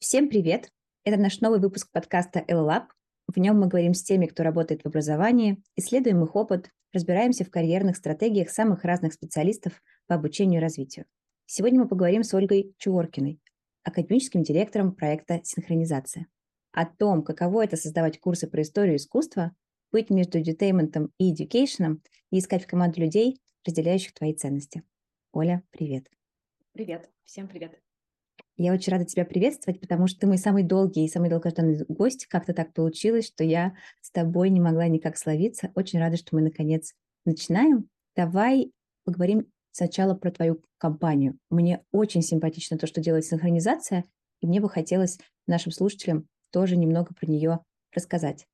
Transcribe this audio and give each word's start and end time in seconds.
Всем 0.00 0.28
привет! 0.28 0.70
Это 1.02 1.20
наш 1.20 1.40
новый 1.40 1.58
выпуск 1.58 1.90
подкаста 1.90 2.44
LLab. 2.46 2.84
В 3.26 3.36
нем 3.36 3.58
мы 3.58 3.66
говорим 3.66 3.94
с 3.94 4.04
теми, 4.04 4.26
кто 4.26 4.44
работает 4.44 4.82
в 4.82 4.86
образовании, 4.86 5.60
исследуем 5.74 6.22
их 6.22 6.36
опыт, 6.36 6.70
разбираемся 6.92 7.44
в 7.44 7.50
карьерных 7.50 7.96
стратегиях 7.96 8.50
самых 8.50 8.84
разных 8.84 9.12
специалистов 9.12 9.82
по 10.06 10.14
обучению 10.14 10.60
и 10.60 10.62
развитию. 10.62 11.06
Сегодня 11.46 11.80
мы 11.80 11.88
поговорим 11.88 12.22
с 12.22 12.32
Ольгой 12.32 12.76
Чуоркиной, 12.78 13.40
академическим 13.82 14.44
директором 14.44 14.94
проекта 14.94 15.40
«Синхронизация». 15.42 16.28
О 16.70 16.86
том, 16.86 17.24
каково 17.24 17.64
это 17.64 17.76
создавать 17.76 18.20
курсы 18.20 18.46
про 18.46 18.62
историю 18.62 18.96
искусства, 18.96 19.50
быть 19.90 20.10
между 20.10 20.38
edutainment 20.38 21.10
и 21.18 21.34
education 21.34 21.98
и 22.30 22.38
искать 22.38 22.62
в 22.62 22.68
команду 22.68 23.00
людей, 23.00 23.40
разделяющих 23.66 24.14
твои 24.14 24.32
ценности. 24.32 24.84
Оля, 25.32 25.64
привет. 25.72 26.08
Привет, 26.72 27.10
всем 27.24 27.48
привет. 27.48 27.87
Я 28.58 28.72
очень 28.72 28.92
рада 28.92 29.04
тебя 29.04 29.24
приветствовать, 29.24 29.80
потому 29.80 30.08
что 30.08 30.20
ты 30.20 30.26
мой 30.26 30.36
самый 30.36 30.64
долгий 30.64 31.04
и 31.04 31.08
самый 31.08 31.30
долгожданный 31.30 31.84
гость. 31.86 32.26
Как-то 32.26 32.52
так 32.52 32.74
получилось, 32.74 33.28
что 33.28 33.44
я 33.44 33.74
с 34.00 34.10
тобой 34.10 34.50
не 34.50 34.60
могла 34.60 34.88
никак 34.88 35.16
словиться. 35.16 35.70
Очень 35.76 36.00
рада, 36.00 36.16
что 36.16 36.34
мы 36.34 36.42
наконец 36.42 36.92
начинаем. 37.24 37.88
Давай 38.16 38.72
поговорим 39.04 39.46
сначала 39.70 40.14
про 40.14 40.32
твою 40.32 40.60
компанию. 40.76 41.38
Мне 41.50 41.84
очень 41.92 42.20
симпатично 42.20 42.76
то, 42.78 42.88
что 42.88 43.00
делает 43.00 43.24
синхронизация, 43.24 44.04
и 44.40 44.46
мне 44.48 44.60
бы 44.60 44.68
хотелось 44.68 45.18
нашим 45.46 45.70
слушателям 45.70 46.26
тоже 46.50 46.76
немного 46.76 47.14
про 47.14 47.30
нее 47.30 47.60
рассказать. 47.94 48.44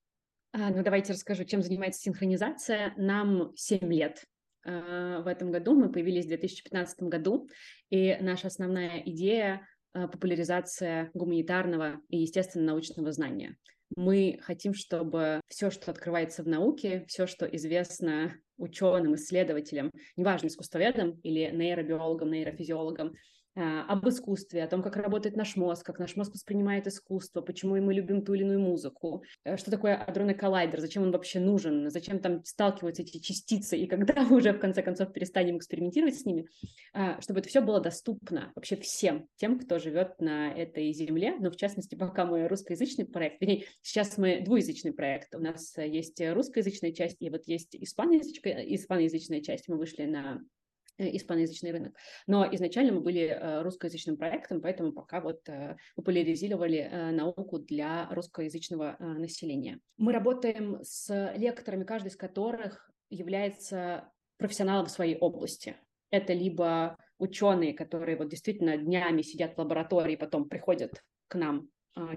А, 0.52 0.68
ну, 0.68 0.82
давайте 0.82 1.14
расскажу, 1.14 1.44
чем 1.44 1.62
занимается 1.62 2.02
синхронизация. 2.02 2.92
Нам 2.98 3.52
7 3.56 3.90
лет 3.90 4.22
а, 4.66 5.22
в 5.22 5.26
этом 5.28 5.50
году. 5.50 5.74
Мы 5.74 5.90
появились 5.90 6.26
в 6.26 6.28
2015 6.28 7.04
году, 7.04 7.48
и 7.88 8.18
наша 8.20 8.48
основная 8.48 9.00
идея 9.06 9.66
популяризация 9.94 11.10
гуманитарного 11.14 12.00
и, 12.08 12.18
естественно, 12.18 12.66
научного 12.66 13.12
знания. 13.12 13.56
Мы 13.96 14.38
хотим, 14.42 14.74
чтобы 14.74 15.40
все, 15.48 15.70
что 15.70 15.90
открывается 15.90 16.42
в 16.42 16.48
науке, 16.48 17.04
все, 17.08 17.26
что 17.26 17.46
известно 17.46 18.34
ученым, 18.56 19.14
исследователям, 19.14 19.90
неважно, 20.16 20.48
искусствоведам 20.48 21.20
или 21.22 21.50
нейробиологам, 21.52 22.30
нейрофизиологам, 22.30 23.08
а, 23.08 23.12
об 23.56 24.08
искусстве, 24.08 24.64
о 24.64 24.68
том, 24.68 24.82
как 24.82 24.96
работает 24.96 25.36
наш 25.36 25.56
мозг, 25.56 25.86
как 25.86 25.98
наш 25.98 26.16
мозг 26.16 26.32
воспринимает 26.34 26.86
искусство, 26.86 27.40
почему 27.40 27.76
мы 27.80 27.94
любим 27.94 28.24
ту 28.24 28.34
или 28.34 28.42
иную 28.42 28.60
музыку, 28.60 29.22
э, 29.44 29.56
что 29.56 29.70
такое 29.70 29.96
адронный 29.96 30.34
коллайдер, 30.34 30.80
зачем 30.80 31.04
он 31.04 31.12
вообще 31.12 31.38
нужен, 31.38 31.90
зачем 31.90 32.18
там 32.18 32.44
сталкиваются 32.44 33.02
эти 33.02 33.18
частицы, 33.18 33.76
и 33.76 33.86
когда 33.86 34.22
мы 34.22 34.36
уже 34.38 34.52
в 34.52 34.58
конце 34.58 34.82
концов 34.82 35.12
перестанем 35.12 35.58
экспериментировать 35.58 36.18
с 36.18 36.24
ними, 36.24 36.48
а, 36.92 37.20
чтобы 37.20 37.40
это 37.40 37.48
все 37.48 37.60
было 37.60 37.80
доступно 37.80 38.52
вообще 38.54 38.76
всем, 38.76 39.28
тем, 39.36 39.58
кто 39.58 39.78
живет 39.78 40.20
на 40.20 40.52
этой 40.52 40.92
земле, 40.92 41.36
но 41.38 41.50
в 41.50 41.56
частности, 41.56 41.94
пока 41.94 42.24
мы 42.24 42.48
русскоязычный 42.48 43.04
проект, 43.04 43.40
вернее, 43.40 43.64
сейчас 43.82 44.18
мы 44.18 44.40
двуязычный 44.40 44.92
проект, 44.92 45.34
у 45.34 45.38
нас 45.38 45.76
есть 45.78 46.20
русскоязычная 46.20 46.92
часть, 46.92 47.18
и 47.20 47.30
вот 47.30 47.42
есть 47.46 47.76
испаноязычная, 47.76 48.64
испаноязычная 48.74 49.40
часть, 49.40 49.68
мы 49.68 49.76
вышли 49.76 50.04
на 50.04 50.40
Э, 50.44 50.63
испаноязычный 50.98 51.72
рынок. 51.72 51.96
Но 52.26 52.46
изначально 52.54 52.92
мы 52.92 53.00
были 53.00 53.26
э, 53.26 53.62
русскоязычным 53.62 54.16
проектом, 54.16 54.60
поэтому 54.60 54.92
пока 54.92 55.20
вот 55.20 55.48
э, 55.48 55.76
популяризировали 55.96 57.10
науку 57.12 57.58
для 57.58 58.08
русскоязычного 58.10 58.96
населения. 58.98 59.80
Мы 59.96 60.12
работаем 60.12 60.78
с 60.82 61.32
лекторами, 61.36 61.84
каждый 61.84 62.08
из 62.08 62.16
которых 62.16 62.90
является 63.10 64.10
профессионалом 64.36 64.86
в 64.86 64.90
своей 64.90 65.16
области. 65.16 65.76
Это 66.10 66.32
либо 66.32 66.96
ученые, 67.18 67.74
которые 67.74 68.16
вот 68.16 68.28
действительно 68.28 68.76
днями 68.76 69.22
сидят 69.22 69.54
в 69.54 69.58
лаборатории, 69.58 70.16
потом 70.16 70.48
приходят 70.48 71.02
к 71.28 71.36
нам 71.36 71.68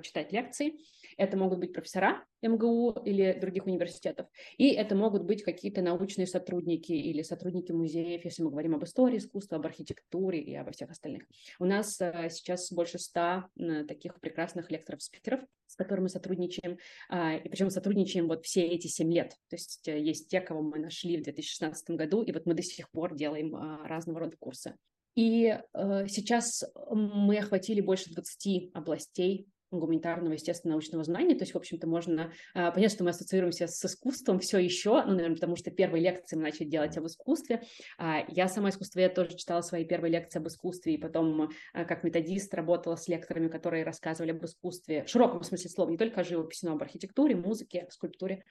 читать 0.02 0.32
лекции, 0.32 0.80
это 1.18 1.38
могут 1.38 1.60
быть 1.60 1.74
профессора 1.74 2.24
МГУ 2.42 3.02
или 3.06 3.38
других 3.40 3.66
университетов, 3.66 4.28
и 4.58 4.70
это 4.70 4.96
могут 4.96 5.24
быть 5.24 5.44
какие-то 5.44 5.82
научные 5.82 6.28
сотрудники 6.28 6.92
или 6.92 7.24
сотрудники 7.24 7.72
музеев, 7.72 8.24
если 8.24 8.44
мы 8.44 8.52
говорим 8.52 8.76
об 8.76 8.84
истории 8.84 9.18
искусства, 9.18 9.58
об 9.58 9.66
архитектуре 9.66 10.40
и 10.40 10.56
обо 10.56 10.72
всех 10.72 10.92
остальных. 10.92 11.24
У 11.60 11.66
нас 11.66 12.00
э, 12.00 12.30
сейчас 12.30 12.72
больше 12.72 13.00
ста 13.00 13.50
э, 13.58 13.84
таких 13.86 14.20
прекрасных 14.20 14.72
лекторов-спикеров, 14.72 15.42
с 15.66 15.76
которыми 15.76 16.04
мы 16.04 16.10
сотрудничаем, 16.10 16.78
и 17.12 17.50
причем 17.50 17.70
сотрудничаем 17.70 18.28
вот 18.28 18.46
все 18.46 18.66
эти 18.66 18.88
семь 18.88 19.12
лет. 19.12 19.32
То 19.50 19.56
есть 19.56 19.88
э, 19.88 20.00
есть 20.00 20.30
те, 20.30 20.40
кого 20.40 20.62
мы 20.62 20.80
нашли 20.80 21.18
в 21.18 21.24
2016 21.24 21.90
году, 21.92 22.22
и 22.22 22.32
вот 22.32 22.46
мы 22.46 22.54
до 22.54 22.64
сих 22.64 22.90
пор 22.92 23.16
делаем 23.16 23.56
разного 23.86 24.22
рода 24.22 24.38
курсы. 24.38 24.76
И 25.18 25.48
э, 25.48 26.08
сейчас 26.08 26.64
мы 26.92 27.40
охватили 27.40 27.82
больше 27.82 28.14
20 28.14 28.70
областей 28.76 29.48
гуманитарного, 29.72 30.34
естественно, 30.34 30.74
научного 30.74 31.04
знания. 31.04 31.36
То 31.36 31.44
есть, 31.44 31.54
в 31.54 31.58
общем-то, 31.58 31.88
можно 31.88 32.32
а, 32.54 32.72
понять, 32.72 32.92
что 32.92 33.04
мы 33.04 33.10
ассоциируемся 33.10 33.68
с 33.68 33.84
искусством 33.84 34.40
все 34.40 34.58
еще, 34.58 35.04
ну, 35.04 35.14
наверное, 35.14 35.36
потому 35.36 35.56
что 35.56 35.72
первые 35.72 36.04
лекции 36.04 36.36
мы 36.36 36.44
начали 36.44 36.66
делать 36.66 36.98
об 36.98 37.06
искусстве. 37.06 37.64
А, 37.98 38.24
я 38.28 38.48
сама 38.48 38.70
искусствовед 38.70 39.14
тоже 39.14 39.36
читала 39.36 39.62
свои 39.62 39.86
первые 39.86 40.12
лекции 40.12 40.40
об 40.40 40.48
искусстве, 40.48 40.94
и 40.94 40.98
потом 40.98 41.50
а, 41.74 41.86
как 41.86 42.04
методист 42.04 42.54
работала 42.54 42.96
с 42.96 43.08
лекторами, 43.08 43.48
которые 43.48 43.84
рассказывали 43.84 44.32
об 44.32 44.44
искусстве, 44.46 45.04
в 45.04 45.10
широком 45.10 45.44
смысле 45.44 45.70
слова, 45.70 45.90
не 45.90 45.98
только 45.98 46.22
о 46.22 46.24
живописи, 46.24 46.66
но 46.66 46.74
об 46.74 46.82
архитектуре, 46.82 47.36
музыке, 47.36 47.88
скульптуре. 47.90 48.44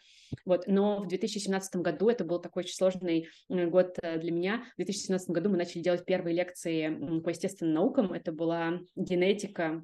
Вот. 0.45 0.67
Но 0.67 1.01
в 1.01 1.09
2017 1.09 1.77
году, 1.77 2.09
это 2.09 2.25
был 2.25 2.41
такой 2.41 2.65
очень 2.65 2.75
сложный 2.75 3.29
год 3.49 3.99
э, 4.03 4.19
для 4.19 4.33
меня, 4.33 4.65
в 4.75 4.77
2017 4.77 5.31
году 5.31 5.51
мы 5.51 5.57
начали 5.57 5.83
делать 5.83 6.05
первые 6.05 6.37
лекции 6.37 7.21
по 7.21 7.31
естественным 7.31 7.75
наукам. 7.75 8.13
Это 8.13 8.33
была 8.33 8.81
генетика, 8.95 9.83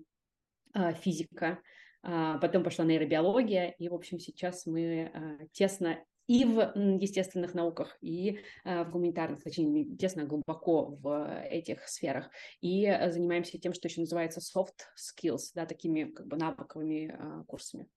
физика, 1.01 1.61
а, 2.03 2.39
потом 2.39 2.65
пошла 2.65 2.85
нейробиология, 2.85 3.69
и, 3.79 3.89
в 3.89 3.95
общем, 3.95 4.19
сейчас 4.19 4.67
мы 4.67 5.11
а, 5.15 5.47
тесно 5.53 6.05
и 6.29 6.45
в 6.45 6.73
естественных 6.77 7.53
науках, 7.53 7.99
и 8.01 8.39
в 8.65 8.85
гуманитарных, 8.85 9.43
точнее, 9.43 9.97
тесно 9.97 10.25
глубоко 10.25 10.87
в 10.87 11.45
этих 11.51 11.87
сферах. 11.89 12.31
И 12.61 12.85
занимаемся 13.11 13.59
тем, 13.59 13.75
что 13.75 13.89
еще 13.89 14.01
называется 14.01 14.41
soft 14.41 14.87
skills, 14.97 15.51
да, 15.55 15.67
такими 15.67 16.05
как 16.05 16.29
бы 16.29 16.37
навыковыми 16.37 17.45
курсами. 17.49 17.89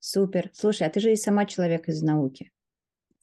Супер. 0.00 0.50
Слушай, 0.52 0.88
а 0.88 0.90
ты 0.90 0.98
же 0.98 1.12
и 1.12 1.16
сама 1.16 1.46
человек 1.46 1.88
из 1.88 2.02
науки. 2.02 2.50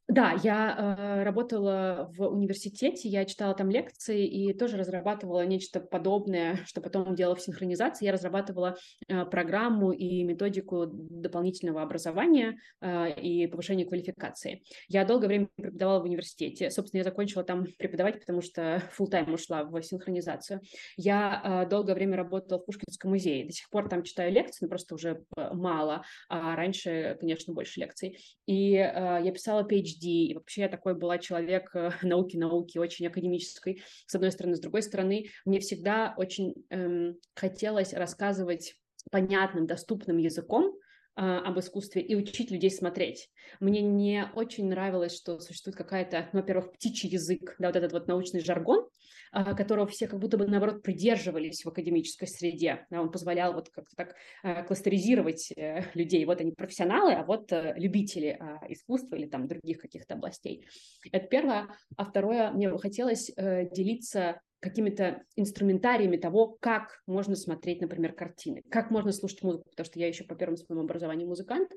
Да, 0.07 0.37
я 0.41 0.95
э, 0.97 1.23
работала 1.23 2.09
в 2.15 2.25
университете, 2.27 3.09
я 3.09 3.25
читала 3.25 3.53
там 3.53 3.69
лекции 3.69 4.25
и 4.25 4.53
тоже 4.53 4.77
разрабатывала 4.77 5.45
нечто 5.45 5.81
подобное, 5.81 6.59
что 6.65 6.79
потом 6.79 7.13
делала 7.13 7.35
в 7.35 7.41
синхронизации. 7.41 8.05
Я 8.05 8.13
разрабатывала 8.13 8.77
э, 9.09 9.25
программу 9.25 9.91
и 9.91 10.23
методику 10.23 10.85
дополнительного 10.87 11.81
образования 11.81 12.57
э, 12.79 13.19
и 13.19 13.47
повышения 13.47 13.85
квалификации. 13.85 14.63
Я 14.87 15.03
долгое 15.03 15.27
время 15.27 15.49
преподавала 15.57 15.99
в 15.99 16.05
университете. 16.05 16.71
Собственно, 16.71 16.99
я 16.99 17.03
закончила 17.03 17.43
там 17.43 17.65
преподавать, 17.77 18.21
потому 18.21 18.41
что 18.41 18.81
full 18.97 19.07
тайм 19.07 19.33
ушла 19.33 19.65
в 19.65 19.81
синхронизацию. 19.81 20.61
Я 20.95 21.65
э, 21.65 21.69
долгое 21.69 21.95
время 21.95 22.15
работала 22.15 22.59
в 22.59 22.65
Пушкинском 22.65 23.11
музее. 23.11 23.45
До 23.45 23.51
сих 23.51 23.69
пор 23.69 23.89
там 23.89 24.03
читаю 24.03 24.31
лекции, 24.31 24.63
но 24.63 24.69
просто 24.69 24.95
уже 24.95 25.25
э, 25.35 25.53
мало. 25.53 26.05
А 26.29 26.55
раньше, 26.55 27.17
конечно, 27.19 27.53
больше 27.53 27.81
лекций. 27.81 28.17
И 28.45 28.75
э, 28.75 29.19
я 29.21 29.31
писала 29.33 29.67
PhD 29.67 29.96
PhD, 29.97 30.05
и 30.05 30.33
вообще 30.35 30.61
я 30.61 30.69
такой 30.69 30.95
была 30.95 31.17
человек 31.17 31.71
э, 31.73 31.91
науки-науки, 32.01 32.77
очень 32.77 33.07
академической, 33.07 33.83
с 34.05 34.15
одной 34.15 34.31
стороны. 34.31 34.55
С 34.55 34.59
другой 34.59 34.83
стороны, 34.83 35.27
мне 35.45 35.59
всегда 35.59 36.13
очень 36.17 36.53
эм, 36.69 37.17
хотелось 37.35 37.93
рассказывать 37.93 38.75
понятным, 39.11 39.67
доступным 39.67 40.17
языком, 40.17 40.75
э, 41.15 41.21
об 41.21 41.59
искусстве 41.59 42.01
и 42.01 42.15
учить 42.15 42.51
людей 42.51 42.71
смотреть. 42.71 43.29
Мне 43.59 43.81
не 43.81 44.29
очень 44.35 44.67
нравилось, 44.67 45.15
что 45.15 45.39
существует 45.39 45.75
какая-то, 45.75 46.29
ну, 46.33 46.39
во-первых, 46.39 46.71
птичий 46.73 47.09
язык, 47.09 47.55
да, 47.59 47.67
вот 47.67 47.75
этот 47.75 47.91
вот 47.93 48.07
научный 48.07 48.41
жаргон, 48.41 48.79
а, 48.79 48.89
которого 49.31 49.87
все 49.87 50.07
как 50.07 50.19
будто 50.19 50.37
бы, 50.37 50.47
наоборот, 50.47 50.83
придерживались 50.83 51.63
в 51.63 51.69
академической 51.69 52.27
среде. 52.27 52.85
Он 52.91 53.11
позволял 53.11 53.53
вот 53.53 53.69
как-то 53.69 53.95
так 53.95 54.15
а, 54.43 54.63
кластеризировать 54.63 55.51
э, 55.55 55.83
людей. 55.93 56.25
Вот 56.25 56.41
они 56.41 56.51
профессионалы, 56.51 57.13
а 57.13 57.23
вот 57.23 57.51
э, 57.51 57.73
любители 57.77 58.37
а, 58.39 58.59
искусства 58.69 59.15
или 59.15 59.27
там 59.27 59.47
других 59.47 59.79
каких-то 59.79 60.15
областей. 60.15 60.67
Это 61.11 61.27
первое. 61.27 61.67
А 61.95 62.05
второе, 62.05 62.51
мне 62.51 62.69
бы 62.69 62.79
хотелось 62.79 63.31
э, 63.35 63.69
делиться 63.69 64.41
какими-то 64.59 65.23
инструментариями 65.35 66.17
того, 66.17 66.57
как 66.59 67.01
можно 67.05 67.35
смотреть, 67.35 67.81
например, 67.81 68.13
картины, 68.13 68.63
как 68.69 68.89
можно 68.89 69.11
слушать 69.11 69.43
музыку, 69.43 69.69
потому 69.69 69.85
что 69.85 69.99
я 69.99 70.07
еще 70.07 70.23
по 70.23 70.35
первому 70.35 70.57
своему 70.57 70.83
образованию 70.83 71.27
музыкант, 71.27 71.71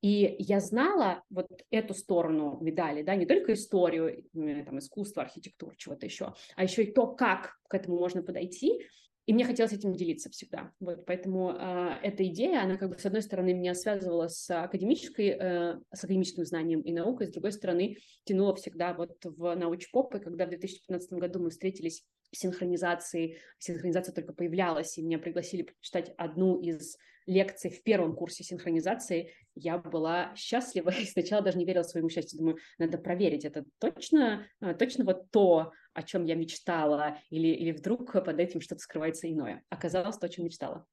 и 0.00 0.36
я 0.38 0.60
знала 0.60 1.22
вот 1.30 1.48
эту 1.70 1.94
сторону 1.94 2.58
медали, 2.60 3.02
да, 3.02 3.14
не 3.16 3.26
только 3.26 3.52
историю, 3.52 4.24
там, 4.32 4.78
искусство, 4.78 5.22
архитектуру, 5.22 5.74
чего-то 5.76 6.06
еще, 6.06 6.34
а 6.56 6.62
еще 6.62 6.84
и 6.84 6.92
то, 6.92 7.06
как 7.06 7.58
к 7.68 7.74
этому 7.74 7.98
можно 7.98 8.22
подойти, 8.22 8.80
и 9.26 9.32
мне 9.32 9.44
хотелось 9.44 9.72
этим 9.72 9.94
делиться 9.94 10.30
всегда. 10.30 10.72
Вот, 10.80 11.06
поэтому 11.06 11.52
э, 11.52 11.90
эта 12.02 12.26
идея, 12.26 12.62
она 12.62 12.76
как 12.76 12.90
бы 12.90 12.98
с 12.98 13.06
одной 13.06 13.22
стороны 13.22 13.54
меня 13.54 13.74
связывала 13.74 14.26
с 14.26 14.50
академической, 14.50 15.28
э, 15.28 15.80
с 15.92 16.02
академическим 16.02 16.44
знанием 16.44 16.80
и 16.80 16.92
наукой, 16.92 17.28
с 17.28 17.30
другой 17.30 17.52
стороны 17.52 17.98
тянула 18.24 18.56
всегда 18.56 18.94
вот 18.94 19.16
в 19.24 19.54
научпоп. 19.54 20.16
И 20.16 20.18
когда 20.18 20.46
в 20.46 20.48
2015 20.48 21.12
году 21.12 21.38
мы 21.38 21.50
встретились 21.50 22.04
синхронизации. 22.32 23.38
Синхронизация 23.58 24.14
только 24.14 24.32
появлялась, 24.32 24.98
и 24.98 25.02
меня 25.02 25.18
пригласили 25.18 25.62
прочитать 25.62 26.12
одну 26.16 26.60
из 26.60 26.96
лекций 27.26 27.70
в 27.70 27.82
первом 27.82 28.14
курсе 28.14 28.42
синхронизации. 28.42 29.30
Я 29.54 29.78
была 29.78 30.34
счастлива 30.34 30.90
и 30.90 31.04
сначала 31.04 31.42
даже 31.42 31.58
не 31.58 31.64
верила 31.64 31.82
своему 31.82 32.08
счастью. 32.08 32.38
Думаю, 32.38 32.56
надо 32.78 32.98
проверить, 32.98 33.44
это 33.44 33.64
точно, 33.78 34.46
а, 34.60 34.74
точно 34.74 35.04
вот 35.04 35.30
то, 35.30 35.72
о 35.92 36.02
чем 36.02 36.24
я 36.24 36.34
мечтала, 36.34 37.18
или, 37.30 37.48
или 37.48 37.72
вдруг 37.72 38.12
под 38.12 38.40
этим 38.40 38.60
что-то 38.60 38.80
скрывается 38.80 39.30
иное. 39.30 39.62
Оказалось 39.68 40.16
то, 40.16 40.26
о 40.26 40.30
чем 40.30 40.46
мечтала. 40.46 40.86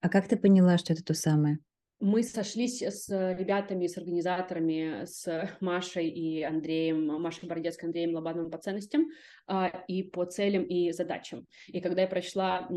А 0.00 0.08
как 0.08 0.28
ты 0.28 0.36
поняла, 0.36 0.78
что 0.78 0.92
это 0.92 1.02
то 1.04 1.14
самое? 1.14 1.58
Мы 1.98 2.22
сошлись 2.22 2.82
с 2.82 3.08
ребятами, 3.08 3.86
с 3.86 3.96
организаторами, 3.96 5.06
с 5.06 5.50
Машей 5.60 6.08
и 6.08 6.42
Андреем, 6.42 7.06
Машей 7.06 7.48
Бородецкой, 7.48 7.88
Андреем 7.88 8.14
Лобановым 8.14 8.50
по 8.50 8.58
ценностям 8.58 9.06
а, 9.46 9.68
и 9.88 10.02
по 10.02 10.26
целям 10.26 10.64
и 10.64 10.92
задачам. 10.92 11.46
И 11.68 11.80
когда 11.80 12.02
я 12.02 12.08
прочла 12.08 12.68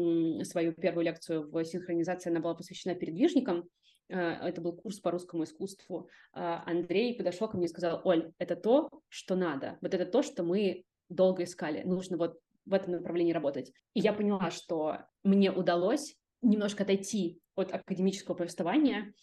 свою 0.44 0.74
первую 0.74 1.04
лекцию 1.04 1.51
в 1.51 1.66
синхронизации, 1.66 2.30
она 2.30 2.39
была 2.39 2.56
посвящена 2.56 2.95
передвижникам, 2.95 3.69
а, 4.10 4.48
это 4.48 4.62
был 4.62 4.74
курс 4.74 5.00
по 5.00 5.12
русскому 5.12 5.44
искусству, 5.44 6.07
а, 6.31 6.63
Андрей 6.65 7.13
подошел 7.15 7.50
ко 7.50 7.57
мне 7.57 7.65
и 7.65 7.69
сказал, 7.69 8.01
Оль, 8.06 8.31
это 8.38 8.56
то, 8.56 8.89
что 9.10 9.36
надо, 9.36 9.77
вот 9.81 9.94
это 9.94 10.06
то, 10.06 10.24
что 10.24 10.44
мы 10.44 10.86
долго 11.10 11.44
искали, 11.44 11.83
нужно 11.83 12.15
вот 12.18 12.39
в 12.65 12.74
этом 12.74 12.94
направлении 12.94 13.33
работать. 13.33 13.74
И 13.94 14.00
я 14.00 14.13
поняла, 14.13 14.51
что 14.51 15.00
мне 15.24 15.51
удалось 15.51 16.15
немножко 16.41 16.83
отойти 16.83 17.39
от 17.56 17.74
академического 17.74 18.36
повествования 18.36 19.13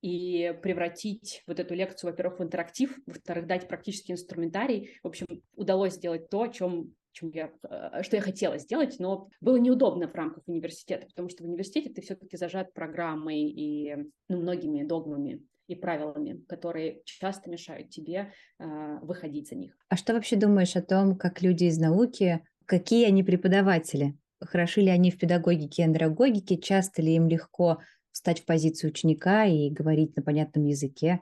и 0.00 0.54
превратить 0.62 1.42
вот 1.46 1.58
эту 1.58 1.74
лекцию, 1.74 2.10
во-первых, 2.10 2.38
в 2.38 2.42
интерактив, 2.42 2.96
во-вторых, 3.06 3.46
дать 3.46 3.68
практический 3.68 4.12
инструментарий. 4.12 4.98
В 5.02 5.08
общем, 5.08 5.26
удалось 5.56 5.94
сделать 5.94 6.28
то, 6.28 6.42
о 6.42 6.48
чем, 6.48 6.94
чем 7.12 7.30
я, 7.30 7.50
э, 7.68 8.02
что 8.02 8.16
я 8.16 8.22
хотела 8.22 8.58
сделать, 8.58 8.96
но 8.98 9.28
было 9.40 9.56
неудобно 9.56 10.08
в 10.08 10.14
рамках 10.14 10.44
университета, 10.46 11.06
потому 11.06 11.28
что 11.28 11.42
в 11.42 11.46
университете 11.46 11.90
ты 11.90 12.00
все-таки 12.00 12.36
зажат 12.36 12.72
программой 12.74 13.40
и 13.40 13.96
ну, 14.28 14.38
многими 14.38 14.84
догмами 14.84 15.42
и 15.66 15.74
правилами, 15.74 16.44
которые 16.48 17.02
часто 17.04 17.50
мешают 17.50 17.90
тебе 17.90 18.32
э, 18.58 18.98
выходить 19.02 19.48
за 19.48 19.56
них. 19.56 19.76
А 19.88 19.96
что 19.96 20.14
вообще 20.14 20.36
думаешь 20.36 20.76
о 20.76 20.82
том, 20.82 21.16
как 21.16 21.42
люди 21.42 21.64
из 21.64 21.78
науки, 21.78 22.44
какие 22.66 23.06
они 23.06 23.22
преподаватели? 23.24 24.14
Хороши 24.40 24.80
ли 24.80 24.88
они 24.88 25.10
в 25.10 25.18
педагогике 25.18 25.82
и 25.82 25.84
андрогогике? 25.84 26.58
Часто 26.58 27.02
ли 27.02 27.14
им 27.14 27.28
легко 27.28 27.78
встать 28.12 28.40
в 28.40 28.44
позицию 28.44 28.90
ученика 28.90 29.44
и 29.44 29.70
говорить 29.70 30.16
на 30.16 30.22
понятном 30.22 30.64
языке? 30.64 31.20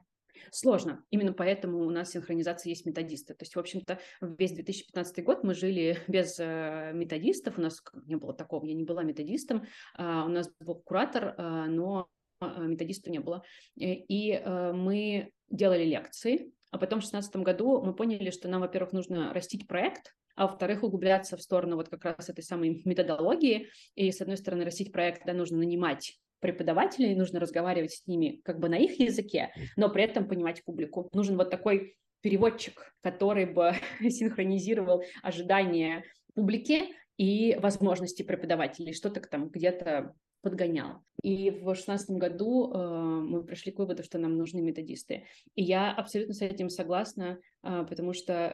Сложно. 0.52 1.04
Именно 1.10 1.32
поэтому 1.32 1.78
у 1.80 1.90
нас 1.90 2.10
синхронизация 2.10 2.70
есть 2.70 2.86
методисты. 2.86 3.34
То 3.34 3.42
есть, 3.42 3.56
в 3.56 3.58
общем-то, 3.58 3.98
весь 4.20 4.52
2015 4.52 5.24
год 5.24 5.44
мы 5.44 5.54
жили 5.54 5.98
без 6.08 6.36
э, 6.38 6.92
методистов. 6.94 7.58
У 7.58 7.60
нас 7.60 7.82
не 8.06 8.16
было 8.16 8.34
такого, 8.34 8.64
я 8.66 8.74
не 8.74 8.84
была 8.84 9.02
методистом. 9.02 9.64
А, 9.94 10.24
у 10.24 10.28
нас 10.28 10.50
был 10.60 10.76
куратор, 10.76 11.34
а, 11.36 11.66
но 11.66 12.08
а, 12.40 12.60
методиста 12.60 13.10
не 13.10 13.18
было. 13.18 13.42
Э, 13.78 13.84
и 13.84 14.32
э, 14.32 14.72
мы 14.72 15.30
делали 15.50 15.84
лекции, 15.84 16.52
а 16.70 16.78
потом 16.78 17.00
в 17.00 17.02
2016 17.02 17.36
году 17.36 17.82
мы 17.82 17.94
поняли, 17.94 18.30
что 18.30 18.48
нам, 18.48 18.60
во-первых, 18.60 18.92
нужно 18.92 19.32
растить 19.32 19.66
проект, 19.66 20.14
а 20.34 20.46
во-вторых, 20.46 20.82
углубляться 20.82 21.36
в 21.36 21.42
сторону 21.42 21.76
вот 21.76 21.88
как 21.88 22.04
раз 22.04 22.28
этой 22.28 22.42
самой 22.42 22.82
методологии. 22.84 23.68
И, 23.94 24.10
с 24.12 24.20
одной 24.20 24.36
стороны, 24.36 24.64
растить 24.64 24.92
проект, 24.92 25.24
да, 25.24 25.32
нужно 25.32 25.58
нанимать 25.58 26.18
преподавателей, 26.40 27.14
нужно 27.14 27.40
разговаривать 27.40 27.92
с 27.92 28.06
ними 28.06 28.40
как 28.44 28.60
бы 28.60 28.68
на 28.68 28.76
их 28.76 29.00
языке, 29.00 29.52
но 29.76 29.88
при 29.88 30.04
этом 30.04 30.28
понимать 30.28 30.62
публику. 30.64 31.08
Нужен 31.12 31.36
вот 31.36 31.50
такой 31.50 31.96
переводчик, 32.20 32.92
который 33.02 33.46
бы 33.46 33.72
синхронизировал 34.00 35.02
ожидания 35.22 36.04
публики 36.34 36.94
и 37.16 37.56
возможности 37.58 38.22
преподавателей, 38.22 38.92
что-то 38.92 39.20
там 39.20 39.48
где-то 39.48 40.14
подгонял. 40.42 41.02
И 41.22 41.50
в 41.50 41.64
2016 41.64 42.10
году 42.10 42.70
э, 42.72 42.76
мы 42.78 43.42
пришли 43.42 43.72
к 43.72 43.78
выводу, 43.78 44.02
что 44.02 44.18
нам 44.18 44.36
нужны 44.36 44.60
методисты. 44.60 45.24
И 45.54 45.62
я 45.62 45.92
абсолютно 45.92 46.34
с 46.34 46.42
этим 46.42 46.70
согласна, 46.70 47.38
э, 47.62 47.86
потому 47.88 48.12
что 48.12 48.52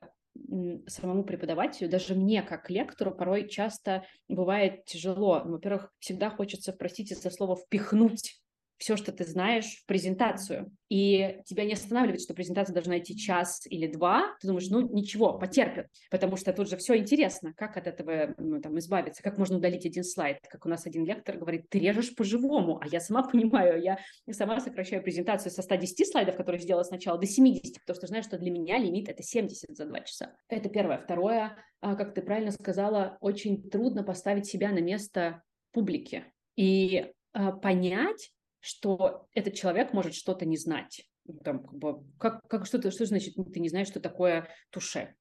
самому 0.86 1.24
преподавателю, 1.24 1.90
даже 1.90 2.14
мне 2.14 2.42
как 2.42 2.70
лектору 2.70 3.14
порой 3.14 3.48
часто 3.48 4.06
бывает 4.28 4.84
тяжело. 4.86 5.42
Во-первых, 5.44 5.92
всегда 5.98 6.30
хочется, 6.30 6.72
простите 6.72 7.14
за 7.14 7.30
слово, 7.30 7.56
впихнуть 7.56 8.42
все, 8.82 8.96
что 8.96 9.12
ты 9.12 9.24
знаешь, 9.24 9.76
в 9.76 9.86
презентацию. 9.86 10.72
И 10.88 11.38
тебя 11.44 11.64
не 11.64 11.74
останавливает, 11.74 12.20
что 12.20 12.34
презентация 12.34 12.74
должна 12.74 12.98
идти 12.98 13.16
час 13.16 13.62
или 13.66 13.86
два. 13.86 14.34
Ты 14.40 14.48
думаешь, 14.48 14.68
ну 14.70 14.80
ничего, 14.80 15.38
потерпят, 15.38 15.86
потому 16.10 16.36
что 16.36 16.52
тут 16.52 16.68
же 16.68 16.76
все 16.76 16.96
интересно, 16.96 17.54
как 17.56 17.76
от 17.76 17.86
этого 17.86 18.34
ну, 18.38 18.60
там, 18.60 18.76
избавиться, 18.80 19.22
как 19.22 19.38
можно 19.38 19.58
удалить 19.58 19.86
один 19.86 20.02
слайд. 20.02 20.38
Как 20.50 20.66
у 20.66 20.68
нас 20.68 20.84
один 20.84 21.04
лектор 21.04 21.38
говорит, 21.38 21.68
ты 21.70 21.78
режешь 21.78 22.12
по-живому, 22.16 22.80
а 22.82 22.88
я 22.88 22.98
сама 22.98 23.22
понимаю, 23.30 23.80
я 23.80 23.98
сама 24.32 24.58
сокращаю 24.58 25.00
презентацию 25.00 25.52
со 25.52 25.62
110 25.62 26.10
слайдов, 26.10 26.36
которые 26.36 26.60
сделала 26.60 26.82
сначала, 26.82 27.18
до 27.18 27.26
70, 27.26 27.74
потому 27.80 27.96
что 27.96 28.08
знаю, 28.08 28.24
что 28.24 28.36
для 28.36 28.50
меня 28.50 28.78
лимит 28.78 29.08
это 29.08 29.22
70 29.22 29.76
за 29.76 29.86
два 29.86 30.00
часа. 30.00 30.34
Это 30.48 30.68
первое. 30.68 30.98
Второе, 30.98 31.56
а, 31.80 31.94
как 31.94 32.14
ты 32.14 32.20
правильно 32.20 32.50
сказала, 32.50 33.16
очень 33.20 33.70
трудно 33.70 34.02
поставить 34.02 34.46
себя 34.46 34.72
на 34.72 34.80
место 34.80 35.44
публики 35.70 36.24
и 36.56 37.12
а, 37.32 37.52
понять, 37.52 38.32
что 38.62 39.26
этот 39.34 39.54
человек 39.54 39.92
может 39.92 40.14
что-то 40.14 40.46
не 40.46 40.56
знать. 40.56 41.04
Там, 41.44 41.62
как, 41.62 41.74
бы, 41.74 42.04
как, 42.18 42.46
как 42.48 42.64
что, 42.64 42.90
что 42.90 43.04
значит 43.04 43.34
ты 43.52 43.60
не 43.60 43.68
знаешь, 43.68 43.88
что 43.88 44.00
такое 44.00 44.48
туше? 44.70 45.14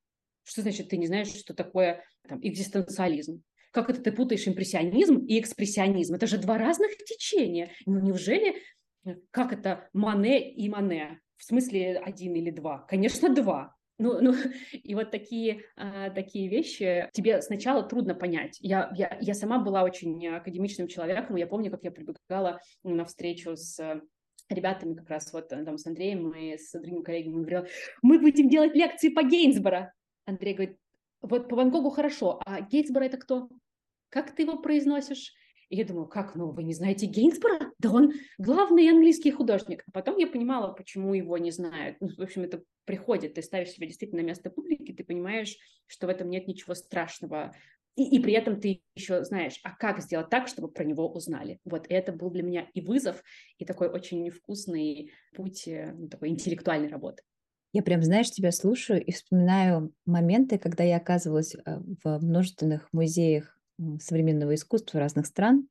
Что 0.44 0.62
значит 0.62 0.90
ты 0.90 0.98
не 0.98 1.08
знаешь, 1.08 1.28
что 1.28 1.54
такое 1.54 2.04
там, 2.28 2.40
экзистенциализм? 2.42 3.44
Как 3.72 3.90
это 3.90 4.02
ты 4.02 4.12
путаешь 4.12 4.48
импрессионизм 4.48 5.26
и 5.26 5.40
экспрессионизм? 5.40 6.16
Это 6.16 6.28
же 6.28 6.38
два 6.38 6.58
разных 6.58 6.96
течения. 6.98 7.72
Ну 7.86 8.00
неужели, 8.00 8.62
э, 9.06 9.16
как 9.32 9.54
это 9.54 9.90
Мане 9.94 10.54
и 10.54 10.70
Мане? 10.70 11.20
В 11.38 11.44
смысле 11.44 11.98
один 11.98 12.36
или 12.36 12.52
два? 12.52 12.86
Конечно, 12.88 13.34
два. 13.34 13.76
Ну, 14.02 14.20
ну, 14.20 14.34
и 14.74 14.96
вот 14.96 15.12
такие, 15.12 15.62
а, 15.78 16.10
такие 16.10 16.50
вещи 16.50 17.08
тебе 17.14 17.42
сначала 17.42 17.84
трудно 17.84 18.16
понять. 18.16 18.58
Я, 18.60 18.92
я, 18.96 19.16
я 19.22 19.34
сама 19.36 19.60
была 19.60 19.84
очень 19.84 20.28
академичным 20.28 20.88
человеком, 20.88 21.36
я 21.36 21.46
помню, 21.46 21.70
как 21.70 21.84
я 21.84 21.92
прибегала 21.92 22.60
на 22.84 23.06
встречу 23.06 23.56
с 23.56 24.02
ребятами 24.50 24.96
как 24.96 25.10
раз 25.10 25.32
вот 25.32 25.50
там 25.50 25.78
с 25.78 25.86
Андреем 25.86 26.32
и 26.32 26.58
с 26.58 26.72
другими 26.72 27.04
коллегами, 27.04 27.36
мы 27.36 27.46
говорили, 27.46 27.70
мы 28.02 28.20
будем 28.20 28.50
делать 28.50 28.74
лекции 28.74 29.10
по 29.10 29.24
Гейнсборо. 29.24 29.94
Андрей 30.26 30.56
говорит, 30.56 30.78
вот 31.22 31.48
по 31.48 31.56
Ван 31.56 31.70
Гогу 31.70 31.92
хорошо, 31.92 32.42
а 32.46 32.62
Гейнсборо 32.62 33.04
это 33.04 33.18
кто? 33.18 33.50
Как 34.10 34.36
ты 34.36 34.42
его 34.42 34.58
произносишь? 34.58 35.32
И 35.70 35.78
я 35.78 35.86
думаю, 35.86 36.08
как, 36.08 36.36
ну, 36.36 36.52
вы 36.52 36.64
не 36.64 36.74
знаете 36.74 37.06
Гейнсбора? 37.06 37.71
Да 37.82 37.92
он 37.92 38.14
главный 38.38 38.88
английский 38.90 39.32
художник. 39.32 39.84
А 39.88 39.92
потом 39.92 40.18
я 40.18 40.28
понимала, 40.28 40.72
почему 40.72 41.16
его 41.16 41.38
не 41.40 41.50
знают. 41.50 41.98
Ну, 42.00 42.10
в 42.16 42.20
общем, 42.20 42.44
это 42.44 42.64
приходит, 42.86 43.34
ты 43.34 43.42
ставишь 43.42 43.70
себя 43.70 43.88
действительно 43.88 44.22
на 44.22 44.28
место 44.28 44.52
публики, 44.52 44.94
ты 44.94 45.04
понимаешь, 45.04 45.58
что 45.88 46.06
в 46.06 46.12
этом 46.12 46.30
нет 46.30 46.48
ничего 46.48 46.76
страшного. 46.76 47.56
И, 47.96 48.04
и 48.16 48.20
при 48.22 48.34
этом 48.34 48.62
ты 48.62 48.84
еще 48.96 49.24
знаешь, 49.24 49.60
а 49.64 49.72
как 49.76 50.00
сделать 50.00 50.30
так, 50.30 50.48
чтобы 50.48 50.70
про 50.70 50.84
него 50.84 51.12
узнали. 51.12 51.60
Вот 51.66 51.88
это 51.90 52.14
был 52.14 52.30
для 52.30 52.44
меня 52.44 52.68
и 52.74 52.82
вызов, 52.82 53.24
и 53.58 53.66
такой 53.66 53.90
очень 53.90 54.22
невкусный 54.22 55.12
путь 55.36 55.68
э, 55.68 55.94
ну, 55.98 56.08
такой 56.08 56.30
интеллектуальной 56.30 56.88
работы. 56.88 57.24
Я 57.74 57.82
прям, 57.82 58.04
знаешь, 58.04 58.30
тебя 58.30 58.52
слушаю 58.52 59.04
и 59.04 59.12
вспоминаю 59.12 59.94
моменты, 60.06 60.60
когда 60.60 60.84
я 60.84 60.98
оказывалась 60.98 61.56
э, 61.56 61.60
в 62.04 62.20
множественных 62.20 62.88
музеях 62.92 63.58
современного 64.00 64.54
искусства 64.54 65.00
разных 65.00 65.26
стран. 65.26 65.68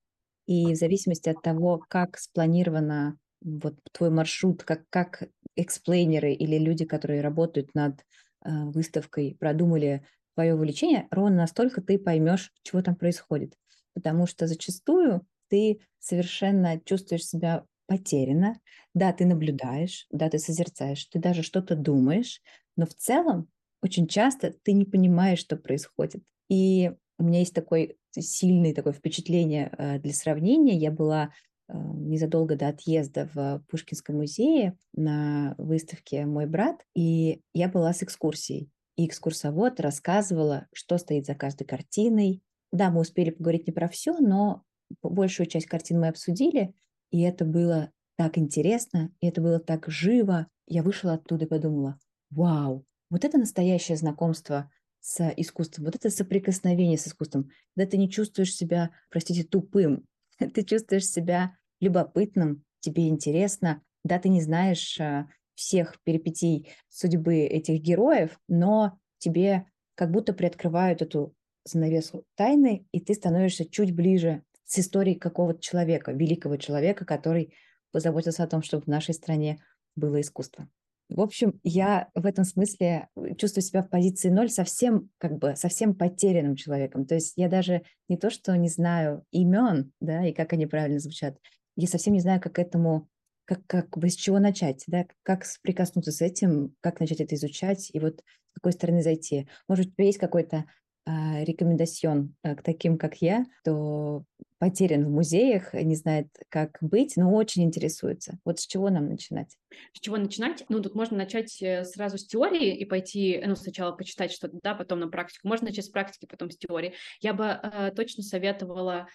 И 0.51 0.73
в 0.75 0.77
зависимости 0.77 1.29
от 1.29 1.43
того, 1.43 1.81
как 1.89 2.19
спланировано 2.19 3.17
вот 3.41 3.77
твой 3.93 4.11
маршрут, 4.11 4.65
как, 4.65 4.83
как 4.91 5.29
эксплейнеры 5.57 6.33
или 6.33 6.59
люди, 6.59 6.85
которые 6.85 7.21
работают 7.23 7.75
над 7.75 8.01
э, 8.45 8.51
выставкой, 8.67 9.37
продумали 9.39 10.05
твое 10.35 10.55
увлечение, 10.55 11.07
ровно 11.13 11.37
настолько 11.37 11.81
ты 11.83 11.99
поймешь, 11.99 12.53
чего 12.63 12.83
там 12.83 12.97
происходит. 12.97 13.55
Потому 13.95 14.27
что 14.27 14.47
зачастую 14.47 15.27
ты 15.49 15.81
совершенно 16.01 16.81
чувствуешь 16.81 17.27
себя 17.27 17.65
потеряно. 17.87 18.59
Да, 18.95 19.13
ты 19.13 19.27
наблюдаешь, 19.27 20.07
да, 20.11 20.29
ты 20.31 20.39
созерцаешь, 20.39 21.05
ты 21.07 21.21
даже 21.21 21.43
что-то 21.43 21.77
думаешь, 21.77 22.41
но 22.77 22.87
в 22.87 22.95
целом 22.95 23.49
очень 23.83 24.09
часто 24.09 24.53
ты 24.63 24.73
не 24.73 24.85
понимаешь, 24.85 25.39
что 25.41 25.57
происходит. 25.57 26.23
И 26.49 26.93
у 27.21 27.25
меня 27.25 27.41
есть 27.41 27.55
такой 27.55 27.99
сильное 28.13 28.75
такое 28.75 28.95
впечатление 28.95 29.71
э, 29.77 29.99
для 29.99 30.13
сравнения. 30.15 30.77
Я 30.77 30.91
была 30.91 31.31
э, 31.69 31.75
незадолго 31.77 32.57
до 32.57 32.69
отъезда 32.69 33.29
в 33.35 33.63
Пушкинском 33.69 34.17
музее 34.17 34.79
на 34.95 35.55
выставке 35.59 36.25
«Мой 36.25 36.47
брат», 36.47 36.81
и 36.95 37.43
я 37.53 37.69
была 37.69 37.93
с 37.93 38.03
экскурсией. 38.03 38.71
И 38.97 39.07
экскурсовод 39.07 39.81
рассказывала, 39.81 40.67
что 40.73 40.97
стоит 40.97 41.27
за 41.27 41.35
каждой 41.35 41.65
картиной. 41.65 42.43
Да, 42.73 42.91
мы 42.91 43.01
успели 43.01 43.31
поговорить 43.31 43.67
не 43.67 43.73
про 43.73 43.89
все, 43.89 44.19
но 44.19 44.63
большую 45.03 45.47
часть 45.47 45.67
картин 45.67 46.01
мы 46.01 46.09
обсудили, 46.09 46.75
и 47.11 47.21
это 47.21 47.45
было 47.45 47.93
так 48.17 48.39
интересно, 48.39 49.13
и 49.21 49.27
это 49.27 49.43
было 49.43 49.59
так 49.61 49.89
живо. 49.89 50.47
Я 50.67 50.83
вышла 50.83 51.15
оттуда 51.15 51.45
и 51.45 51.49
подумала, 51.49 51.99
вау, 52.31 52.87
вот 53.11 53.25
это 53.25 53.37
настоящее 53.37 53.97
знакомство 53.97 54.71
с 55.01 55.33
искусством, 55.37 55.87
вот 55.87 55.97
это 55.97 56.11
соприкосновение 56.11 56.99
с 56.99 57.09
искусством, 57.09 57.51
когда 57.75 57.91
ты 57.91 57.97
не 57.97 58.11
чувствуешь 58.11 58.55
себя, 58.55 58.91
простите, 59.11 59.45
тупым, 59.45 60.07
ты 60.39 60.63
чувствуешь 60.63 61.07
себя 61.07 61.57
любопытным, 61.81 62.65
тебе 62.81 63.09
интересно, 63.09 63.83
да, 64.05 64.19
ты 64.19 64.29
не 64.29 64.41
знаешь 64.41 64.99
а, 65.01 65.29
всех 65.55 66.01
перипетий 66.05 66.71
судьбы 66.89 67.41
этих 67.41 67.81
героев, 67.81 68.39
но 68.49 68.99
тебе 69.19 69.67
как 69.95 70.11
будто 70.11 70.33
приоткрывают 70.33 71.03
эту 71.03 71.35
занавесу 71.65 72.25
тайны, 72.35 72.87
и 72.93 73.01
ты 73.01 73.15
становишься 73.15 73.69
чуть 73.69 73.95
ближе 73.95 74.43
с 74.65 74.79
историей 74.79 75.17
какого-то 75.17 75.61
человека, 75.61 76.13
великого 76.13 76.57
человека, 76.57 77.05
который 77.05 77.55
позаботился 77.93 78.45
о 78.45 78.47
том, 78.47 78.63
чтобы 78.63 78.85
в 78.85 78.89
нашей 78.89 79.15
стране 79.15 79.63
было 79.97 80.21
искусство. 80.21 80.69
В 81.11 81.21
общем, 81.21 81.61
я 81.65 82.09
в 82.15 82.25
этом 82.25 82.45
смысле 82.45 83.09
э, 83.17 83.35
чувствую 83.37 83.63
себя 83.63 83.83
в 83.83 83.89
позиции 83.89 84.29
ноль 84.29 84.49
совсем, 84.49 85.11
как 85.19 85.39
бы, 85.39 85.57
совсем 85.57 85.95
потерянным 85.95 86.57
человеком. 86.57 87.05
То 87.05 87.17
есть 87.17 87.33
я 87.37 87.49
даже 87.49 87.83
не 88.09 88.17
то, 88.17 88.31
что 88.31 88.57
не 88.57 88.69
знаю 88.69 89.25
имен, 89.33 89.93
да, 90.01 90.25
и 90.27 90.33
как 90.33 90.53
они 90.53 90.67
правильно 90.67 91.01
звучат, 91.01 91.37
я 91.77 91.89
совсем 91.89 92.13
не 92.13 92.21
знаю, 92.21 92.41
как 92.41 92.59
этому, 92.59 93.09
как, 93.45 93.67
как 93.67 93.99
бы 93.99 94.09
с 94.09 94.15
чего 94.15 94.39
начать, 94.39 94.85
да, 94.87 95.05
как 95.23 95.45
прикоснуться 95.63 96.13
с 96.13 96.21
этим, 96.21 96.75
как 96.81 97.01
начать 97.01 97.21
это 97.21 97.35
изучать, 97.35 97.91
и 97.93 97.99
вот 97.99 98.21
с 98.21 98.55
какой 98.55 98.73
стороны 98.73 99.03
зайти. 99.03 99.49
Может, 99.69 99.89
у 99.89 99.91
тебя 99.91 100.07
есть 100.07 100.19
какой-то 100.19 100.65
а, 101.07 101.43
рекомендацион 101.43 102.35
а, 102.43 102.55
к 102.55 102.63
таким, 102.63 102.99
как 102.99 103.17
я, 103.17 103.47
кто 103.63 104.25
потерян 104.61 105.07
в 105.07 105.11
музеях, 105.11 105.73
не 105.73 105.97
знает, 105.97 106.29
как 106.51 106.77
быть, 106.83 107.17
но 107.17 107.33
очень 107.33 107.65
интересуется. 107.65 108.39
Вот 108.45 108.61
с 108.61 108.67
чего 108.67 108.91
нам 108.91 109.09
начинать? 109.09 109.57
С 109.95 110.01
чего 110.01 110.19
начинать? 110.19 110.65
Ну, 110.69 110.81
тут 110.81 110.95
можно 110.95 111.17
начать 111.17 111.63
э, 111.63 111.85
сразу 111.85 112.19
с 112.19 112.27
теории 112.27 112.77
и 112.77 112.85
пойти, 112.85 113.43
ну, 113.45 113.57
сначала 113.57 113.93
почитать 113.93 114.31
что-то, 114.31 114.59
да, 114.63 114.75
потом 114.75 115.01
на 115.01 115.09
практику. 115.09 115.49
Можно 115.49 115.69
начать 115.69 115.87
с 115.87 115.89
практики, 115.89 116.27
потом 116.27 116.51
с 116.51 116.59
теории. 116.59 116.93
Я 117.23 117.33
бы 117.33 117.47
э, 117.47 117.91
точно 117.97 118.23
советовала 118.23 119.09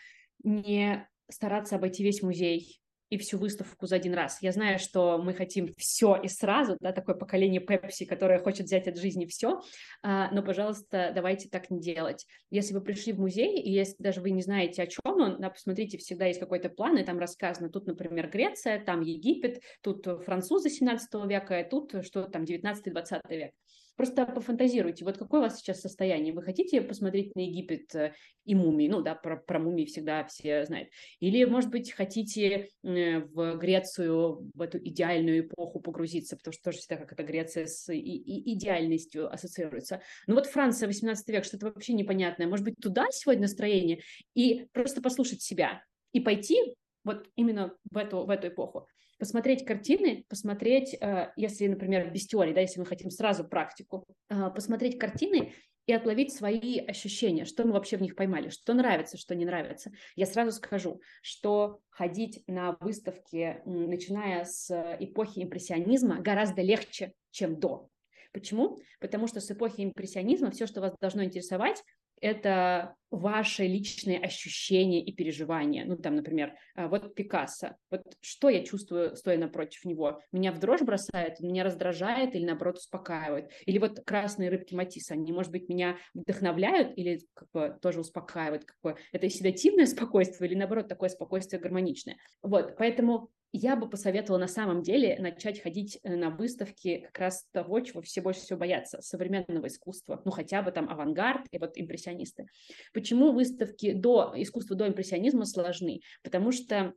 не 0.43 1.07
стараться 1.29 1.75
обойти 1.75 2.03
весь 2.03 2.23
музей 2.23 2.81
и 3.09 3.17
всю 3.17 3.37
выставку 3.37 3.87
за 3.87 3.95
один 3.97 4.13
раз. 4.13 4.41
Я 4.41 4.51
знаю, 4.51 4.79
что 4.79 5.17
мы 5.17 5.33
хотим 5.33 5.73
все 5.77 6.15
и 6.15 6.27
сразу, 6.27 6.77
да, 6.79 6.91
такое 6.91 7.15
поколение 7.15 7.61
Пепси, 7.61 8.05
которое 8.05 8.39
хочет 8.39 8.65
взять 8.65 8.87
от 8.87 8.97
жизни 8.97 9.25
все, 9.25 9.61
а, 10.01 10.31
но, 10.31 10.41
пожалуйста, 10.41 11.11
давайте 11.13 11.49
так 11.49 11.69
не 11.69 11.79
делать. 11.79 12.25
Если 12.49 12.73
вы 12.73 12.81
пришли 12.81 13.13
в 13.13 13.19
музей, 13.19 13.61
и 13.61 13.71
если 13.71 13.95
даже 13.99 14.21
вы 14.21 14.31
не 14.31 14.41
знаете, 14.41 14.83
о 14.83 14.87
чем 14.87 15.01
он, 15.05 15.39
да, 15.39 15.49
посмотрите, 15.49 15.97
всегда 15.97 16.25
есть 16.25 16.39
какой-то 16.39 16.69
план, 16.69 16.97
и 16.97 17.03
там 17.03 17.19
рассказано, 17.19 17.69
тут, 17.69 17.87
например, 17.87 18.29
Греция, 18.29 18.83
там 18.83 19.01
Египет, 19.01 19.61
тут 19.81 20.05
французы 20.23 20.69
17 20.69 21.13
века, 21.25 21.59
и 21.59 21.69
тут 21.69 22.05
что 22.05 22.23
там 22.23 22.43
19-20 22.43 23.21
век. 23.29 23.51
Просто 23.95 24.25
пофантазируйте, 24.25 25.05
вот 25.05 25.17
какое 25.17 25.39
у 25.39 25.43
вас 25.43 25.57
сейчас 25.57 25.79
состояние? 25.79 26.33
Вы 26.33 26.43
хотите 26.43 26.81
посмотреть 26.81 27.33
на 27.35 27.41
Египет 27.41 27.95
э, 27.95 28.13
и 28.43 28.53
мумии? 28.53 28.89
Ну 28.89 29.01
да, 29.01 29.15
про, 29.15 29.37
про 29.37 29.57
мумии 29.57 29.85
всегда 29.85 30.25
все 30.25 30.65
знают. 30.65 30.89
Или, 31.21 31.45
может 31.45 31.71
быть, 31.71 31.93
хотите 31.93 32.69
в 32.83 33.55
Грецию, 33.55 34.51
в 34.53 34.61
эту 34.61 34.79
идеальную 34.79 35.47
эпоху 35.47 35.79
погрузиться, 35.79 36.35
потому 36.35 36.53
что 36.53 36.63
тоже 36.63 36.79
всегда 36.79 36.97
как 36.97 37.13
эта 37.13 37.23
Греция 37.23 37.67
с 37.67 37.91
и, 37.93 37.99
и 37.99 38.53
идеальностью 38.53 39.33
ассоциируется. 39.33 40.01
Ну 40.27 40.35
вот 40.35 40.47
Франция, 40.47 40.87
18 40.87 41.27
век, 41.29 41.45
что-то 41.45 41.67
вообще 41.67 41.93
непонятное. 41.93 42.47
Может 42.47 42.65
быть, 42.65 42.75
туда 42.81 43.07
сегодня 43.11 43.43
настроение? 43.43 44.01
И 44.33 44.67
просто 44.73 45.01
послушать 45.01 45.41
себя 45.41 45.81
и 46.11 46.19
пойти 46.19 46.75
вот 47.05 47.29
именно 47.35 47.73
в 47.89 47.97
эту, 47.97 48.25
в 48.25 48.29
эту 48.29 48.49
эпоху 48.49 48.87
посмотреть 49.17 49.65
картины, 49.65 50.25
посмотреть, 50.27 50.95
э, 50.99 51.31
если, 51.35 51.67
например, 51.67 52.11
без 52.11 52.27
теории, 52.27 52.53
да, 52.53 52.61
если 52.61 52.79
мы 52.79 52.85
хотим 52.85 53.09
сразу 53.09 53.45
практику, 53.45 54.05
э, 54.29 54.49
посмотреть 54.49 54.99
картины 54.99 55.53
и 55.85 55.93
отловить 55.93 56.33
свои 56.33 56.79
ощущения, 56.79 57.45
что 57.45 57.65
мы 57.65 57.73
вообще 57.73 57.97
в 57.97 58.01
них 58.01 58.15
поймали, 58.15 58.49
что 58.49 58.73
нравится, 58.73 59.17
что 59.17 59.35
не 59.35 59.45
нравится. 59.45 59.91
Я 60.15 60.25
сразу 60.25 60.51
скажу, 60.51 61.01
что 61.21 61.79
ходить 61.89 62.43
на 62.47 62.75
выставки, 62.79 63.61
начиная 63.65 64.45
с 64.45 64.71
эпохи 64.99 65.43
импрессионизма, 65.43 66.21
гораздо 66.21 66.61
легче, 66.61 67.13
чем 67.31 67.59
до. 67.59 67.89
Почему? 68.33 68.79
Потому 68.99 69.27
что 69.27 69.39
с 69.39 69.49
эпохи 69.49 69.85
импрессионизма 69.85 70.51
все, 70.51 70.67
что 70.67 70.81
вас 70.81 70.93
должно 70.99 71.23
интересовать, 71.23 71.81
это 72.21 72.95
ваши 73.11 73.65
личные 73.65 74.19
ощущения 74.19 75.01
и 75.03 75.13
переживания. 75.13 75.85
Ну, 75.85 75.95
там, 75.95 76.15
например, 76.15 76.53
а, 76.75 76.87
вот 76.87 77.15
Пикассо. 77.15 77.75
Вот 77.89 78.01
что 78.21 78.49
я 78.49 78.63
чувствую, 78.63 79.15
стоя 79.15 79.37
напротив 79.37 79.85
него? 79.85 80.21
Меня 80.31 80.51
в 80.51 80.59
дрожь 80.59 80.81
бросает, 80.81 81.39
меня 81.39 81.63
раздражает 81.63 82.35
или, 82.35 82.45
наоборот, 82.45 82.77
успокаивает? 82.77 83.51
Или 83.65 83.77
вот 83.77 84.01
красные 84.05 84.49
рыбки 84.49 84.75
Матисса, 84.75 85.13
они, 85.13 85.31
может 85.31 85.51
быть, 85.51 85.69
меня 85.69 85.97
вдохновляют 86.13 86.97
или 86.97 87.21
как 87.33 87.49
бы 87.51 87.77
тоже 87.81 88.01
успокаивают? 88.01 88.65
Как 88.65 88.77
бы, 88.83 88.95
это 89.11 89.29
седативное 89.29 89.85
спокойствие 89.85 90.49
или, 90.49 90.57
наоборот, 90.57 90.87
такое 90.87 91.09
спокойствие 91.09 91.61
гармоничное? 91.61 92.17
Вот, 92.41 92.75
поэтому 92.77 93.29
я 93.55 93.75
бы 93.75 93.89
посоветовала 93.89 94.39
на 94.39 94.47
самом 94.47 94.81
деле 94.81 95.17
начать 95.19 95.61
ходить 95.61 95.99
э, 96.03 96.15
на 96.15 96.29
выставки 96.29 97.03
как 97.07 97.19
раз 97.19 97.47
того, 97.51 97.79
чего 97.79 98.01
все 98.01 98.21
больше 98.21 98.41
всего 98.41 98.59
боятся, 98.59 99.01
современного 99.01 99.67
искусства, 99.67 100.21
ну 100.25 100.31
хотя 100.31 100.61
бы 100.61 100.71
там 100.71 100.89
авангард 100.89 101.47
и 101.51 101.57
вот 101.57 101.73
импрессионисты. 101.75 102.47
Почему 102.93 103.31
выставки 103.31 103.93
до 103.93 104.33
искусства 104.35 104.75
до 104.75 104.87
импрессионизма 104.87 105.45
сложны? 105.45 106.01
Потому 106.23 106.51
что 106.51 106.93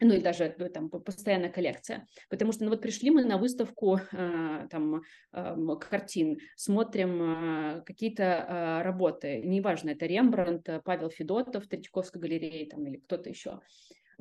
ну 0.00 0.14
и 0.14 0.20
даже 0.20 0.44
э, 0.44 0.68
там 0.68 0.90
постоянная 0.90 1.50
коллекция, 1.50 2.06
потому 2.28 2.52
что 2.52 2.64
ну 2.64 2.70
вот 2.70 2.82
пришли 2.82 3.10
мы 3.10 3.24
на 3.24 3.38
выставку 3.38 3.98
э, 3.98 4.66
там 4.70 5.02
э, 5.32 5.76
картин, 5.80 6.38
смотрим 6.56 7.22
э, 7.22 7.82
какие-то 7.82 8.22
э, 8.22 8.82
работы, 8.82 9.40
неважно, 9.44 9.90
это 9.90 10.06
Рембрандт, 10.06 10.68
Павел 10.84 11.10
Федотов, 11.10 11.68
Третьяковская 11.68 12.20
галерея 12.20 12.68
там 12.68 12.86
или 12.86 12.96
кто-то 12.96 13.28
еще, 13.28 13.60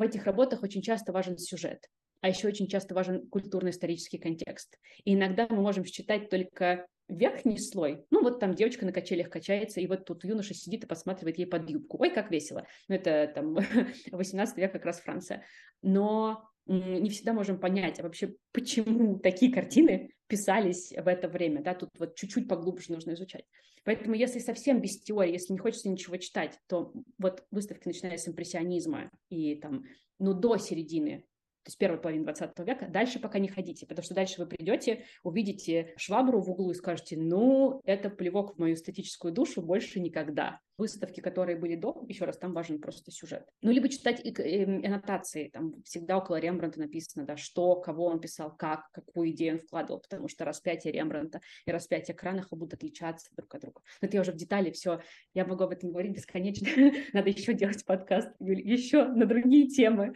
в 0.02 0.04
этих 0.04 0.26
работах 0.26 0.64
очень 0.64 0.82
часто 0.82 1.12
важен 1.12 1.38
сюжет, 1.38 1.88
а 2.22 2.30
еще 2.30 2.48
очень 2.48 2.68
часто 2.68 2.96
важен 2.96 3.28
культурно-исторический 3.30 4.18
контекст. 4.18 4.80
И 5.04 5.14
иногда 5.14 5.48
мы 5.48 5.62
можем 5.62 5.86
считать 5.86 6.30
только 6.30 6.88
верхний 7.08 7.60
слой, 7.60 8.04
ну 8.10 8.24
вот 8.24 8.40
там 8.40 8.56
девочка 8.56 8.84
на 8.86 8.92
качелях 8.92 9.30
качается, 9.30 9.80
и 9.80 9.86
вот 9.86 10.06
тут 10.06 10.24
юноша 10.24 10.56
сидит 10.56 10.86
и 10.86 10.88
посматривает 10.88 11.38
ей 11.38 11.46
под 11.46 11.70
юбку. 11.70 12.02
Ой, 12.02 12.10
как 12.10 12.32
весело. 12.32 12.66
Ну 12.88 12.96
это 12.96 13.32
там 13.36 13.56
18 14.12 14.58
век 14.58 14.72
как 14.72 14.86
раз 14.86 15.02
Франция. 15.02 15.46
Но 15.84 16.50
не 16.66 17.10
всегда 17.10 17.34
можем 17.34 17.60
понять, 17.60 18.00
а 18.00 18.04
вообще 18.04 18.34
почему 18.54 19.20
такие 19.20 19.54
картины 19.54 20.10
писались 20.26 20.94
в 20.98 21.08
это 21.08 21.28
время, 21.28 21.62
да, 21.62 21.76
тут 21.76 21.90
вот 22.00 22.16
чуть-чуть 22.16 22.48
поглубже 22.48 22.92
нужно 22.92 23.12
изучать. 23.12 23.46
Поэтому 23.84 24.16
если 24.16 24.40
совсем 24.40 24.80
без 24.80 25.02
теории, 25.02 25.34
если 25.34 25.54
не 25.54 25.60
хочется 25.60 25.90
ничего 25.90 26.18
читать, 26.18 26.58
то 26.68 26.94
вот 27.18 27.44
выставки, 27.52 27.88
начиная 27.88 28.18
с 28.18 28.28
импрессионизма 28.28 29.10
и 29.30 29.56
там, 29.56 29.84
ну, 30.20 30.34
до 30.34 30.58
середины 30.58 31.26
то 31.64 31.70
есть 31.70 31.78
первой 31.78 32.00
половины 32.00 32.24
20 32.24 32.58
века, 32.66 32.88
дальше 32.88 33.20
пока 33.20 33.38
не 33.38 33.48
ходите, 33.48 33.86
потому 33.86 34.04
что 34.04 34.16
дальше 34.16 34.42
вы 34.42 34.48
придете, 34.48 35.06
увидите 35.24 35.94
швабру 35.96 36.42
в 36.42 36.50
углу 36.50 36.72
и 36.72 36.76
скажете, 36.76 37.18
ну, 37.18 37.82
это 37.84 38.10
плевок 38.10 38.56
в 38.56 38.58
мою 38.58 38.74
эстетическую 38.74 39.32
душу, 39.32 39.62
больше 39.62 40.00
никогда 40.00 40.60
выставки, 40.78 41.22
которые 41.22 41.58
были 41.58 41.76
до, 41.76 42.04
еще 42.08 42.26
раз, 42.26 42.38
там 42.38 42.54
важен 42.54 42.80
просто 42.80 43.12
сюжет. 43.12 43.46
Ну, 43.62 43.72
либо 43.72 43.88
читать 43.90 44.22
эм, 44.24 44.84
аннотации, 44.84 45.50
там 45.50 45.82
всегда 45.84 46.18
около 46.18 46.38
Рембранта 46.40 46.80
написано, 46.80 47.26
да, 47.26 47.38
что, 47.38 47.76
кого 47.76 48.06
он 48.06 48.20
писал, 48.20 48.56
как, 48.56 48.90
какую 48.92 49.32
идею 49.32 49.54
он 49.54 49.60
вкладывал, 49.60 50.02
потому 50.02 50.28
что 50.28 50.44
распятие 50.44 50.94
Рембранта 50.94 51.42
и 51.66 51.72
распятие 51.72 52.16
Кранаха 52.16 52.56
будут 52.56 52.74
отличаться 52.74 53.30
друг 53.36 53.54
от 53.54 53.62
друга. 53.62 53.82
Но 54.02 54.08
это 54.08 54.18
я 54.18 54.22
уже 54.22 54.32
в 54.32 54.36
детали 54.36 54.72
все, 54.72 55.02
я 55.34 55.46
могу 55.46 55.64
об 55.64 55.72
этом 55.72 55.92
говорить 55.92 56.14
бесконечно. 56.14 56.68
Надо 57.14 57.30
еще 57.30 57.54
делать 57.54 57.86
подкаст, 57.86 58.30
Юль, 58.40 58.62
еще 58.62 59.06
на 59.06 59.26
другие 59.26 59.68
темы, 59.68 60.14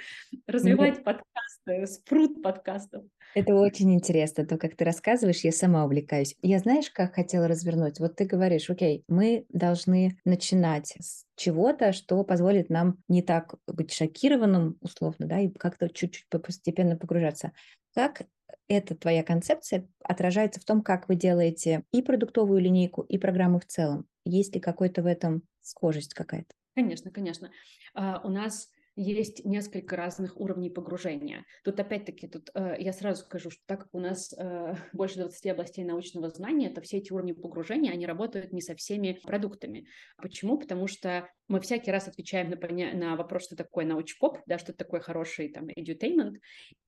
развивать 0.48 1.04
подкасты, 1.04 1.86
спрут 1.88 2.42
подкастов. 2.42 3.06
Это 3.36 3.54
очень 3.54 3.94
интересно, 3.94 4.46
то, 4.46 4.58
как 4.58 4.76
ты 4.76 4.86
рассказываешь, 4.86 5.42
я 5.42 5.52
сама 5.52 5.84
увлекаюсь. 5.86 6.36
Я 6.42 6.60
знаешь, 6.60 6.90
как 6.90 7.16
хотела 7.16 7.48
развернуть? 7.48 8.00
Вот 8.00 8.16
ты 8.16 8.26
говоришь, 8.26 8.70
окей, 8.70 9.04
мы 9.08 9.46
должны 9.50 10.18
начинать 10.24 10.55
с 11.00 11.26
чего-то, 11.36 11.94
что 11.94 12.24
позволит 12.24 12.70
нам 12.70 12.98
не 13.08 13.22
так 13.22 13.56
быть 13.68 13.94
шокированным, 13.94 14.78
условно, 14.82 15.26
да, 15.28 15.40
и 15.40 15.50
как-то 15.50 15.90
чуть-чуть 15.90 16.28
постепенно 16.30 16.98
погружаться. 16.98 17.52
Как 17.94 18.24
эта 18.68 18.96
твоя 18.96 19.24
концепция 19.24 19.88
отражается 20.04 20.60
в 20.60 20.66
том, 20.66 20.82
как 20.82 21.08
вы 21.08 21.16
делаете 21.16 21.84
и 21.92 22.02
продуктовую 22.02 22.60
линейку, 22.60 23.02
и 23.02 23.18
программу 23.18 23.60
в 23.60 23.66
целом? 23.66 24.08
Есть 24.26 24.56
ли 24.56 24.62
какой-то 24.62 25.04
в 25.04 25.06
этом 25.06 25.44
схожесть 25.62 26.14
какая-то? 26.14 26.54
Конечно, 26.76 27.12
конечно. 27.12 27.52
Uh, 27.96 28.20
у 28.24 28.30
нас 28.30 28.70
есть 28.96 29.44
несколько 29.44 29.96
разных 29.96 30.40
уровней 30.40 30.70
погружения. 30.70 31.46
Тут 31.64 31.80
опять-таки, 31.80 32.28
тут 32.28 32.50
э, 32.54 32.76
я 32.80 32.94
сразу 32.94 33.24
скажу, 33.24 33.50
что 33.50 33.62
так 33.66 33.82
как 33.82 33.90
у 33.94 34.00
нас 34.00 34.34
э, 34.38 34.76
больше 34.94 35.20
20 35.20 35.46
областей 35.48 35.84
научного 35.84 36.30
знания, 36.30 36.70
то 36.70 36.82
все 36.82 36.98
эти 36.98 37.12
уровни 37.12 37.34
погружения, 37.34 37.92
они 37.92 38.06
работают 38.06 38.54
не 38.54 38.62
со 38.62 38.76
всеми 38.76 39.20
продуктами. 39.24 39.88
Почему? 40.18 40.58
Потому 40.58 40.88
что 40.88 41.30
мы 41.48 41.60
всякий 41.60 41.92
раз 41.92 42.08
отвечаем 42.08 42.50
на, 42.50 42.56
поня- 42.56 42.96
на 42.96 43.16
вопрос, 43.16 43.46
что 43.46 43.56
такое 43.56 43.86
научпоп, 43.86 44.40
да, 44.46 44.58
что 44.58 44.74
такое 44.74 45.00
хороший 45.00 45.50
там 45.50 45.68
edutainment, 45.68 46.38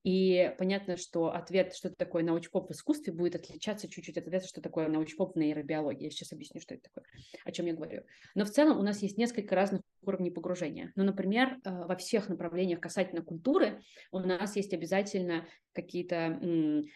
и 0.03 0.53
понятно, 0.57 0.95
что 0.95 1.33
ответ, 1.33 1.75
что 1.75 1.89
такое 1.89 2.23
научпоп 2.23 2.69
в 2.69 2.71
искусстве, 2.71 3.13
будет 3.13 3.35
отличаться 3.35 3.89
чуть-чуть 3.89 4.17
от 4.17 4.27
ответа, 4.27 4.47
что 4.47 4.61
такое 4.61 4.87
научпоп 4.87 5.35
в 5.35 5.39
нейробиологии. 5.39 6.05
Я 6.05 6.11
сейчас 6.11 6.31
объясню, 6.31 6.61
что 6.61 6.75
это 6.75 6.83
такое, 6.83 7.03
о 7.43 7.51
чем 7.51 7.65
я 7.65 7.73
говорю. 7.73 8.03
Но 8.33 8.45
в 8.45 8.49
целом 8.49 8.79
у 8.79 8.83
нас 8.83 9.01
есть 9.01 9.17
несколько 9.17 9.53
разных 9.53 9.81
уровней 10.01 10.31
погружения. 10.31 10.91
Ну, 10.95 11.03
например, 11.03 11.57
э, 11.63 11.85
во 11.85 11.95
всех 11.95 12.29
направлениях 12.29 12.79
касательно 12.79 13.21
культуры 13.21 13.81
у 14.11 14.19
нас 14.19 14.55
есть 14.55 14.73
обязательно 14.73 15.47
какие-то 15.73 16.39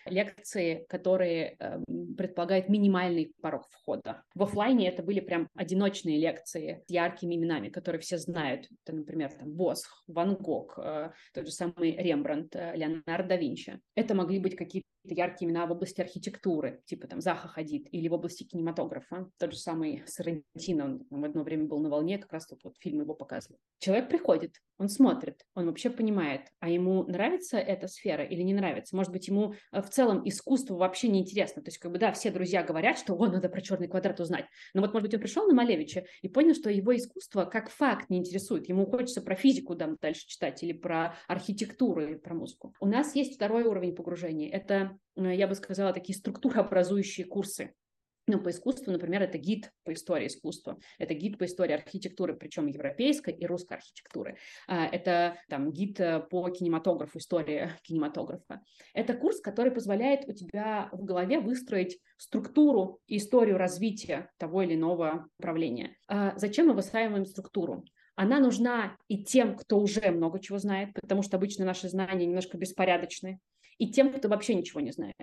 лекции, 0.05 0.85
которые 0.89 1.55
э, 1.59 1.79
предполагают 2.17 2.67
минимальный 2.67 3.31
порог 3.41 3.67
входа. 3.69 4.23
В 4.33 4.43
офлайне 4.43 4.87
это 4.87 5.03
были 5.03 5.19
прям 5.19 5.49
одиночные 5.55 6.19
лекции 6.19 6.83
с 6.87 6.89
яркими 6.89 7.35
именами, 7.35 7.69
которые 7.69 8.01
все 8.01 8.17
знают. 8.17 8.67
Это, 8.83 8.95
например, 8.95 9.31
там 9.33 9.51
Босх, 9.51 10.03
Ван 10.07 10.35
Гог, 10.35 10.79
э, 10.79 11.11
тот 11.33 11.45
же 11.45 11.51
самый 11.51 11.95
Рембрандт, 11.95 12.55
Леонардо 12.55 13.29
да 13.29 13.37
Винчи. 13.37 13.79
Это 13.95 14.15
могли 14.15 14.39
быть 14.39 14.55
какие-то 14.55 14.87
яркие 15.03 15.49
имена 15.49 15.65
в 15.65 15.71
области 15.71 16.01
архитектуры, 16.01 16.81
типа 16.85 17.07
там 17.07 17.21
Заха 17.21 17.47
Хадид, 17.47 17.87
или 17.91 18.07
в 18.07 18.13
области 18.13 18.43
кинематографа. 18.43 19.29
Тот 19.37 19.53
же 19.53 19.57
самый 19.57 20.03
Сарантино, 20.05 20.99
он 21.09 21.21
в 21.21 21.25
одно 21.25 21.43
время 21.43 21.65
был 21.65 21.79
на 21.79 21.89
волне, 21.89 22.17
как 22.17 22.31
раз 22.33 22.47
тут 22.47 22.63
вот 22.63 22.75
фильм 22.79 23.01
его 23.01 23.13
показывал. 23.13 23.57
Человек 23.79 24.09
приходит, 24.09 24.55
он 24.81 24.89
смотрит, 24.89 25.45
он 25.53 25.67
вообще 25.67 25.91
понимает, 25.91 26.47
а 26.59 26.67
ему 26.67 27.03
нравится 27.03 27.57
эта 27.57 27.87
сфера 27.87 28.23
или 28.23 28.41
не 28.41 28.53
нравится. 28.53 28.95
Может 28.95 29.11
быть, 29.11 29.27
ему 29.27 29.53
э, 29.71 29.81
в 29.81 29.89
целом 29.89 30.27
искусство 30.27 30.75
вообще 30.75 31.07
не 31.07 31.19
интересно. 31.19 31.61
То 31.61 31.69
есть, 31.69 31.77
как 31.77 31.91
бы, 31.91 31.99
да, 31.99 32.11
все 32.13 32.31
друзья 32.31 32.63
говорят, 32.63 32.97
что, 32.97 33.13
о, 33.13 33.27
надо 33.27 33.47
про 33.47 33.61
черный 33.61 33.87
квадрат 33.87 34.19
узнать. 34.19 34.45
Но 34.73 34.81
вот, 34.81 34.91
может 34.93 35.07
быть, 35.07 35.13
он 35.13 35.21
пришел 35.21 35.47
на 35.47 35.53
Малевича 35.53 36.05
и 36.23 36.27
понял, 36.27 36.55
что 36.55 36.71
его 36.71 36.95
искусство 36.95 37.45
как 37.45 37.69
факт 37.69 38.09
не 38.09 38.17
интересует. 38.17 38.69
Ему 38.69 38.87
хочется 38.87 39.21
про 39.21 39.35
физику 39.35 39.75
там 39.75 39.97
дальше 40.01 40.27
читать 40.27 40.63
или 40.63 40.73
про 40.73 41.15
архитектуру 41.27 42.01
или 42.01 42.15
про 42.15 42.33
музыку. 42.33 42.73
У 42.79 42.87
нас 42.87 43.15
есть 43.15 43.35
второй 43.35 43.63
уровень 43.63 43.95
погружения. 43.95 44.49
Это, 44.49 44.90
э, 45.15 45.35
я 45.35 45.47
бы 45.47 45.55
сказала, 45.55 45.93
такие 45.93 46.17
структурообразующие 46.17 47.25
курсы. 47.25 47.73
Ну, 48.27 48.39
по 48.39 48.49
искусству, 48.49 48.91
например, 48.91 49.23
это 49.23 49.37
гид 49.37 49.71
по 49.83 49.93
истории 49.93 50.27
искусства, 50.27 50.79
это 50.99 51.13
гид 51.13 51.39
по 51.39 51.45
истории 51.45 51.73
архитектуры, 51.73 52.35
причем 52.35 52.67
европейской 52.67 53.33
и 53.33 53.45
русской 53.45 53.77
архитектуры. 53.77 54.37
А, 54.67 54.85
это 54.85 55.37
там 55.49 55.71
гид 55.71 55.99
э, 55.99 56.19
по 56.19 56.47
кинематографу, 56.49 57.17
история 57.17 57.77
кинематографа. 57.83 58.61
Это 58.93 59.15
курс, 59.15 59.41
который 59.41 59.71
позволяет 59.71 60.29
у 60.29 60.33
тебя 60.33 60.89
в 60.91 61.03
голове 61.03 61.39
выстроить 61.39 61.99
структуру 62.17 63.01
и 63.07 63.17
историю 63.17 63.57
развития 63.57 64.29
того 64.37 64.61
или 64.61 64.75
иного 64.75 65.27
направления. 65.39 65.97
А 66.07 66.37
зачем 66.37 66.67
мы 66.67 66.73
выстраиваем 66.73 67.25
структуру? 67.25 67.83
Она 68.15 68.39
нужна 68.39 68.97
и 69.07 69.23
тем, 69.23 69.55
кто 69.55 69.79
уже 69.79 70.11
много 70.11 70.39
чего 70.39 70.57
знает, 70.57 70.93
потому 70.93 71.23
что 71.23 71.37
обычно 71.37 71.65
наши 71.65 71.89
знания 71.89 72.25
немножко 72.25 72.57
беспорядочны, 72.57 73.39
и 73.77 73.91
тем, 73.91 74.13
кто 74.13 74.29
вообще 74.29 74.53
ничего 74.53 74.81
не 74.81 74.91
знает 74.91 75.15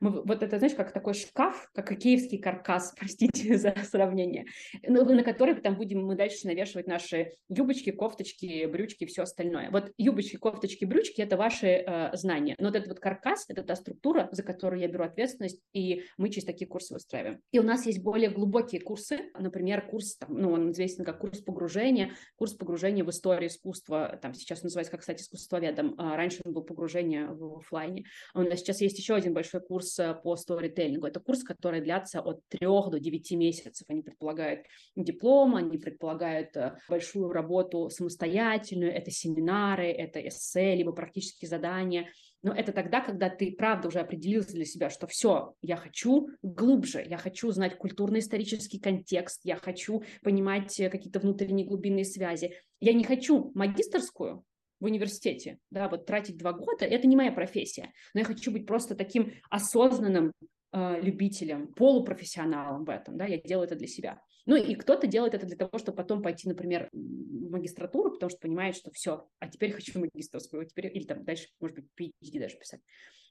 мы, 0.00 0.22
вот 0.22 0.42
это, 0.42 0.58
знаешь, 0.58 0.74
как 0.74 0.92
такой 0.92 1.14
шкаф, 1.14 1.70
как 1.74 1.90
икеевский 1.92 2.38
каркас, 2.38 2.94
простите 2.98 3.56
за 3.56 3.74
сравнение, 3.82 4.46
ну, 4.86 5.04
на 5.04 5.22
который 5.22 5.54
там 5.54 5.76
будем 5.76 6.04
мы 6.04 6.14
дальше 6.14 6.46
навешивать 6.46 6.86
наши 6.86 7.32
юбочки, 7.48 7.90
кофточки, 7.90 8.66
брючки 8.66 9.04
и 9.04 9.06
все 9.06 9.22
остальное. 9.22 9.70
Вот 9.70 9.92
юбочки, 9.98 10.36
кофточки, 10.36 10.84
брючки– 10.84 11.20
это 11.22 11.36
ваши 11.36 11.66
э, 11.66 12.16
знания. 12.16 12.54
Но 12.58 12.68
вот 12.68 12.76
этот 12.76 12.88
вот 12.88 13.00
каркас– 13.00 13.46
это 13.48 13.62
та 13.62 13.76
структура, 13.76 14.28
за 14.32 14.42
которую 14.42 14.80
я 14.80 14.88
беру 14.88 15.04
ответственность, 15.04 15.60
и 15.72 16.04
мы 16.16 16.30
через 16.30 16.44
такие 16.44 16.66
курсы 16.66 16.94
выстраиваем. 16.94 17.40
И 17.52 17.58
у 17.58 17.62
нас 17.62 17.86
есть 17.86 18.02
более 18.02 18.30
глубокие 18.30 18.80
курсы, 18.80 19.30
например, 19.38 19.86
курс, 19.86 20.16
там, 20.16 20.34
ну, 20.34 20.52
он 20.52 20.70
известен 20.72 21.04
как 21.04 21.18
курс 21.18 21.40
погружения, 21.40 22.12
курс 22.36 22.54
погружения 22.54 23.04
в 23.04 23.10
историю 23.10 23.48
искусства, 23.48 24.18
там 24.22 24.34
сейчас 24.34 24.62
называется, 24.62 24.92
как, 24.92 25.00
кстати, 25.00 25.22
искусствоведом, 25.22 25.94
а 25.98 26.16
раньше 26.16 26.40
он 26.44 26.52
был 26.52 26.62
погружение 26.62 27.26
в 27.26 27.58
офлайне. 27.58 28.04
У 28.34 28.40
нас 28.40 28.60
сейчас 28.60 28.80
есть 28.80 28.98
еще 28.98 29.14
один 29.14 29.34
большой 29.34 29.60
курс 29.60 29.87
курс 29.88 30.22
по 30.22 30.36
сторителлингу. 30.36 31.06
Это 31.06 31.20
курс, 31.20 31.42
который 31.42 31.80
длится 31.80 32.20
от 32.20 32.40
3 32.48 32.66
до 32.66 32.98
9 32.98 33.30
месяцев. 33.32 33.86
Они 33.88 34.02
предполагают 34.02 34.66
диплом, 34.96 35.56
они 35.56 35.78
предполагают 35.78 36.56
э, 36.56 36.76
большую 36.88 37.30
работу 37.30 37.88
самостоятельную, 37.90 38.92
это 38.92 39.10
семинары, 39.10 39.90
это 39.90 40.26
эссе, 40.26 40.74
либо 40.74 40.92
практические 40.92 41.48
задания. 41.48 42.08
Но 42.42 42.52
это 42.52 42.72
тогда, 42.72 43.00
когда 43.00 43.28
ты, 43.30 43.52
правда, 43.52 43.88
уже 43.88 43.98
определился 43.98 44.52
для 44.52 44.64
себя, 44.64 44.90
что 44.90 45.06
все, 45.08 45.54
я 45.60 45.76
хочу 45.76 46.28
глубже, 46.42 47.04
я 47.04 47.16
хочу 47.16 47.50
знать 47.50 47.76
культурно-исторический 47.76 48.78
контекст, 48.78 49.40
я 49.44 49.56
хочу 49.56 50.02
понимать 50.22 50.78
э, 50.78 50.90
какие-то 50.90 51.20
внутренние 51.20 51.66
глубинные 51.66 52.04
связи. 52.04 52.54
Я 52.80 52.92
не 52.92 53.04
хочу 53.04 53.50
магистрскую, 53.54 54.44
в 54.80 54.84
университете, 54.84 55.58
да, 55.70 55.88
вот 55.88 56.06
тратить 56.06 56.36
два 56.36 56.52
года, 56.52 56.84
это 56.84 57.06
не 57.06 57.16
моя 57.16 57.32
профессия, 57.32 57.92
но 58.14 58.20
я 58.20 58.24
хочу 58.24 58.50
быть 58.52 58.66
просто 58.66 58.94
таким 58.94 59.32
осознанным 59.50 60.32
э, 60.72 61.00
любителем, 61.00 61.72
полупрофессионалом 61.74 62.84
в 62.84 62.90
этом, 62.90 63.16
да, 63.16 63.26
я 63.26 63.38
делаю 63.38 63.66
это 63.66 63.76
для 63.76 63.88
себя. 63.88 64.22
Ну 64.46 64.56
и 64.56 64.74
кто-то 64.76 65.06
делает 65.06 65.34
это 65.34 65.46
для 65.46 65.56
того, 65.56 65.78
чтобы 65.78 65.96
потом 65.96 66.22
пойти, 66.22 66.48
например, 66.48 66.88
в 66.92 67.50
магистратуру, 67.50 68.12
потому 68.12 68.30
что 68.30 68.38
понимает, 68.40 68.76
что 68.76 68.90
все, 68.92 69.28
а 69.40 69.48
теперь 69.48 69.72
хочу 69.72 69.98
магистрскую, 70.00 70.64
теперь, 70.66 70.96
или 70.96 71.04
там 71.04 71.24
дальше, 71.24 71.48
может 71.60 71.76
быть, 71.76 71.86
PhD 72.00 72.40
даже 72.40 72.56
писать. 72.56 72.80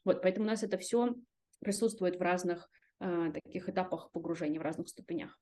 Вот, 0.05 0.21
поэтому 0.21 0.45
у 0.45 0.49
нас 0.49 0.61
это 0.63 0.77
все 0.77 1.15
присутствует 1.59 2.17
в 2.17 2.21
разных 2.21 2.69
э, 2.99 3.31
таких 3.33 3.67
этапах 3.67 4.11
погружения, 4.11 4.59
в 4.59 4.63
разных 4.63 4.89
ступенях. 4.89 5.39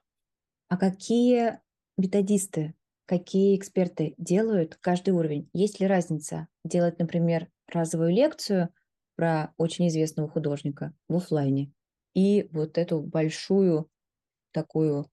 А 0.70 0.78
какие 0.78 1.60
методисты 1.98 2.74
какие 3.06 3.56
эксперты 3.58 4.16
делают 4.18 4.76
каждый 4.82 5.12
уровень. 5.12 5.50
Есть 5.54 5.80
ли 5.80 5.88
разница 5.88 6.48
делать, 6.64 7.00
например, 7.00 7.48
разовую 7.68 8.12
лекцию 8.12 8.70
про 9.16 9.54
очень 9.58 9.88
известного 9.88 10.30
художника 10.30 10.94
в 11.08 11.16
офлайне 11.18 11.72
и 12.14 12.48
вот 12.52 12.78
эту 12.78 13.02
большую 13.02 13.90
такую 14.52 15.08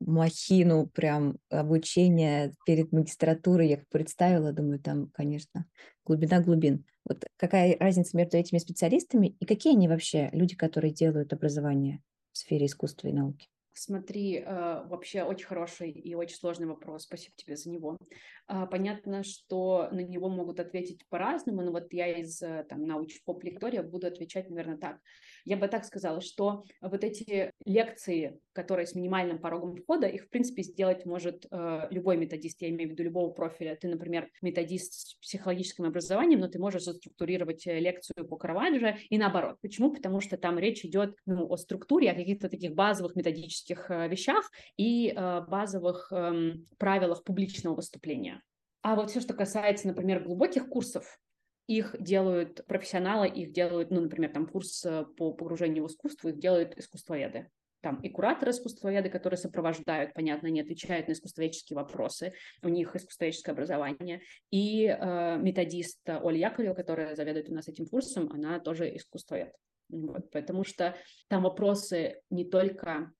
махину 0.00 0.86
прям 0.88 1.38
обучения 1.50 2.52
перед 2.66 2.92
магистратурой 2.92 3.68
я 3.68 3.82
представила, 3.90 4.52
думаю, 4.52 4.80
там, 4.80 5.10
конечно, 5.14 5.66
глубина 6.04 6.40
глубин. 6.40 6.84
Вот 7.08 7.24
какая 7.36 7.76
разница 7.78 8.16
между 8.16 8.36
этими 8.36 8.58
специалистами 8.58 9.28
и 9.40 9.46
какие 9.46 9.74
они 9.74 9.88
вообще 9.88 10.30
люди, 10.32 10.56
которые 10.56 10.92
делают 10.92 11.32
образование 11.32 12.02
в 12.32 12.38
сфере 12.38 12.66
искусства 12.66 13.08
и 13.08 13.12
науки? 13.12 13.48
Смотри, 13.76 14.36
э, 14.36 14.84
вообще 14.86 15.24
очень 15.24 15.46
хороший 15.46 15.90
и 15.90 16.14
очень 16.14 16.36
сложный 16.36 16.68
вопрос. 16.68 17.02
Спасибо 17.02 17.34
тебе 17.36 17.56
за 17.56 17.70
него. 17.70 17.98
А, 18.46 18.66
понятно, 18.66 19.24
что 19.24 19.88
на 19.90 19.98
него 19.98 20.28
могут 20.28 20.60
ответить 20.60 21.04
по-разному, 21.08 21.60
но 21.62 21.72
вот 21.72 21.92
я 21.92 22.06
из 22.06 22.40
э, 22.40 22.64
там, 22.68 22.86
научпоп 22.86 23.42
лектория 23.42 23.82
буду 23.82 24.06
отвечать, 24.06 24.48
наверное, 24.48 24.76
так. 24.76 25.00
Я 25.44 25.58
бы 25.58 25.68
так 25.68 25.84
сказала, 25.84 26.20
что 26.20 26.64
вот 26.80 27.04
эти 27.04 27.52
лекции, 27.66 28.40
которые 28.52 28.86
с 28.86 28.94
минимальным 28.94 29.38
порогом 29.38 29.76
входа, 29.76 30.06
их, 30.06 30.24
в 30.24 30.28
принципе, 30.30 30.62
сделать 30.62 31.04
может 31.04 31.46
э, 31.50 31.86
любой 31.90 32.16
методист, 32.16 32.62
я 32.62 32.70
имею 32.70 32.88
в 32.88 32.92
виду 32.92 33.02
любого 33.02 33.30
профиля. 33.30 33.76
Ты, 33.76 33.88
например, 33.88 34.30
методист 34.40 34.94
с 34.94 35.14
психологическим 35.16 35.84
образованием, 35.84 36.40
но 36.40 36.48
ты 36.48 36.58
можешь 36.58 36.84
заструктурировать 36.84 37.66
лекцию 37.66 38.26
по 38.26 38.36
Караваджо 38.36 38.96
и 39.10 39.18
наоборот. 39.18 39.56
Почему? 39.60 39.92
Потому 39.92 40.20
что 40.20 40.38
там 40.38 40.58
речь 40.58 40.84
идет 40.84 41.14
ну, 41.26 41.46
о 41.46 41.56
структуре, 41.56 42.10
о 42.10 42.14
каких-то 42.14 42.48
таких 42.48 42.74
базовых 42.74 43.14
методических 43.14 43.90
э, 43.90 44.08
вещах 44.08 44.50
и 44.78 45.10
э, 45.10 45.40
базовых 45.46 46.10
эм, 46.10 46.66
правилах 46.78 47.22
публичного 47.22 47.74
выступления. 47.74 48.42
А 48.82 48.96
вот 48.96 49.10
все, 49.10 49.20
что 49.20 49.32
касается, 49.34 49.88
например, 49.88 50.22
глубоких 50.22 50.68
курсов, 50.68 51.18
их 51.66 51.96
делают 51.98 52.66
профессионалы, 52.66 53.28
их 53.28 53.52
делают, 53.52 53.90
ну, 53.90 54.02
например, 54.02 54.32
там 54.32 54.46
курс 54.46 54.84
э, 54.84 55.04
по 55.16 55.32
погружению 55.32 55.84
в 55.84 55.86
искусство, 55.88 56.28
их 56.28 56.38
делают 56.38 56.76
искусствоведы. 56.76 57.50
Там 57.80 58.00
и 58.00 58.08
кураторы 58.08 58.50
искусствоведы, 58.50 59.10
которые 59.10 59.36
сопровождают, 59.36 60.14
понятно, 60.14 60.46
не 60.46 60.60
отвечают 60.60 61.08
на 61.08 61.12
искусствоведческие 61.12 61.76
вопросы, 61.76 62.32
у 62.62 62.68
них 62.68 62.96
искусствоведческое 62.96 63.54
образование, 63.54 64.22
и 64.50 64.86
э, 64.86 65.38
методист 65.38 66.00
Оля 66.08 66.38
Яковлева, 66.38 66.74
которая 66.74 67.14
заведует 67.14 67.50
у 67.50 67.54
нас 67.54 67.68
этим 67.68 67.86
курсом, 67.86 68.30
она 68.32 68.58
тоже 68.58 68.94
искусствовед. 68.96 69.52
Вот, 69.90 70.30
потому 70.30 70.64
что 70.64 70.96
там 71.28 71.42
вопросы 71.42 72.20
не 72.30 72.44
только 72.44 73.12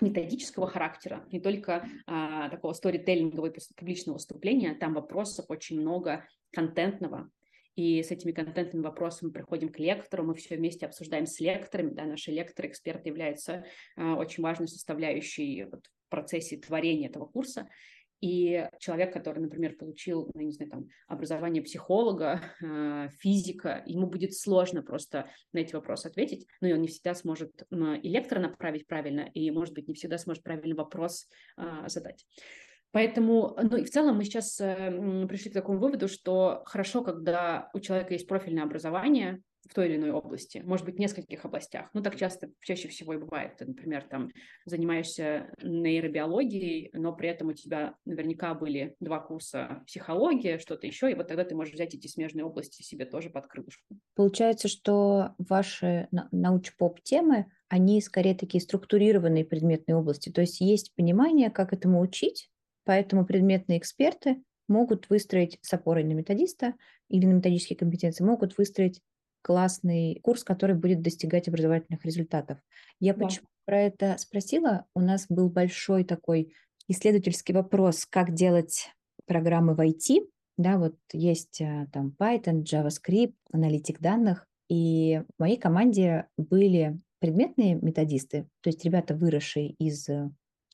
методического 0.00 0.66
характера, 0.66 1.24
не 1.32 1.40
только 1.40 1.86
а, 2.06 2.48
такого 2.50 2.72
сторителлингового 2.72 3.52
публичного 3.76 4.16
выступления, 4.16 4.74
там 4.74 4.94
вопросов 4.94 5.46
очень 5.48 5.80
много 5.80 6.24
контентного, 6.52 7.30
и 7.78 8.02
с 8.02 8.10
этими 8.10 8.32
контентными 8.32 8.82
вопросами 8.82 9.30
приходим 9.30 9.68
к 9.68 9.78
лектору, 9.78 10.24
мы 10.24 10.34
все 10.34 10.56
вместе 10.56 10.84
обсуждаем 10.84 11.26
с 11.26 11.38
лекторами, 11.38 11.94
да, 11.94 12.06
наши 12.06 12.32
лекторы, 12.32 12.66
эксперты 12.66 13.08
являются 13.08 13.64
а, 13.94 14.16
очень 14.16 14.42
важной 14.42 14.66
составляющей 14.66 15.62
вот, 15.62 15.86
в 15.86 16.10
процессе 16.10 16.56
творения 16.56 17.08
этого 17.08 17.26
курса, 17.26 17.68
И 18.20 18.68
человек, 18.80 19.12
который, 19.12 19.38
например, 19.38 19.76
получил, 19.76 20.28
ну, 20.34 20.40
не 20.40 20.50
знаю, 20.50 20.72
там, 20.72 20.86
образование 21.06 21.62
психолога, 21.62 22.40
э, 22.60 23.10
физика, 23.20 23.84
ему 23.86 24.08
будет 24.08 24.34
сложно 24.34 24.82
просто 24.82 25.30
на 25.52 25.60
эти 25.60 25.72
вопросы 25.72 26.08
ответить, 26.08 26.48
но 26.60 26.66
и 26.66 26.72
он 26.72 26.80
не 26.80 26.88
всегда 26.88 27.14
сможет 27.14 27.62
и 27.70 28.08
лектора 28.08 28.40
направить 28.40 28.88
правильно, 28.88 29.30
и, 29.34 29.52
может 29.52 29.72
быть, 29.72 29.86
не 29.86 29.94
всегда 29.94 30.18
сможет 30.18 30.42
правильный 30.42 30.74
вопрос 30.74 31.28
э, 31.56 31.62
задать. 31.86 32.26
Поэтому, 32.92 33.56
ну 33.62 33.76
и 33.76 33.84
в 33.84 33.90
целом 33.90 34.16
мы 34.16 34.24
сейчас 34.24 34.60
э, 34.60 35.26
пришли 35.28 35.50
к 35.50 35.54
такому 35.54 35.78
выводу, 35.78 36.08
что 36.08 36.62
хорошо, 36.64 37.02
когда 37.02 37.70
у 37.74 37.80
человека 37.80 38.14
есть 38.14 38.26
профильное 38.26 38.64
образование, 38.64 39.42
в 39.68 39.74
той 39.74 39.88
или 39.88 39.96
иной 39.96 40.10
области, 40.10 40.62
может 40.64 40.86
быть, 40.86 40.96
в 40.96 40.98
нескольких 40.98 41.44
областях. 41.44 41.90
Ну, 41.92 42.02
так 42.02 42.16
часто, 42.16 42.50
чаще 42.60 42.88
всего 42.88 43.14
и 43.14 43.18
бывает. 43.18 43.56
Ты, 43.58 43.66
например, 43.66 44.04
там 44.08 44.30
занимаешься 44.64 45.52
нейробиологией, 45.62 46.90
но 46.94 47.12
при 47.14 47.28
этом 47.28 47.48
у 47.48 47.52
тебя 47.52 47.94
наверняка 48.04 48.54
были 48.54 48.96
два 49.00 49.20
курса 49.20 49.82
психологии, 49.86 50.58
что-то 50.58 50.86
еще, 50.86 51.10
и 51.10 51.14
вот 51.14 51.28
тогда 51.28 51.44
ты 51.44 51.54
можешь 51.54 51.74
взять 51.74 51.94
эти 51.94 52.06
смежные 52.06 52.44
области 52.44 52.82
себе 52.82 53.04
тоже 53.04 53.30
под 53.30 53.46
крылышку. 53.46 53.84
Получается, 54.14 54.68
что 54.68 55.34
ваши 55.38 56.08
науч-поп-темы, 56.32 57.46
они 57.68 58.00
скорее 58.00 58.34
такие 58.34 58.62
структурированные 58.62 59.44
предметные 59.44 59.96
области, 59.96 60.30
то 60.30 60.40
есть 60.40 60.60
есть 60.60 60.94
понимание, 60.94 61.50
как 61.50 61.72
этому 61.72 62.00
учить, 62.00 62.50
поэтому 62.88 63.26
предметные 63.26 63.78
эксперты 63.78 64.42
могут 64.66 65.10
выстроить 65.10 65.58
с 65.60 65.74
опорой 65.74 66.04
на 66.04 66.14
методиста 66.14 66.72
или 67.10 67.26
на 67.26 67.32
методические 67.32 67.76
компетенции, 67.76 68.24
могут 68.24 68.56
выстроить 68.56 69.02
классный 69.42 70.18
курс, 70.22 70.42
который 70.42 70.74
будет 70.74 71.02
достигать 71.02 71.48
образовательных 71.48 72.02
результатов. 72.06 72.56
Я 72.98 73.12
да. 73.12 73.26
почему 73.26 73.46
про 73.66 73.82
это 73.82 74.16
спросила? 74.16 74.86
У 74.94 75.00
нас 75.00 75.26
был 75.28 75.50
большой 75.50 76.02
такой 76.02 76.54
исследовательский 76.88 77.54
вопрос, 77.54 78.06
как 78.06 78.32
делать 78.32 78.88
программы 79.26 79.74
в 79.74 79.80
IT. 79.80 80.26
Да, 80.56 80.78
вот 80.78 80.96
есть 81.12 81.60
а, 81.60 81.88
там 81.92 82.16
Python, 82.18 82.62
JavaScript, 82.62 83.34
аналитик 83.52 84.00
данных. 84.00 84.46
И 84.70 85.22
в 85.36 85.40
моей 85.40 85.58
команде 85.58 86.24
были 86.38 86.98
предметные 87.18 87.74
методисты, 87.74 88.48
то 88.62 88.70
есть 88.70 88.82
ребята, 88.82 89.14
выросшие 89.14 89.72
из 89.72 90.08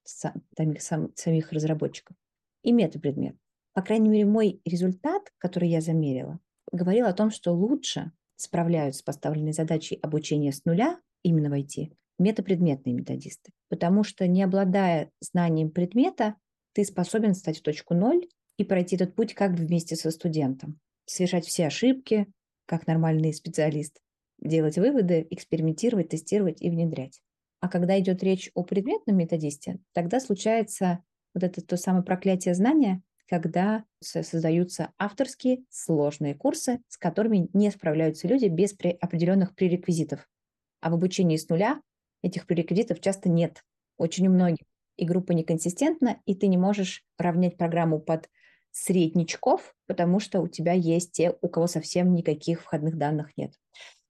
э, 0.04 0.28
самих, 0.56 0.82
самих 0.82 1.52
разработчиков, 1.52 2.16
и 2.62 2.72
метапредмет. 2.72 3.36
По 3.72 3.82
крайней 3.82 4.08
мере, 4.08 4.24
мой 4.24 4.60
результат, 4.64 5.32
который 5.38 5.68
я 5.68 5.80
замерила, 5.80 6.38
говорил 6.70 7.06
о 7.06 7.12
том, 7.12 7.30
что 7.30 7.52
лучше 7.52 8.12
справляются 8.36 9.00
с 9.00 9.02
поставленной 9.02 9.52
задачей 9.52 9.96
обучения 9.96 10.52
с 10.52 10.64
нуля, 10.64 11.00
именно 11.22 11.50
в 11.50 11.54
IT, 11.54 11.92
метапредметные 12.18 12.94
методисты. 12.94 13.52
Потому 13.68 14.04
что 14.04 14.26
не 14.26 14.42
обладая 14.42 15.10
знанием 15.20 15.70
предмета, 15.70 16.36
ты 16.72 16.84
способен 16.84 17.34
стать 17.34 17.58
в 17.58 17.62
точку 17.62 17.94
ноль 17.94 18.26
и 18.58 18.64
пройти 18.64 18.96
этот 18.96 19.14
путь 19.14 19.34
как 19.34 19.52
бы 19.52 19.64
вместе 19.64 19.96
со 19.96 20.10
студентом. 20.10 20.78
Совершать 21.06 21.46
все 21.46 21.66
ошибки, 21.66 22.26
как 22.66 22.86
нормальный 22.86 23.32
специалист, 23.32 24.00
делать 24.38 24.78
выводы, 24.78 25.26
экспериментировать, 25.30 26.08
тестировать 26.08 26.62
и 26.62 26.70
внедрять. 26.70 27.20
А 27.64 27.68
когда 27.68 27.98
идет 27.98 28.22
речь 28.22 28.50
о 28.52 28.62
предметном 28.62 29.16
методисте, 29.16 29.78
тогда 29.94 30.20
случается 30.20 31.02
вот 31.32 31.44
это 31.44 31.62
то 31.62 31.78
самое 31.78 32.04
проклятие 32.04 32.54
знания, 32.54 33.00
когда 33.26 33.84
создаются 34.00 34.92
авторские 34.98 35.64
сложные 35.70 36.34
курсы, 36.34 36.82
с 36.88 36.98
которыми 36.98 37.48
не 37.54 37.70
справляются 37.70 38.28
люди 38.28 38.48
без 38.48 38.74
определенных 39.00 39.54
пререквизитов. 39.54 40.28
А 40.82 40.90
в 40.90 40.92
обучении 40.92 41.38
с 41.38 41.48
нуля 41.48 41.80
этих 42.20 42.46
пререквизитов 42.46 43.00
часто 43.00 43.30
нет. 43.30 43.64
Очень 43.96 44.28
у 44.28 44.30
многих. 44.30 44.66
И 44.98 45.06
группа 45.06 45.32
неконсистентна, 45.32 46.20
и 46.26 46.34
ты 46.34 46.48
не 46.48 46.58
можешь 46.58 47.02
равнять 47.16 47.56
программу 47.56 47.98
под 47.98 48.28
среднячков, 48.72 49.74
потому 49.86 50.20
что 50.20 50.42
у 50.42 50.48
тебя 50.48 50.72
есть 50.72 51.12
те, 51.12 51.34
у 51.40 51.48
кого 51.48 51.66
совсем 51.66 52.12
никаких 52.12 52.60
входных 52.60 52.98
данных 52.98 53.34
нет. 53.38 53.54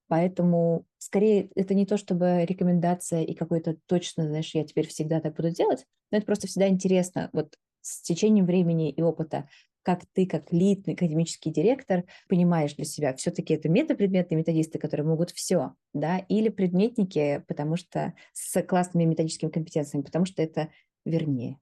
Поэтому 0.08 0.86
скорее 0.98 1.50
это 1.54 1.74
не 1.74 1.86
то 1.86 1.96
чтобы 1.96 2.44
рекомендация 2.46 3.22
и 3.22 3.34
какой-то 3.34 3.76
точно, 3.86 4.26
знаешь, 4.26 4.54
я 4.54 4.64
теперь 4.64 4.86
всегда 4.86 5.20
так 5.20 5.34
буду 5.34 5.50
делать, 5.50 5.86
но 6.10 6.18
это 6.18 6.26
просто 6.26 6.46
всегда 6.46 6.68
интересно. 6.68 7.30
Вот 7.32 7.56
с 7.80 8.00
течением 8.02 8.46
времени 8.46 8.90
и 8.90 9.02
опыта, 9.02 9.48
как 9.82 10.04
ты, 10.12 10.26
как 10.26 10.52
лид, 10.52 10.88
академический 10.88 11.52
директор, 11.52 12.04
понимаешь 12.28 12.74
для 12.74 12.86
себя, 12.86 13.14
все-таки 13.14 13.54
это 13.54 13.68
метапредметные 13.68 14.38
методисты, 14.38 14.78
которые 14.78 15.06
могут 15.06 15.30
все, 15.30 15.74
да, 15.92 16.18
или 16.18 16.48
предметники, 16.48 17.44
потому 17.46 17.76
что 17.76 18.14
с 18.32 18.62
классными 18.62 19.04
методическими 19.04 19.50
компетенциями, 19.50 20.04
потому 20.04 20.24
что 20.24 20.42
это 20.42 20.70
вернее. 21.04 21.58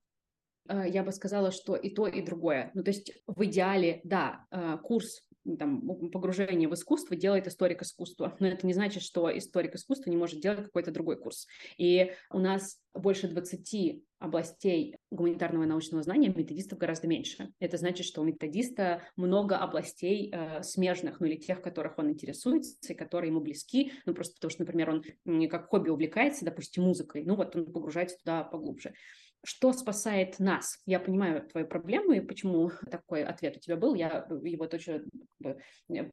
Э, 0.68 0.85
я 0.88 1.02
бы 1.02 1.12
сказала, 1.12 1.50
что 1.50 1.74
и 1.74 1.90
то, 1.90 2.07
и 2.07 2.22
другое. 2.22 2.70
Ну, 2.74 2.83
то 2.83 2.90
есть 2.90 3.12
в 3.26 3.44
идеале, 3.44 4.00
да, 4.05 4.46
э, 4.50 4.78
курс 4.83 5.24
там, 5.59 5.83
погружение 6.11 6.68
в 6.68 6.74
искусство 6.74 7.16
делает 7.16 7.46
историк 7.46 7.83
искусства. 7.83 8.37
Но 8.40 8.46
это 8.46 8.66
не 8.66 8.72
значит, 8.72 9.02
что 9.02 9.37
историк 9.37 9.74
искусства 9.74 10.11
не 10.11 10.16
может 10.16 10.40
делать 10.40 10.64
какой-то 10.64 10.90
другой 10.90 11.18
курс. 11.18 11.46
И 11.76 12.12
у 12.31 12.38
нас 12.38 12.78
больше 12.94 13.28
20 13.28 14.02
областей 14.18 14.96
гуманитарного 15.11 15.64
и 15.64 15.66
научного 15.66 16.02
знания, 16.02 16.28
методистов 16.28 16.78
гораздо 16.78 17.09
меньше. 17.09 17.52
Это 17.59 17.76
значит, 17.76 18.07
что 18.07 18.20
у 18.20 18.24
методиста 18.24 19.02
много 19.16 19.57
областей 19.57 20.31
э, 20.33 20.62
смежных, 20.62 21.18
ну 21.18 21.26
или 21.26 21.37
тех, 21.37 21.61
которых 21.61 21.98
он 21.98 22.11
интересуется 22.11 22.76
и 22.92 22.94
которые 22.94 23.31
ему 23.31 23.40
близки, 23.40 23.92
ну 24.07 24.14
просто 24.14 24.35
потому 24.35 24.50
что, 24.50 24.62
например, 24.62 24.90
он 24.90 25.48
как 25.48 25.68
хобби 25.68 25.88
увлекается, 25.88 26.44
допустим, 26.44 26.85
музыкой, 26.85 27.24
ну 27.24 27.35
вот 27.35 27.57
он 27.57 27.66
погружается 27.72 28.16
туда 28.18 28.44
поглубже. 28.44 28.94
Что 29.44 29.72
спасает 29.72 30.38
нас? 30.38 30.78
Я 30.87 31.00
понимаю 31.00 31.46
твою 31.48 31.66
проблему 31.66 32.12
и 32.12 32.20
почему 32.20 32.70
такой 32.90 33.24
ответ 33.24 33.57
у 33.57 33.61
тебя 33.61 33.76
был, 33.76 33.94
я 33.94 34.26
его 34.42 34.66
точно 34.66 35.02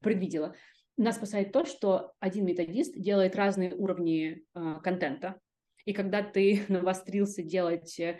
предвидела. 0.01 0.55
Нас 0.97 1.15
спасает 1.15 1.51
то, 1.53 1.65
что 1.65 2.13
один 2.19 2.45
методист 2.45 2.93
делает 2.93 3.35
разные 3.35 3.73
уровни 3.73 4.43
э, 4.53 4.75
контента, 4.83 5.39
и 5.89 5.93
когда 5.93 6.21
ты 6.21 6.65
навострился 6.67 7.41
делать 7.41 7.99
э, 7.99 8.19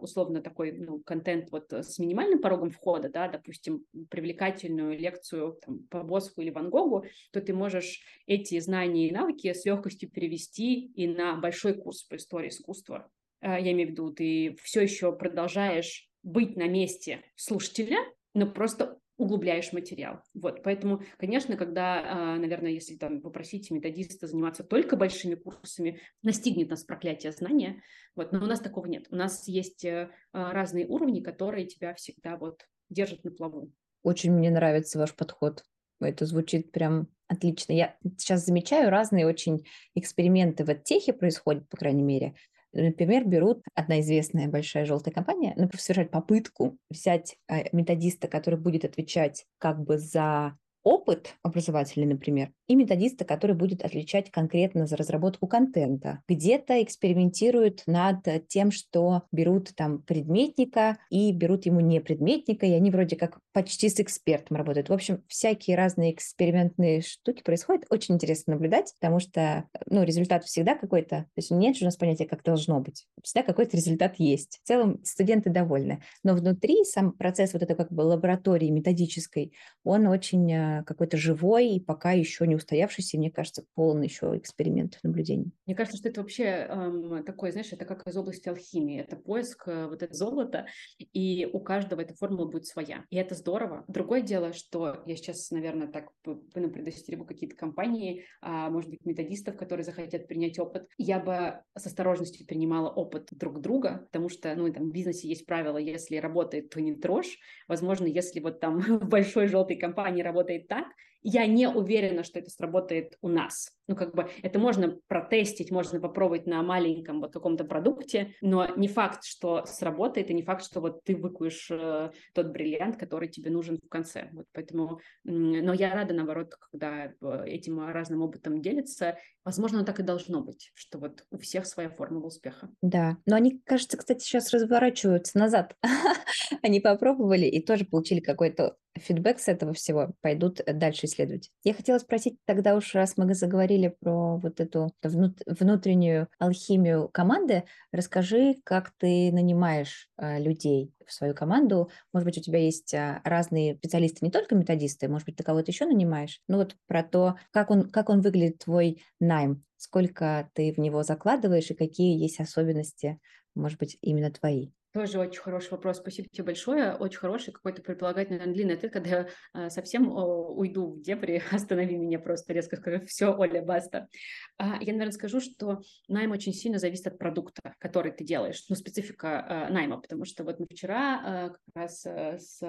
условно 0.00 0.40
такой 0.40 0.72
ну, 0.72 1.00
контент 1.00 1.50
вот 1.50 1.70
с 1.70 1.98
минимальным 1.98 2.40
порогом 2.40 2.70
входа, 2.70 3.10
да, 3.10 3.28
допустим, 3.28 3.84
привлекательную 4.08 4.98
лекцию 4.98 5.58
там, 5.64 5.80
по 5.90 6.02
Босху 6.02 6.40
или 6.40 6.50
Ван 6.50 6.70
Гогу, 6.70 7.04
то 7.32 7.40
ты 7.40 7.52
можешь 7.52 8.00
эти 8.26 8.58
знания 8.60 9.08
и 9.08 9.12
навыки 9.12 9.52
с 9.52 9.66
легкостью 9.66 10.10
перевести 10.10 10.86
и 10.86 11.06
на 11.06 11.36
большой 11.36 11.74
курс 11.74 12.04
по 12.04 12.16
истории 12.16 12.48
искусства. 12.48 13.10
Э, 13.40 13.60
я 13.60 13.72
имею 13.72 13.88
в 13.88 13.92
виду, 13.92 14.10
ты 14.10 14.56
все 14.62 14.82
еще 14.82 15.12
продолжаешь 15.12 16.08
быть 16.22 16.56
на 16.56 16.68
месте 16.68 17.22
слушателя, 17.36 17.98
но 18.34 18.46
просто 18.46 18.98
углубляешь 19.18 19.72
материал. 19.72 20.22
Вот, 20.32 20.62
поэтому, 20.62 21.02
конечно, 21.18 21.56
когда, 21.56 22.02
а, 22.04 22.36
наверное, 22.36 22.70
если 22.70 22.96
там 22.96 23.20
попросить 23.20 23.70
методиста 23.70 24.28
заниматься 24.28 24.62
только 24.62 24.96
большими 24.96 25.34
курсами, 25.34 26.00
настигнет 26.22 26.70
нас 26.70 26.84
проклятие 26.84 27.32
знания, 27.32 27.82
вот, 28.14 28.30
но 28.30 28.38
у 28.38 28.46
нас 28.46 28.60
такого 28.60 28.86
нет. 28.86 29.06
У 29.10 29.16
нас 29.16 29.48
есть 29.48 29.84
э, 29.84 30.10
разные 30.32 30.86
уровни, 30.86 31.20
которые 31.20 31.66
тебя 31.66 31.94
всегда 31.94 32.36
вот 32.36 32.64
держат 32.90 33.24
на 33.24 33.32
плаву. 33.32 33.72
Очень 34.04 34.32
мне 34.32 34.50
нравится 34.50 35.00
ваш 35.00 35.14
подход. 35.14 35.64
Это 36.00 36.24
звучит 36.24 36.70
прям 36.70 37.08
отлично. 37.26 37.72
Я 37.72 37.96
сейчас 38.16 38.46
замечаю 38.46 38.88
разные 38.88 39.26
очень 39.26 39.66
эксперименты 39.96 40.64
в 40.64 40.72
техе 40.76 41.12
происходят, 41.12 41.68
по 41.68 41.76
крайней 41.76 42.04
мере. 42.04 42.34
Например, 42.72 43.24
берут 43.24 43.62
одна 43.74 44.00
известная 44.00 44.48
большая 44.48 44.84
желтая 44.84 45.14
компания, 45.14 45.54
например, 45.56 45.80
совершать 45.80 46.10
попытку 46.10 46.78
взять 46.90 47.36
э, 47.48 47.64
методиста, 47.72 48.28
который 48.28 48.58
будет 48.58 48.84
отвечать 48.84 49.46
как 49.58 49.80
бы 49.80 49.98
за 49.98 50.56
опыт 50.82 51.34
образовательный, 51.42 52.06
например, 52.06 52.50
и 52.66 52.74
методиста, 52.74 53.24
который 53.24 53.56
будет 53.56 53.82
отличать 53.84 54.30
конкретно 54.30 54.86
за 54.86 54.96
разработку 54.96 55.46
контента. 55.46 56.22
Где-то 56.28 56.82
экспериментируют 56.82 57.82
над 57.86 58.26
тем, 58.48 58.70
что 58.70 59.22
берут 59.32 59.74
там 59.74 60.02
предметника 60.02 60.98
и 61.10 61.32
берут 61.32 61.66
ему 61.66 61.80
не 61.80 62.00
предметника, 62.00 62.66
и 62.66 62.72
они 62.72 62.90
вроде 62.90 63.16
как 63.16 63.38
почти 63.52 63.88
с 63.88 64.00
экспертом 64.00 64.56
работают. 64.56 64.88
В 64.88 64.92
общем, 64.92 65.22
всякие 65.28 65.76
разные 65.76 66.12
экспериментные 66.12 67.02
штуки 67.02 67.42
происходят. 67.42 67.84
Очень 67.90 68.16
интересно 68.16 68.54
наблюдать, 68.54 68.92
потому 69.00 69.20
что 69.20 69.64
ну, 69.86 70.04
результат 70.04 70.44
всегда 70.44 70.74
какой-то, 70.74 71.08
то 71.08 71.26
есть 71.36 71.50
нет 71.50 71.76
же 71.76 71.84
у 71.84 71.86
нас 71.86 71.96
понятия, 71.96 72.26
как 72.26 72.42
должно 72.42 72.80
быть. 72.80 73.06
Всегда 73.22 73.42
какой-то 73.42 73.76
результат 73.76 74.14
есть. 74.18 74.60
В 74.62 74.66
целом 74.68 75.00
студенты 75.04 75.50
довольны. 75.50 76.02
Но 76.22 76.34
внутри 76.34 76.84
сам 76.84 77.12
процесс 77.12 77.52
вот 77.52 77.62
это 77.62 77.74
как 77.74 77.92
бы 77.92 78.02
лаборатории 78.02 78.68
методической, 78.68 79.52
он 79.84 80.06
очень 80.06 80.48
достаточно 80.48 80.67
какой-то 80.86 81.16
живой 81.16 81.70
и 81.70 81.80
пока 81.80 82.12
еще 82.12 82.46
не 82.46 82.56
устоявшийся, 82.56 83.18
мне 83.18 83.30
кажется, 83.30 83.64
полон 83.74 84.02
еще 84.02 84.36
экспериментов, 84.36 85.02
наблюдений. 85.02 85.52
Мне 85.66 85.74
кажется, 85.74 85.98
что 85.98 86.08
это 86.08 86.20
вообще 86.20 86.44
эм, 86.44 87.24
такое, 87.24 87.52
знаешь, 87.52 87.72
это 87.72 87.84
как 87.84 88.06
из 88.06 88.16
области 88.16 88.48
алхимии, 88.48 89.00
это 89.00 89.16
поиск 89.16 89.68
э, 89.68 89.86
вот 89.86 90.02
этого 90.02 90.14
золота, 90.14 90.66
и 90.98 91.48
у 91.52 91.60
каждого 91.60 92.00
эта 92.00 92.14
формула 92.14 92.46
будет 92.46 92.66
своя, 92.66 93.04
и 93.10 93.16
это 93.16 93.34
здорово. 93.34 93.84
Другое 93.88 94.22
дело, 94.22 94.52
что 94.52 95.02
я 95.06 95.16
сейчас, 95.16 95.50
наверное, 95.50 95.88
так 95.88 96.10
ну, 96.24 96.70
предостерегу 96.70 97.24
какие-то 97.24 97.56
компании, 97.56 98.24
а, 98.40 98.70
может 98.70 98.90
быть, 98.90 99.04
методистов, 99.04 99.56
которые 99.56 99.84
захотят 99.84 100.28
принять 100.28 100.58
опыт. 100.58 100.88
Я 100.96 101.20
бы 101.20 101.60
с 101.76 101.86
осторожностью 101.86 102.46
принимала 102.46 102.88
опыт 102.88 103.28
друг 103.30 103.60
друга, 103.60 104.06
потому 104.10 104.28
что, 104.28 104.54
ну, 104.54 104.72
там 104.72 104.90
в 104.90 104.92
бизнесе 104.92 105.28
есть 105.28 105.46
правило, 105.46 105.78
если 105.78 106.16
работает, 106.16 106.70
то 106.70 106.80
не 106.80 106.94
трожь. 106.94 107.38
Возможно, 107.66 108.06
если 108.06 108.40
вот 108.40 108.60
там 108.60 108.78
в 109.00 109.08
большой 109.08 109.46
желтой 109.46 109.76
компании 109.76 110.22
работает 110.22 110.57
так, 110.60 110.86
я 111.22 111.46
не 111.46 111.68
уверена, 111.68 112.24
что 112.24 112.38
это 112.38 112.50
сработает 112.50 113.16
у 113.20 113.28
нас. 113.28 113.70
Ну, 113.88 113.96
как 113.96 114.14
бы 114.14 114.28
это 114.42 114.58
можно 114.58 114.98
протестить, 115.08 115.70
можно 115.70 115.98
попробовать 116.00 116.46
на 116.46 116.62
маленьком 116.62 117.20
вот 117.20 117.32
каком-то 117.32 117.64
продукте, 117.64 118.34
но 118.42 118.68
не 118.76 118.86
факт, 118.86 119.24
что 119.24 119.64
сработает, 119.64 120.30
и 120.30 120.34
не 120.34 120.42
факт, 120.42 120.64
что 120.64 120.80
вот 120.80 121.04
ты 121.04 121.16
выкуешь 121.16 121.68
э, 121.70 122.10
тот 122.34 122.48
бриллиант, 122.48 122.98
который 122.98 123.28
тебе 123.28 123.50
нужен 123.50 123.78
в 123.78 123.88
конце. 123.88 124.28
Вот 124.32 124.46
поэтому, 124.52 125.00
но 125.24 125.72
я 125.72 125.94
рада, 125.94 126.12
наоборот, 126.12 126.54
когда 126.70 127.06
э, 127.06 127.44
этим 127.46 127.80
разным 127.88 128.22
опытом 128.22 128.60
делится. 128.60 129.16
Возможно, 129.44 129.84
так 129.84 130.00
и 130.00 130.02
должно 130.02 130.42
быть, 130.42 130.70
что 130.74 130.98
вот 130.98 131.24
у 131.30 131.38
всех 131.38 131.66
своя 131.66 131.88
формула 131.88 132.26
успеха. 132.26 132.68
Да, 132.82 133.16
но 133.24 133.36
они, 133.36 133.58
кажется, 133.64 133.96
кстати, 133.96 134.22
сейчас 134.22 134.52
разворачиваются 134.52 135.38
назад. 135.38 135.74
Они 136.62 136.80
попробовали 136.80 137.46
и 137.46 137.62
тоже 137.64 137.84
получили 137.84 138.20
какой-то 138.20 138.76
фидбэк 138.98 139.38
с 139.38 139.48
этого 139.48 139.72
всего, 139.72 140.10
пойдут 140.20 140.60
дальше 140.66 141.06
исследовать. 141.08 141.50
Я 141.64 141.74
хотела 141.74 141.98
спросить 141.98 142.38
тогда 142.44 142.76
уж, 142.76 142.94
раз 142.94 143.16
мы 143.16 143.34
заговорили 143.34 143.94
про 144.00 144.36
вот 144.38 144.60
эту 144.60 144.92
внутреннюю 145.02 146.28
алхимию 146.38 147.08
команды, 147.08 147.64
расскажи, 147.92 148.56
как 148.64 148.92
ты 148.98 149.32
нанимаешь 149.32 150.08
а, 150.16 150.38
людей 150.38 150.92
в 151.06 151.12
свою 151.12 151.34
команду. 151.34 151.90
Может 152.12 152.26
быть, 152.26 152.38
у 152.38 152.42
тебя 152.42 152.58
есть 152.60 152.94
а, 152.94 153.20
разные 153.24 153.76
специалисты, 153.76 154.24
не 154.24 154.30
только 154.30 154.54
методисты, 154.54 155.08
может 155.08 155.26
быть, 155.26 155.36
ты 155.36 155.44
кого-то 155.44 155.70
еще 155.70 155.86
нанимаешь. 155.86 156.40
Ну 156.48 156.58
вот 156.58 156.76
про 156.86 157.02
то, 157.02 157.36
как 157.50 157.70
он, 157.70 157.90
как 157.90 158.08
он 158.10 158.20
выглядит, 158.20 158.58
твой 158.58 159.02
найм, 159.20 159.64
сколько 159.76 160.50
ты 160.54 160.72
в 160.72 160.78
него 160.78 161.02
закладываешь 161.02 161.70
и 161.70 161.74
какие 161.74 162.20
есть 162.20 162.40
особенности, 162.40 163.18
может 163.54 163.78
быть, 163.78 163.98
именно 164.00 164.30
твои. 164.30 164.70
Тоже 164.98 165.20
очень 165.20 165.40
хороший 165.40 165.70
вопрос. 165.70 165.98
Спасибо 165.98 166.28
тебе 166.28 166.42
большое. 166.42 166.92
Очень 166.96 167.20
хороший, 167.20 167.52
какой-то 167.52 167.82
предполагательно 167.82 168.52
длинный 168.52 168.74
ответ. 168.74 168.92
Когда 168.92 169.08
я 169.08 169.28
а, 169.52 169.70
совсем 169.70 170.10
уйду 170.10 170.94
в 170.94 171.02
дебри, 171.02 171.40
останови 171.52 171.96
меня 171.96 172.18
просто 172.18 172.52
резко, 172.52 172.74
скажу, 172.74 173.06
все, 173.06 173.32
Оля, 173.32 173.62
баста. 173.62 174.08
А, 174.56 174.78
я, 174.80 174.92
наверное, 174.92 175.12
скажу, 175.12 175.38
что 175.38 175.82
найм 176.08 176.32
очень 176.32 176.52
сильно 176.52 176.80
зависит 176.80 177.06
от 177.06 177.16
продукта, 177.16 177.76
который 177.78 178.10
ты 178.10 178.24
делаешь, 178.24 178.64
ну, 178.68 178.74
специфика 178.74 179.68
а, 179.68 179.70
найма, 179.70 180.00
потому 180.00 180.24
что 180.24 180.42
вот 180.42 180.58
мы 180.58 180.66
вчера 180.68 181.50
как 181.50 181.76
раз 181.76 182.04
с 182.04 182.60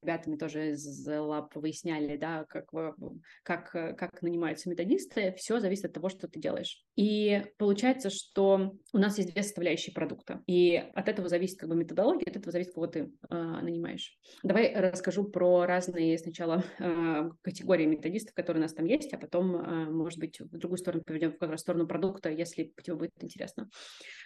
ребятами 0.00 0.36
тоже 0.36 0.70
из 0.70 1.06
Lab 1.06 1.48
выясняли, 1.56 2.16
да, 2.16 2.46
как, 2.48 2.70
как, 3.42 3.70
как 3.70 4.22
нанимаются 4.22 4.70
методисты, 4.70 5.34
все 5.36 5.60
зависит 5.60 5.84
от 5.84 5.92
того, 5.92 6.08
что 6.08 6.26
ты 6.26 6.40
делаешь. 6.40 6.82
И 6.94 7.44
получается, 7.58 8.08
что 8.08 8.72
у 8.94 8.98
нас 8.98 9.18
есть 9.18 9.34
две 9.34 9.42
составляющие 9.42 9.92
продукта, 9.92 10.42
и 10.46 10.82
от 10.94 11.10
этого 11.10 11.28
зависит 11.28 11.65
как 11.66 11.70
бы 11.70 11.76
методология, 11.82 12.30
от 12.30 12.36
этого 12.36 12.52
зависит, 12.52 12.74
кого 12.74 12.86
ты 12.86 13.00
э, 13.28 13.34
нанимаешь. 13.34 14.16
Давай 14.44 14.72
расскажу 14.74 15.24
про 15.24 15.66
разные 15.66 16.16
сначала 16.16 16.62
э, 16.78 17.30
категории 17.42 17.86
методистов, 17.86 18.34
которые 18.34 18.60
у 18.60 18.62
нас 18.62 18.72
там 18.72 18.86
есть, 18.86 19.12
а 19.12 19.18
потом, 19.18 19.56
э, 19.56 19.90
может 19.90 20.20
быть, 20.20 20.40
в 20.40 20.56
другую 20.56 20.78
сторону 20.78 21.02
поведем, 21.04 21.34
в 21.40 21.56
сторону 21.58 21.88
продукта, 21.88 22.30
если 22.30 22.72
тебе 22.82 22.94
будет 22.94 23.10
интересно. 23.20 23.68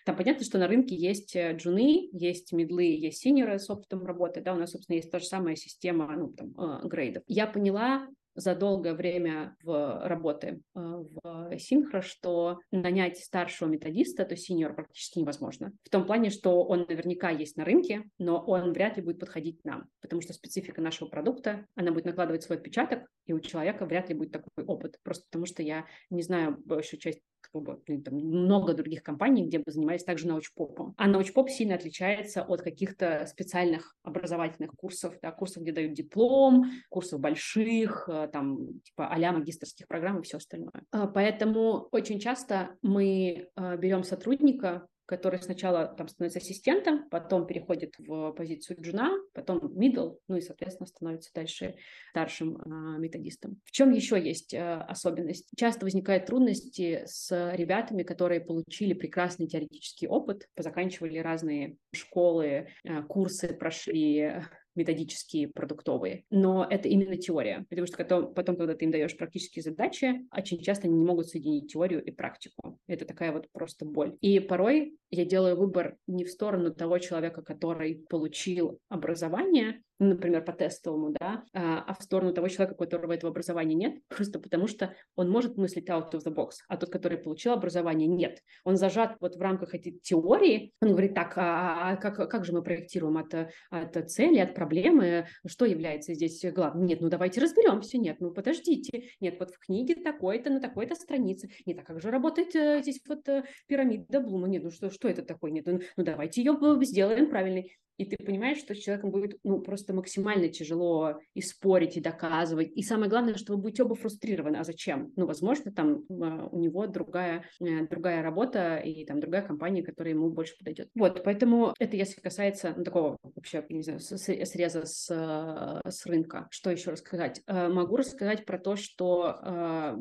Там 0.04 0.16
понятно, 0.16 0.44
что 0.44 0.58
на 0.58 0.68
рынке 0.68 0.94
есть 0.94 1.34
джуны, 1.36 2.10
есть 2.12 2.52
медлы, 2.52 2.84
есть 2.84 3.22
синеры 3.22 3.58
с 3.58 3.70
опытом 3.70 4.04
работы, 4.04 4.42
да, 4.42 4.52
у 4.52 4.58
нас, 4.58 4.72
собственно, 4.72 4.96
есть 4.96 5.10
та 5.10 5.18
же 5.18 5.24
самая 5.24 5.56
система, 5.56 6.14
ну, 6.14 6.32
там, 6.32 6.50
э, 6.58 6.86
грейдов. 6.86 7.22
Я 7.26 7.46
поняла, 7.46 8.06
за 8.34 8.54
долгое 8.54 8.94
время 8.94 9.56
в 9.62 10.06
работы 10.06 10.62
э, 10.74 10.80
в 10.80 11.58
Синхро, 11.58 12.00
что 12.00 12.58
нанять 12.70 13.18
старшего 13.18 13.68
методиста, 13.68 14.24
то 14.24 14.36
синьор, 14.36 14.74
практически 14.74 15.18
невозможно. 15.18 15.72
В 15.84 15.90
том 15.90 16.06
плане, 16.06 16.30
что 16.30 16.64
он 16.64 16.86
наверняка 16.88 17.30
есть 17.30 17.56
на 17.56 17.64
рынке, 17.64 18.04
но 18.18 18.38
он 18.40 18.72
вряд 18.72 18.96
ли 18.96 19.02
будет 19.02 19.18
подходить 19.18 19.64
нам, 19.64 19.88
потому 20.00 20.22
что 20.22 20.32
специфика 20.32 20.80
нашего 20.80 21.08
продукта, 21.08 21.66
она 21.74 21.92
будет 21.92 22.06
накладывать 22.06 22.42
свой 22.42 22.58
отпечаток, 22.58 23.08
и 23.26 23.32
у 23.32 23.40
человека 23.40 23.86
вряд 23.86 24.08
ли 24.08 24.14
будет 24.14 24.32
такой 24.32 24.64
опыт, 24.64 24.98
просто 25.02 25.24
потому 25.30 25.46
что 25.46 25.62
я 25.62 25.86
не 26.10 26.22
знаю 26.22 26.56
большую 26.64 27.00
часть 27.00 27.20
там, 27.52 28.14
много 28.14 28.74
других 28.74 29.02
компаний, 29.02 29.46
где 29.46 29.58
бы 29.58 29.64
занимались 29.66 30.04
также 30.04 30.26
научпопом. 30.26 30.94
А 30.96 31.06
научпоп 31.06 31.50
сильно 31.50 31.74
отличается 31.74 32.42
от 32.42 32.62
каких-то 32.62 33.26
специальных 33.26 33.94
образовательных 34.02 34.72
курсов, 34.72 35.14
да, 35.22 35.32
курсов, 35.32 35.62
где 35.62 35.72
дают 35.72 35.94
диплом, 35.94 36.70
курсов 36.88 37.20
больших, 37.20 38.08
э, 38.08 38.28
там, 38.32 38.80
типа 38.80 39.08
а 39.08 39.32
магистрских 39.32 39.86
программ 39.86 40.20
и 40.20 40.22
все 40.22 40.38
остальное. 40.38 40.84
А, 40.92 41.06
поэтому 41.06 41.88
очень 41.92 42.18
часто 42.18 42.76
мы 42.82 43.48
э, 43.54 43.76
берем 43.76 44.04
сотрудника, 44.04 44.86
который 45.10 45.42
сначала 45.42 45.88
там 45.88 46.06
становится 46.06 46.38
ассистентом, 46.38 47.08
потом 47.10 47.44
переходит 47.44 47.94
в 47.98 48.30
позицию 48.30 48.76
джуна, 48.80 49.18
потом 49.34 49.58
middle, 49.58 50.18
ну 50.28 50.36
и, 50.36 50.40
соответственно, 50.40 50.86
становится 50.86 51.32
дальше 51.34 51.74
старшим 52.10 52.56
э, 52.56 53.00
методистом. 53.00 53.60
В 53.64 53.72
чем 53.72 53.90
еще 53.90 54.22
есть 54.22 54.54
э, 54.54 54.60
особенность? 54.60 55.48
Часто 55.56 55.84
возникают 55.84 56.26
трудности 56.26 57.02
с 57.06 57.52
ребятами, 57.56 58.04
которые 58.04 58.40
получили 58.40 58.92
прекрасный 58.92 59.48
теоретический 59.48 60.06
опыт, 60.06 60.48
позаканчивали 60.54 61.18
разные 61.18 61.76
школы, 61.92 62.68
э, 62.84 63.02
курсы 63.08 63.48
прошли, 63.48 64.44
методические, 64.80 65.48
продуктовые. 65.48 66.24
Но 66.30 66.66
это 66.68 66.88
именно 66.88 67.16
теория, 67.16 67.66
потому 67.68 67.86
что 67.86 67.98
потом, 67.98 68.34
потом, 68.34 68.56
когда 68.56 68.74
ты 68.74 68.84
им 68.84 68.90
даешь 68.90 69.16
практические 69.16 69.62
задачи, 69.62 70.26
очень 70.36 70.60
часто 70.62 70.86
они 70.88 70.96
не 70.96 71.04
могут 71.04 71.28
соединить 71.28 71.72
теорию 71.72 72.02
и 72.02 72.10
практику. 72.10 72.78
Это 72.86 73.04
такая 73.04 73.32
вот 73.32 73.48
просто 73.52 73.84
боль. 73.84 74.16
И 74.20 74.40
порой 74.40 74.96
я 75.10 75.24
делаю 75.24 75.56
выбор 75.56 75.96
не 76.06 76.24
в 76.24 76.30
сторону 76.30 76.74
того 76.74 76.98
человека, 76.98 77.42
который 77.42 78.04
получил 78.08 78.80
образование, 78.88 79.82
например, 80.00 80.44
по 80.44 80.52
тестовому, 80.52 81.10
да, 81.10 81.44
а, 81.52 81.84
а 81.86 81.94
в 81.94 82.02
сторону 82.02 82.32
того 82.32 82.48
человека, 82.48 82.74
у 82.74 82.76
которого 82.76 83.12
этого 83.12 83.30
образования 83.30 83.74
нет, 83.74 83.98
просто 84.08 84.40
потому 84.40 84.66
что 84.66 84.94
он 85.14 85.30
может 85.30 85.56
мыслить 85.56 85.88
out 85.88 86.12
of 86.12 86.24
the 86.26 86.34
box, 86.34 86.52
а 86.68 86.76
тот, 86.76 86.90
который 86.90 87.18
получил 87.18 87.52
образование, 87.52 88.08
нет. 88.08 88.42
Он 88.64 88.76
зажат 88.76 89.16
вот 89.20 89.36
в 89.36 89.40
рамках 89.40 89.74
этой 89.74 89.92
теории, 89.92 90.72
он 90.80 90.90
говорит, 90.90 91.14
так, 91.14 91.34
а, 91.36 91.90
а 91.90 91.96
как, 91.96 92.30
как 92.30 92.44
же 92.44 92.52
мы 92.52 92.62
проектируем 92.62 93.18
от, 93.18 93.34
от 93.70 94.10
цели, 94.10 94.38
от 94.38 94.54
проблемы, 94.54 95.26
что 95.46 95.66
является 95.66 96.14
здесь 96.14 96.42
главным? 96.52 96.86
Нет, 96.86 97.00
ну 97.00 97.08
давайте 97.08 97.40
разберемся, 97.40 97.98
нет, 97.98 98.16
ну 98.20 98.30
подождите, 98.30 99.04
нет, 99.20 99.36
вот 99.38 99.50
в 99.50 99.58
книге 99.58 99.96
такой-то, 99.96 100.50
на 100.50 100.60
такой-то 100.60 100.94
странице, 100.94 101.50
нет, 101.66 101.78
а 101.78 101.82
как 101.82 102.00
же 102.00 102.10
работает 102.10 102.56
э, 102.56 102.80
здесь 102.80 103.00
вот 103.06 103.28
э, 103.28 103.44
пирамида 103.66 104.20
Блума, 104.20 104.48
нет, 104.48 104.62
ну 104.62 104.70
что, 104.70 104.90
что 104.90 105.08
это 105.08 105.22
такое, 105.22 105.50
нет, 105.50 105.66
ну, 105.66 105.80
ну 105.96 106.04
давайте 106.04 106.40
ее 106.40 106.58
сделаем 106.82 107.28
правильной 107.28 107.76
и 108.00 108.06
ты 108.06 108.16
понимаешь, 108.16 108.56
что 108.56 108.74
с 108.74 108.78
человеком 108.78 109.10
будет 109.10 109.38
ну, 109.44 109.60
просто 109.60 109.89
максимально 109.92 110.48
тяжело 110.48 111.20
и 111.34 111.40
спорить, 111.40 111.96
и 111.96 112.00
доказывать. 112.00 112.70
И 112.74 112.82
самое 112.82 113.10
главное, 113.10 113.34
что 113.34 113.54
вы 113.54 113.62
будете 113.62 113.82
оба 113.82 113.94
фрустрированы. 113.94 114.56
А 114.56 114.64
зачем? 114.64 115.12
Ну, 115.16 115.26
возможно, 115.26 115.72
там 115.72 116.04
а, 116.10 116.48
у 116.50 116.58
него 116.58 116.86
другая, 116.86 117.44
э, 117.60 117.86
другая 117.88 118.22
работа 118.22 118.76
и 118.76 119.04
там 119.04 119.20
другая 119.20 119.42
компания, 119.42 119.82
которая 119.82 120.14
ему 120.14 120.30
больше 120.30 120.56
подойдет. 120.58 120.88
Вот, 120.94 121.22
поэтому 121.24 121.74
это 121.78 121.96
если 121.96 122.20
касается 122.20 122.74
ну, 122.76 122.84
такого 122.84 123.16
вообще, 123.22 123.64
не 123.68 123.82
знаю, 123.82 124.00
среза 124.00 124.84
с, 124.84 125.08
э, 125.10 125.90
с 125.90 126.06
рынка. 126.06 126.48
Что 126.50 126.70
еще 126.70 126.90
рассказать? 126.90 127.42
Э, 127.46 127.68
могу 127.68 127.96
рассказать 127.96 128.44
про 128.44 128.58
то, 128.58 128.76
что 128.76 129.40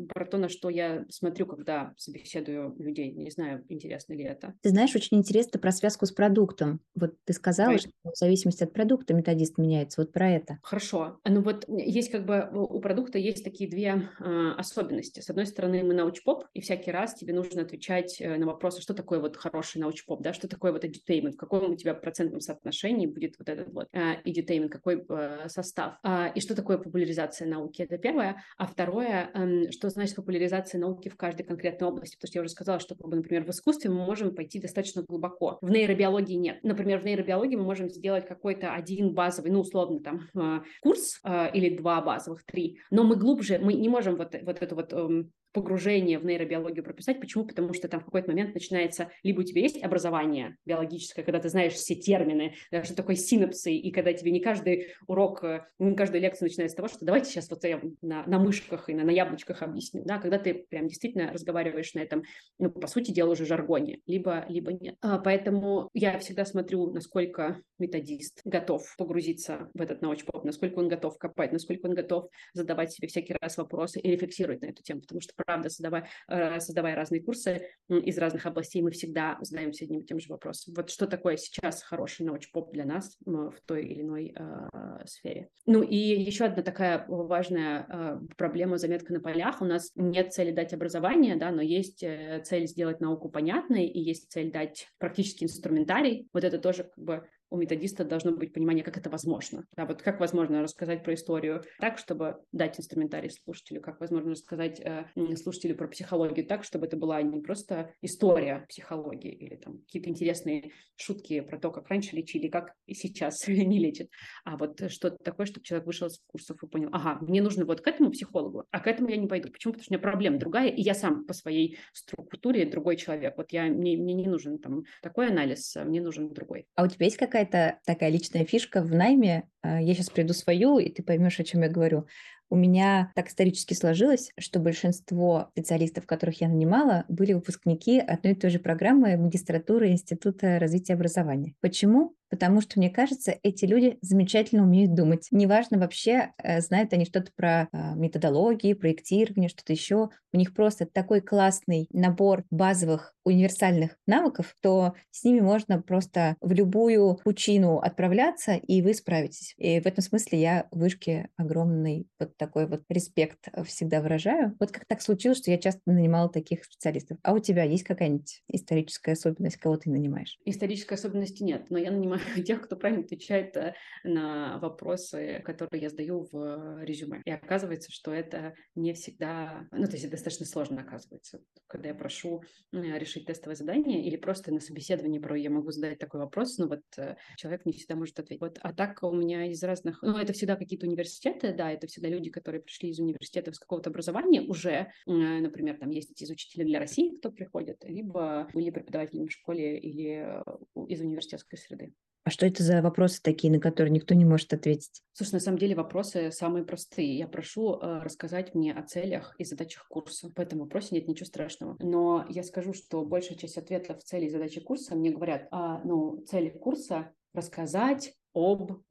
про 0.09 0.25
то, 0.25 0.37
на 0.37 0.49
что 0.49 0.69
я 0.69 1.05
смотрю, 1.09 1.45
когда 1.45 1.93
собеседую 1.97 2.75
людей. 2.77 3.11
Не 3.11 3.31
знаю, 3.31 3.65
интересно 3.69 4.13
ли 4.13 4.23
это. 4.23 4.53
Ты 4.61 4.69
знаешь, 4.69 4.95
очень 4.95 5.17
интересно 5.17 5.59
про 5.59 5.71
связку 5.71 6.05
с 6.05 6.11
продуктом. 6.11 6.81
Вот 6.95 7.15
ты 7.25 7.33
сказала, 7.33 7.77
что 7.77 7.91
в 8.03 8.15
зависимости 8.15 8.63
от 8.63 8.73
продукта 8.73 9.13
методист 9.13 9.57
меняется. 9.79 10.01
Вот 10.01 10.11
про 10.11 10.29
это. 10.29 10.59
Хорошо. 10.61 11.19
Ну 11.25 11.41
вот 11.41 11.65
есть 11.67 12.11
как 12.11 12.25
бы 12.25 12.49
у 12.53 12.79
продукта 12.79 13.17
есть 13.17 13.43
такие 13.43 13.69
две 13.69 14.09
э, 14.19 14.51
особенности. 14.57 15.19
С 15.19 15.29
одной 15.29 15.45
стороны, 15.45 15.83
мы 15.83 15.93
научпоп, 15.93 16.45
и 16.53 16.61
всякий 16.61 16.91
раз 16.91 17.15
тебе 17.15 17.33
нужно 17.33 17.61
отвечать 17.61 18.19
э, 18.19 18.37
на 18.37 18.45
вопросы, 18.45 18.81
что 18.81 18.93
такое 18.93 19.19
вот 19.19 19.37
хороший 19.37 19.79
научпоп, 19.79 20.21
да, 20.21 20.33
что 20.33 20.47
такое 20.47 20.71
вот 20.71 20.83
edutainment, 20.83 21.33
в 21.33 21.37
каком 21.37 21.71
у 21.71 21.75
тебя 21.75 21.93
процентном 21.93 22.41
соотношении 22.41 23.07
будет 23.07 23.35
вот 23.39 23.49
этот 23.49 23.73
вот 23.73 23.87
э, 23.93 24.69
какой 24.69 25.05
э, 25.07 25.49
состав, 25.49 25.95
э, 26.03 26.33
и 26.35 26.41
что 26.41 26.55
такое 26.55 26.77
популяризация 26.77 27.47
науки. 27.47 27.81
Это 27.81 27.97
первое. 27.97 28.43
А 28.57 28.67
второе, 28.67 29.29
э, 29.33 29.71
что 29.71 29.89
значит 29.89 30.15
популяризация 30.15 30.79
науки 30.79 31.09
в 31.09 31.15
каждой 31.15 31.43
конкретной 31.43 31.87
области, 31.87 32.15
потому 32.15 32.29
что 32.29 32.39
я 32.39 32.41
уже 32.41 32.49
сказала, 32.49 32.79
что, 32.79 32.95
например, 32.99 33.43
в 33.43 33.49
искусстве 33.49 33.89
мы 33.89 34.05
можем 34.05 34.35
пойти 34.35 34.59
достаточно 34.59 35.03
глубоко. 35.03 35.57
В 35.61 35.69
нейробиологии 35.69 36.35
нет. 36.35 36.59
Например, 36.63 36.99
в 36.99 37.05
нейробиологии 37.05 37.55
мы 37.55 37.63
можем 37.63 37.89
сделать 37.89 38.25
какой-то 38.25 38.73
один 38.73 39.13
базовый, 39.13 39.51
ну, 39.51 39.63
условно 39.69 39.99
там 39.99 40.27
курс 40.81 41.19
э, 41.23 41.51
или 41.53 41.77
два 41.77 42.01
базовых, 42.01 42.43
три, 42.43 42.79
но 42.91 43.03
мы 43.03 43.15
глубже, 43.15 43.59
мы 43.59 43.73
не 43.73 43.89
можем 43.89 44.15
вот, 44.15 44.35
вот 44.41 44.61
эту 44.61 44.75
вот 44.75 44.93
эм, 44.93 45.31
погружение 45.51 46.19
в 46.19 46.25
нейробиологию 46.25 46.83
прописать. 46.83 47.19
Почему? 47.19 47.45
Потому 47.45 47.73
что 47.73 47.87
там 47.87 47.99
в 47.99 48.05
какой-то 48.05 48.29
момент 48.29 48.53
начинается, 48.53 49.11
либо 49.23 49.41
у 49.41 49.43
тебя 49.43 49.61
есть 49.61 49.81
образование 49.81 50.57
биологическое, 50.65 51.25
когда 51.25 51.39
ты 51.39 51.49
знаешь 51.49 51.73
все 51.73 51.95
термины, 51.95 52.55
да, 52.71 52.83
что 52.83 52.95
такое 52.95 53.15
синапсы, 53.15 53.73
и 53.73 53.91
когда 53.91 54.13
тебе 54.13 54.31
не 54.31 54.39
каждый 54.39 54.93
урок, 55.07 55.43
э, 55.43 55.65
не 55.79 55.95
каждая 55.95 56.21
лекция 56.21 56.47
начинается 56.47 56.73
с 56.73 56.77
того, 56.77 56.87
что 56.87 57.05
давайте 57.05 57.29
сейчас 57.29 57.49
вот 57.49 57.63
я 57.63 57.81
на, 58.01 58.25
на 58.25 58.39
мышках 58.39 58.89
и 58.89 58.93
на, 58.93 59.03
на 59.03 59.11
яблочках 59.11 59.61
объясню, 59.61 60.03
да, 60.05 60.19
когда 60.19 60.37
ты 60.37 60.53
прям 60.53 60.87
действительно 60.87 61.31
разговариваешь 61.31 61.93
на 61.93 61.99
этом, 61.99 62.23
ну, 62.57 62.69
по 62.71 62.87
сути 62.87 63.11
дела, 63.11 63.31
уже 63.31 63.45
жаргоне, 63.45 63.99
либо, 64.05 64.45
либо 64.49 64.73
нет. 64.73 64.95
А, 65.01 65.19
поэтому 65.19 65.89
я 65.93 66.17
всегда 66.19 66.45
смотрю, 66.45 66.91
насколько 66.91 67.61
методист 67.77 68.41
готов 68.43 68.83
погрузиться 68.97 69.69
в 69.73 69.81
этот 69.81 70.01
научпоп, 70.01 70.43
насколько 70.43 70.79
он 70.79 70.87
готов 70.87 71.17
копать, 71.17 71.51
насколько 71.51 71.87
он 71.87 71.93
готов 71.93 72.29
задавать 72.53 72.91
себе 72.91 73.07
всякий 73.07 73.35
раз 73.39 73.57
вопросы 73.57 73.99
и 73.99 74.11
рефлексировать 74.11 74.61
на 74.61 74.67
эту 74.67 74.83
тему, 74.83 75.01
потому 75.01 75.21
что 75.21 75.33
правда, 75.45 75.69
создавая, 75.69 76.07
э, 76.27 76.59
создавая 76.59 76.95
разные 76.95 77.21
курсы 77.21 77.67
из 77.89 78.17
разных 78.17 78.45
областей, 78.45 78.81
мы 78.81 78.91
всегда 78.91 79.37
задаемся 79.41 79.85
одним 79.85 80.01
и 80.01 80.05
тем 80.05 80.19
же 80.19 80.29
вопросом. 80.29 80.73
Вот 80.75 80.89
что 80.89 81.07
такое 81.07 81.37
сейчас 81.37 81.83
хороший 81.83 82.25
научпоп 82.25 82.71
для 82.71 82.85
нас 82.85 83.17
в 83.25 83.55
той 83.65 83.85
или 83.85 84.01
иной 84.01 84.35
э, 84.35 85.05
сфере. 85.05 85.49
Ну 85.65 85.81
и 85.81 85.95
еще 85.95 86.45
одна 86.45 86.63
такая 86.63 87.05
важная 87.07 87.85
э, 87.89 88.19
проблема 88.37 88.77
заметка 88.77 89.13
на 89.13 89.19
полях. 89.19 89.61
У 89.61 89.65
нас 89.65 89.91
нет 89.95 90.33
цели 90.33 90.51
дать 90.51 90.73
образование, 90.73 91.35
да, 91.35 91.51
но 91.51 91.61
есть 91.61 92.03
э, 92.03 92.41
цель 92.43 92.67
сделать 92.67 92.99
науку 92.99 93.29
понятной, 93.29 93.85
и 93.85 93.99
есть 93.99 94.31
цель 94.31 94.51
дать 94.51 94.87
практический 94.97 95.45
инструментарий. 95.45 96.27
Вот 96.33 96.43
это 96.43 96.59
тоже 96.59 96.83
как 96.83 97.03
бы 97.03 97.27
у 97.49 97.57
методиста 97.57 98.03
должно 98.05 98.31
быть 98.31 98.53
понимание, 98.53 98.83
как 98.83 98.97
это 98.97 99.09
возможно. 99.09 99.65
Да, 99.75 99.85
вот 99.85 100.01
как 100.01 100.19
возможно 100.19 100.61
рассказать 100.61 101.03
про 101.03 101.13
историю 101.13 101.63
так, 101.79 101.97
чтобы 101.97 102.37
дать 102.51 102.79
инструментарий 102.79 103.29
слушателю, 103.29 103.81
как 103.81 103.99
возможно 103.99 104.31
рассказать 104.31 104.79
э, 104.79 105.05
слушателю 105.35 105.75
про 105.75 105.87
психологию 105.87 106.45
так, 106.45 106.63
чтобы 106.63 106.85
это 106.85 106.97
была 106.97 107.21
не 107.21 107.41
просто 107.41 107.93
история 108.01 108.65
психологии 108.69 109.31
или 109.31 109.55
там 109.55 109.79
какие-то 109.79 110.09
интересные 110.09 110.71
шутки 110.95 111.41
про 111.41 111.59
то, 111.59 111.71
как 111.71 111.87
раньше 111.89 112.15
лечили, 112.15 112.47
как 112.47 112.73
сейчас 112.87 113.35
не 113.47 113.79
лечат, 113.79 114.09
а 114.43 114.57
вот 114.57 114.79
что-то 114.91 115.17
такое, 115.23 115.45
чтобы 115.45 115.63
человек 115.63 115.87
вышел 115.87 116.07
из 116.07 116.19
курсов 116.27 116.61
и 116.63 116.67
понял, 116.67 116.89
ага, 116.91 117.17
мне 117.21 117.41
нужно 117.41 117.65
вот 117.65 117.81
к 117.81 117.87
этому 117.87 118.11
психологу, 118.11 118.65
а 118.71 118.79
к 118.79 118.87
этому 118.87 119.09
я 119.09 119.17
не 119.17 119.27
пойду. 119.27 119.49
Почему? 119.51 119.73
Потому 119.73 119.83
что 119.83 119.93
у 119.93 119.95
меня 119.95 120.01
проблема 120.01 120.37
другая, 120.37 120.69
и 120.69 120.81
я 120.81 120.93
сам 120.93 121.25
по 121.25 121.33
своей 121.33 121.77
структуре 121.93 122.65
другой 122.65 122.97
человек. 122.97 123.35
Вот 123.37 123.51
я, 123.51 123.65
мне, 123.65 123.97
мне 123.97 124.13
не 124.13 124.27
нужен 124.27 124.59
там 124.59 124.83
такой 125.01 125.27
анализ, 125.27 125.75
а 125.75 125.83
мне 125.83 126.01
нужен 126.01 126.33
другой. 126.33 126.65
А 126.75 126.83
у 126.83 126.87
тебя 126.87 127.05
есть 127.05 127.17
какая 127.17 127.38
какая-то 127.45 127.79
такая 127.85 128.09
личная 128.09 128.45
фишка 128.45 128.81
в 128.81 128.93
найме. 128.93 129.47
А, 129.61 129.81
я 129.81 129.93
сейчас 129.93 130.09
приду 130.09 130.33
свою, 130.33 130.79
и 130.79 130.89
ты 130.89 131.03
поймешь, 131.03 131.39
о 131.39 131.43
чем 131.43 131.61
я 131.61 131.69
говорю. 131.69 132.07
У 132.49 132.55
меня 132.55 133.11
так 133.15 133.27
исторически 133.27 133.73
сложилось, 133.73 134.31
что 134.39 134.59
большинство 134.59 135.49
специалистов, 135.51 136.05
которых 136.05 136.41
я 136.41 136.49
нанимала, 136.49 137.05
были 137.07 137.33
выпускники 137.33 137.99
одной 137.99 138.33
и 138.33 138.35
той 138.35 138.49
же 138.49 138.59
программы 138.59 139.15
магистратуры 139.17 139.89
Института 139.89 140.59
развития 140.59 140.95
образования. 140.95 141.53
Почему? 141.61 142.15
Потому 142.29 142.61
что, 142.61 142.79
мне 142.79 142.89
кажется, 142.89 143.37
эти 143.43 143.65
люди 143.65 143.97
замечательно 144.01 144.63
умеют 144.63 144.93
думать. 144.93 145.27
Неважно 145.31 145.77
вообще, 145.77 146.31
э, 146.37 146.61
знают 146.61 146.93
они 146.93 147.05
что-то 147.05 147.31
про 147.35 147.67
а, 147.71 147.95
методологии, 147.95 148.73
проектирование, 148.73 149.49
что-то 149.49 149.73
еще. 149.73 150.09
У 150.31 150.37
них 150.37 150.53
просто 150.53 150.85
такой 150.85 151.21
классный 151.21 151.87
набор 151.91 152.43
базовых 152.51 153.13
универсальных 153.23 153.97
навыков, 154.07 154.55
то 154.61 154.93
с 155.11 155.23
ними 155.23 155.39
можно 155.39 155.81
просто 155.81 156.35
в 156.41 156.51
любую 156.51 157.19
пучину 157.23 157.77
отправляться, 157.77 158.55
и 158.55 158.81
вы 158.81 158.93
справитесь. 158.93 159.53
И 159.57 159.79
в 159.79 159.85
этом 159.85 160.03
смысле 160.03 160.39
я 160.39 160.67
вышке 160.71 161.29
огромный 161.37 162.07
вот 162.19 162.37
такой 162.37 162.67
вот 162.67 162.83
респект 162.89 163.47
всегда 163.65 164.01
выражаю. 164.01 164.55
Вот 164.59 164.71
как 164.71 164.85
так 164.85 165.01
случилось, 165.01 165.39
что 165.39 165.51
я 165.51 165.57
часто 165.57 165.81
нанимала 165.85 166.29
таких 166.29 166.63
специалистов. 166.63 167.17
А 167.23 167.33
у 167.33 167.39
тебя 167.39 167.63
есть 167.63 167.83
какая-нибудь 167.83 168.43
историческая 168.47 169.13
особенность, 169.13 169.57
кого 169.57 169.77
ты 169.77 169.89
нанимаешь? 169.89 170.37
Исторической 170.45 170.93
особенности 170.93 171.43
нет, 171.43 171.67
но 171.69 171.77
я 171.77 171.91
нанимаю 171.91 172.18
тех, 172.45 172.61
кто 172.61 172.75
правильно 172.75 173.03
отвечает 173.03 173.55
э, 173.57 173.75
на 174.03 174.59
вопросы, 174.59 175.41
которые 175.45 175.83
я 175.83 175.89
сдаю 175.89 176.27
в 176.31 176.83
резюме. 176.83 177.21
И 177.25 177.31
оказывается, 177.31 177.91
что 177.91 178.13
это 178.13 178.53
не 178.75 178.93
всегда, 178.93 179.67
ну, 179.71 179.85
то 179.85 179.93
есть 179.93 180.09
достаточно 180.09 180.45
сложно 180.45 180.81
оказывается. 180.81 181.41
Когда 181.67 181.89
я 181.89 181.95
прошу 181.95 182.43
решить 182.71 183.25
тестовое 183.25 183.55
задание 183.55 184.03
или 184.03 184.17
просто 184.17 184.53
на 184.53 184.59
собеседовании 184.59 185.19
порой 185.19 185.41
я 185.41 185.49
могу 185.49 185.71
задать 185.71 185.99
такой 185.99 186.19
вопрос, 186.19 186.57
но 186.57 186.67
вот 186.67 186.81
э, 186.97 187.15
человек 187.37 187.65
не 187.65 187.73
всегда 187.73 187.95
может 187.95 188.19
ответить. 188.19 188.41
Вот, 188.41 188.59
а 188.61 188.73
так 188.73 189.03
у 189.03 189.11
меня 189.11 189.45
из 189.45 189.63
разных, 189.63 190.01
ну, 190.01 190.17
это 190.17 190.33
всегда 190.33 190.55
какие-то 190.55 190.87
университеты, 190.87 191.53
да, 191.53 191.71
это 191.71 191.87
всегда 191.87 192.09
люди, 192.09 192.29
которые 192.29 192.61
пришли 192.61 192.89
из 192.89 192.99
университета 192.99 193.51
с 193.53 193.59
какого-то 193.59 193.89
образования 193.89 194.41
уже, 194.41 194.91
например, 195.05 195.77
там 195.77 195.89
есть 195.89 196.21
из 196.21 196.29
учителей 196.29 196.65
для 196.65 196.79
России, 196.79 197.17
кто 197.17 197.31
приходит, 197.31 197.83
либо 197.83 198.47
были 198.53 198.69
преподавателями 198.69 199.27
в 199.27 199.31
школе 199.31 199.79
или 199.79 200.43
э, 200.45 200.85
из 200.87 201.01
университетской 201.01 201.57
среды. 201.57 201.93
А 202.23 202.31
что 202.31 202.45
это 202.45 202.63
за 202.63 202.81
вопросы 202.81 203.21
такие, 203.23 203.51
на 203.51 203.59
которые 203.59 203.91
никто 203.91 204.13
не 204.13 204.25
может 204.25 204.53
ответить? 204.53 205.01
Слушай, 205.13 205.33
на 205.33 205.39
самом 205.39 205.57
деле 205.57 205.75
вопросы 205.75 206.31
самые 206.31 206.63
простые. 206.63 207.17
Я 207.17 207.27
прошу 207.27 207.75
э, 207.75 208.01
рассказать 208.03 208.53
мне 208.53 208.73
о 208.73 208.83
целях 208.83 209.35
и 209.37 209.43
задачах 209.43 209.87
курса. 209.87 210.31
В 210.35 210.39
этом 210.39 210.59
вопросе 210.59 210.95
нет 210.95 211.07
ничего 211.07 211.25
страшного. 211.25 211.77
Но 211.79 212.25
я 212.29 212.43
скажу, 212.43 212.73
что 212.73 213.03
большая 213.05 213.37
часть 213.37 213.57
ответов 213.57 214.03
цели 214.03 214.25
и 214.25 214.29
задачи 214.29 214.59
курса 214.59 214.95
мне 214.95 215.11
говорят, 215.11 215.47
а, 215.51 215.81
ну, 215.83 216.23
цели 216.25 216.49
курса 216.49 217.11
рассказать 217.33 218.13
об, 218.33 218.83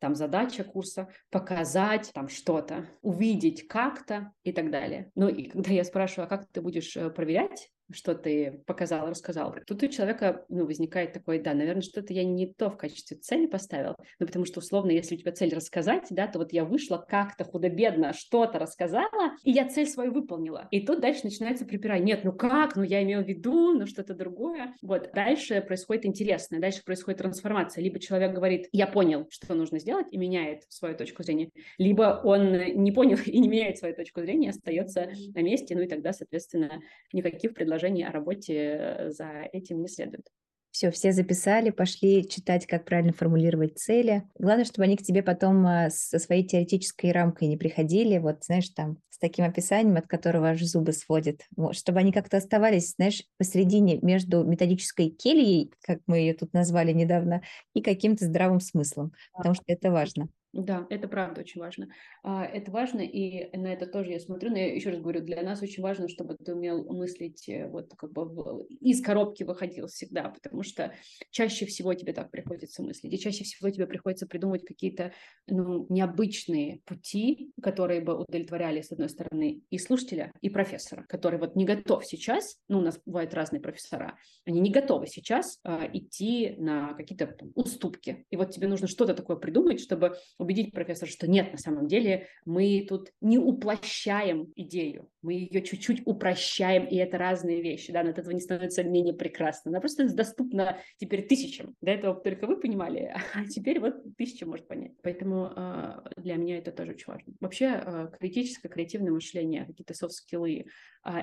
там 0.00 0.14
задача 0.14 0.64
курса, 0.64 1.08
показать 1.30 2.10
там 2.14 2.28
что-то, 2.28 2.86
увидеть 3.02 3.68
как-то 3.68 4.32
и 4.42 4.52
так 4.52 4.70
далее. 4.70 5.10
Ну 5.14 5.28
и 5.28 5.48
когда 5.48 5.70
я 5.70 5.84
спрашиваю, 5.84 6.26
а 6.26 6.28
как 6.28 6.48
ты 6.50 6.62
будешь 6.62 6.96
э, 6.96 7.10
проверять 7.10 7.70
что 7.92 8.14
ты 8.14 8.62
показал, 8.66 9.08
рассказал. 9.08 9.54
Тут 9.66 9.82
у 9.82 9.88
человека 9.88 10.44
ну, 10.48 10.66
возникает 10.66 11.12
такой, 11.12 11.38
да, 11.38 11.54
наверное, 11.54 11.82
что-то 11.82 12.12
я 12.12 12.24
не 12.24 12.46
то 12.46 12.70
в 12.70 12.76
качестве 12.76 13.16
цели 13.16 13.46
поставил, 13.46 13.96
ну, 14.18 14.26
потому 14.26 14.44
что, 14.44 14.60
условно, 14.60 14.90
если 14.90 15.14
у 15.14 15.18
тебя 15.18 15.32
цель 15.32 15.54
рассказать, 15.54 16.06
да, 16.10 16.26
то 16.26 16.38
вот 16.38 16.52
я 16.52 16.64
вышла 16.64 16.98
как-то 16.98 17.44
худо-бедно, 17.44 18.12
что-то 18.12 18.58
рассказала, 18.58 19.32
и 19.44 19.50
я 19.50 19.68
цель 19.68 19.86
свою 19.86 20.12
выполнила. 20.12 20.68
И 20.70 20.84
тут 20.84 21.00
дальше 21.00 21.22
начинается 21.24 21.64
припирание. 21.64 22.06
Нет, 22.06 22.24
ну 22.24 22.32
как, 22.32 22.76
ну 22.76 22.82
я 22.82 23.02
имел 23.02 23.22
в 23.22 23.28
виду, 23.28 23.72
ну 23.72 23.86
что-то 23.86 24.14
другое. 24.14 24.74
Вот, 24.82 25.10
дальше 25.12 25.60
происходит 25.60 26.06
интересное, 26.06 26.60
дальше 26.60 26.84
происходит 26.84 27.18
трансформация. 27.18 27.82
Либо 27.82 27.98
человек 27.98 28.32
говорит, 28.32 28.68
я 28.72 28.86
понял, 28.86 29.26
что 29.30 29.54
нужно 29.54 29.78
сделать, 29.78 30.06
и 30.10 30.18
меняет 30.18 30.64
свою 30.68 30.96
точку 30.96 31.22
зрения, 31.22 31.50
либо 31.78 32.20
он 32.24 32.52
не 32.52 32.92
понял 32.92 33.18
и 33.26 33.38
не 33.38 33.48
меняет 33.48 33.78
свою 33.78 33.94
точку 33.94 34.20
зрения, 34.20 34.50
остается 34.50 35.10
на 35.34 35.42
месте, 35.42 35.74
ну 35.74 35.82
и 35.82 35.88
тогда, 35.88 36.12
соответственно, 36.12 36.80
никаких 37.12 37.54
предложений 37.54 37.79
предложений 37.80 38.04
о 38.04 38.12
работе 38.12 38.54
э, 38.54 39.10
за 39.10 39.48
этим 39.52 39.80
не 39.82 39.88
следует. 39.88 40.26
Все, 40.70 40.92
все 40.92 41.10
записали, 41.12 41.70
пошли 41.70 42.28
читать, 42.28 42.64
как 42.64 42.84
правильно 42.84 43.12
формулировать 43.12 43.76
цели. 43.76 44.22
Главное, 44.38 44.64
чтобы 44.64 44.84
они 44.84 44.96
к 44.96 45.02
тебе 45.02 45.20
потом 45.20 45.66
а, 45.66 45.90
со 45.90 46.20
своей 46.20 46.46
теоретической 46.46 47.10
рамкой 47.10 47.48
не 47.48 47.56
приходили, 47.56 48.18
вот, 48.18 48.44
знаешь, 48.44 48.68
там, 48.68 48.98
с 49.10 49.18
таким 49.18 49.44
описанием, 49.44 49.96
от 49.96 50.06
которого 50.06 50.50
аж 50.50 50.62
зубы 50.62 50.92
сводят. 50.92 51.40
Вот, 51.56 51.74
чтобы 51.74 51.98
они 51.98 52.12
как-то 52.12 52.36
оставались, 52.36 52.94
знаешь, 52.94 53.24
посередине 53.36 53.98
между 54.00 54.44
методической 54.44 55.08
кельей, 55.08 55.72
как 55.82 56.02
мы 56.06 56.18
ее 56.18 56.34
тут 56.34 56.52
назвали 56.52 56.92
недавно, 56.92 57.42
и 57.74 57.82
каким-то 57.82 58.26
здравым 58.26 58.60
смыслом, 58.60 59.12
потому 59.32 59.56
что 59.56 59.64
это 59.66 59.90
важно. 59.90 60.28
Да, 60.52 60.84
это 60.90 61.06
правда 61.06 61.42
очень 61.42 61.60
важно. 61.60 61.88
А, 62.24 62.44
это 62.44 62.72
важно, 62.72 63.00
и 63.00 63.56
на 63.56 63.72
это 63.72 63.86
тоже 63.86 64.10
я 64.10 64.18
смотрю, 64.18 64.50
но 64.50 64.58
я 64.58 64.74
еще 64.74 64.90
раз 64.90 65.00
говорю, 65.00 65.20
для 65.20 65.42
нас 65.42 65.62
очень 65.62 65.80
важно, 65.80 66.08
чтобы 66.08 66.34
ты 66.34 66.54
умел 66.54 66.84
мыслить, 66.92 67.48
э, 67.48 67.68
вот 67.68 67.94
как 67.96 68.12
бы 68.12 68.66
из 68.80 69.00
коробки 69.00 69.44
выходил 69.44 69.86
всегда, 69.86 70.28
потому 70.28 70.64
что 70.64 70.92
чаще 71.30 71.66
всего 71.66 71.94
тебе 71.94 72.12
так 72.12 72.32
приходится 72.32 72.82
мыслить, 72.82 73.12
и 73.12 73.18
чаще 73.18 73.44
всего 73.44 73.70
тебе 73.70 73.86
приходится 73.86 74.26
придумывать 74.26 74.64
какие-то 74.64 75.12
ну, 75.46 75.86
необычные 75.88 76.80
пути, 76.84 77.52
которые 77.62 78.00
бы 78.00 78.18
удовлетворяли, 78.18 78.82
с 78.82 78.90
одной 78.90 79.08
стороны, 79.08 79.62
и 79.70 79.78
слушателя, 79.78 80.32
и 80.40 80.50
профессора, 80.50 81.04
который 81.08 81.38
вот 81.38 81.54
не 81.54 81.64
готов 81.64 82.04
сейчас, 82.04 82.58
ну, 82.66 82.80
у 82.80 82.82
нас 82.82 83.00
бывают 83.06 83.34
разные 83.34 83.60
профессора, 83.60 84.18
они 84.44 84.58
не 84.58 84.70
готовы 84.70 85.06
сейчас 85.06 85.60
а, 85.62 85.88
идти 85.92 86.56
на 86.58 86.94
какие-то 86.94 87.36
уступки, 87.54 88.26
и 88.30 88.36
вот 88.36 88.50
тебе 88.50 88.66
нужно 88.66 88.88
что-то 88.88 89.14
такое 89.14 89.36
придумать, 89.36 89.80
чтобы 89.80 90.16
убедить 90.40 90.72
профессора, 90.72 91.10
что 91.10 91.28
нет, 91.28 91.52
на 91.52 91.58
самом 91.58 91.86
деле 91.86 92.26
мы 92.44 92.84
тут 92.88 93.12
не 93.20 93.38
уплощаем 93.38 94.52
идею, 94.56 95.10
мы 95.22 95.34
ее 95.34 95.62
чуть-чуть 95.62 96.02
упрощаем, 96.06 96.86
и 96.86 96.96
это 96.96 97.18
разные 97.18 97.62
вещи, 97.62 97.92
да, 97.92 98.02
но 98.02 98.10
от 98.10 98.18
этого 98.18 98.32
не 98.32 98.40
становится 98.40 98.82
менее 98.82 99.14
прекрасно. 99.14 99.70
Она 99.70 99.80
просто 99.80 100.12
доступна 100.14 100.78
теперь 100.96 101.26
тысячам. 101.26 101.76
До 101.80 101.90
этого 101.90 102.14
только 102.14 102.46
вы 102.46 102.58
понимали, 102.58 103.14
а 103.34 103.44
теперь 103.44 103.80
вот 103.80 104.16
тысяча 104.16 104.46
может 104.46 104.66
понять. 104.66 104.92
Поэтому 105.02 105.52
э, 105.54 106.00
для 106.16 106.36
меня 106.36 106.58
это 106.58 106.72
тоже 106.72 106.92
очень 106.92 107.06
важно. 107.06 107.34
Вообще 107.40 107.82
э, 107.84 108.08
критическое, 108.18 108.68
креативное 108.68 109.12
мышление, 109.12 109.66
какие-то 109.66 109.94
софт-скиллы, 109.94 110.66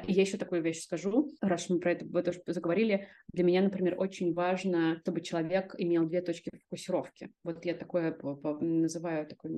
и 0.07 0.11
я 0.11 0.21
еще 0.21 0.37
такую 0.37 0.61
вещь 0.63 0.81
скажу, 0.81 1.31
раз 1.41 1.69
мы 1.69 1.79
про 1.79 1.91
это 1.91 2.05
вы 2.05 2.23
тоже 2.23 2.41
заговорили. 2.47 3.07
Для 3.31 3.43
меня, 3.43 3.61
например, 3.61 3.95
очень 3.99 4.33
важно, 4.33 4.99
чтобы 5.01 5.21
человек 5.21 5.75
имел 5.77 6.07
две 6.07 6.21
точки 6.21 6.49
фокусировки. 6.63 7.29
Вот 7.43 7.63
я 7.63 7.75
такое 7.75 8.17
называю 8.59 9.27
такой 9.27 9.51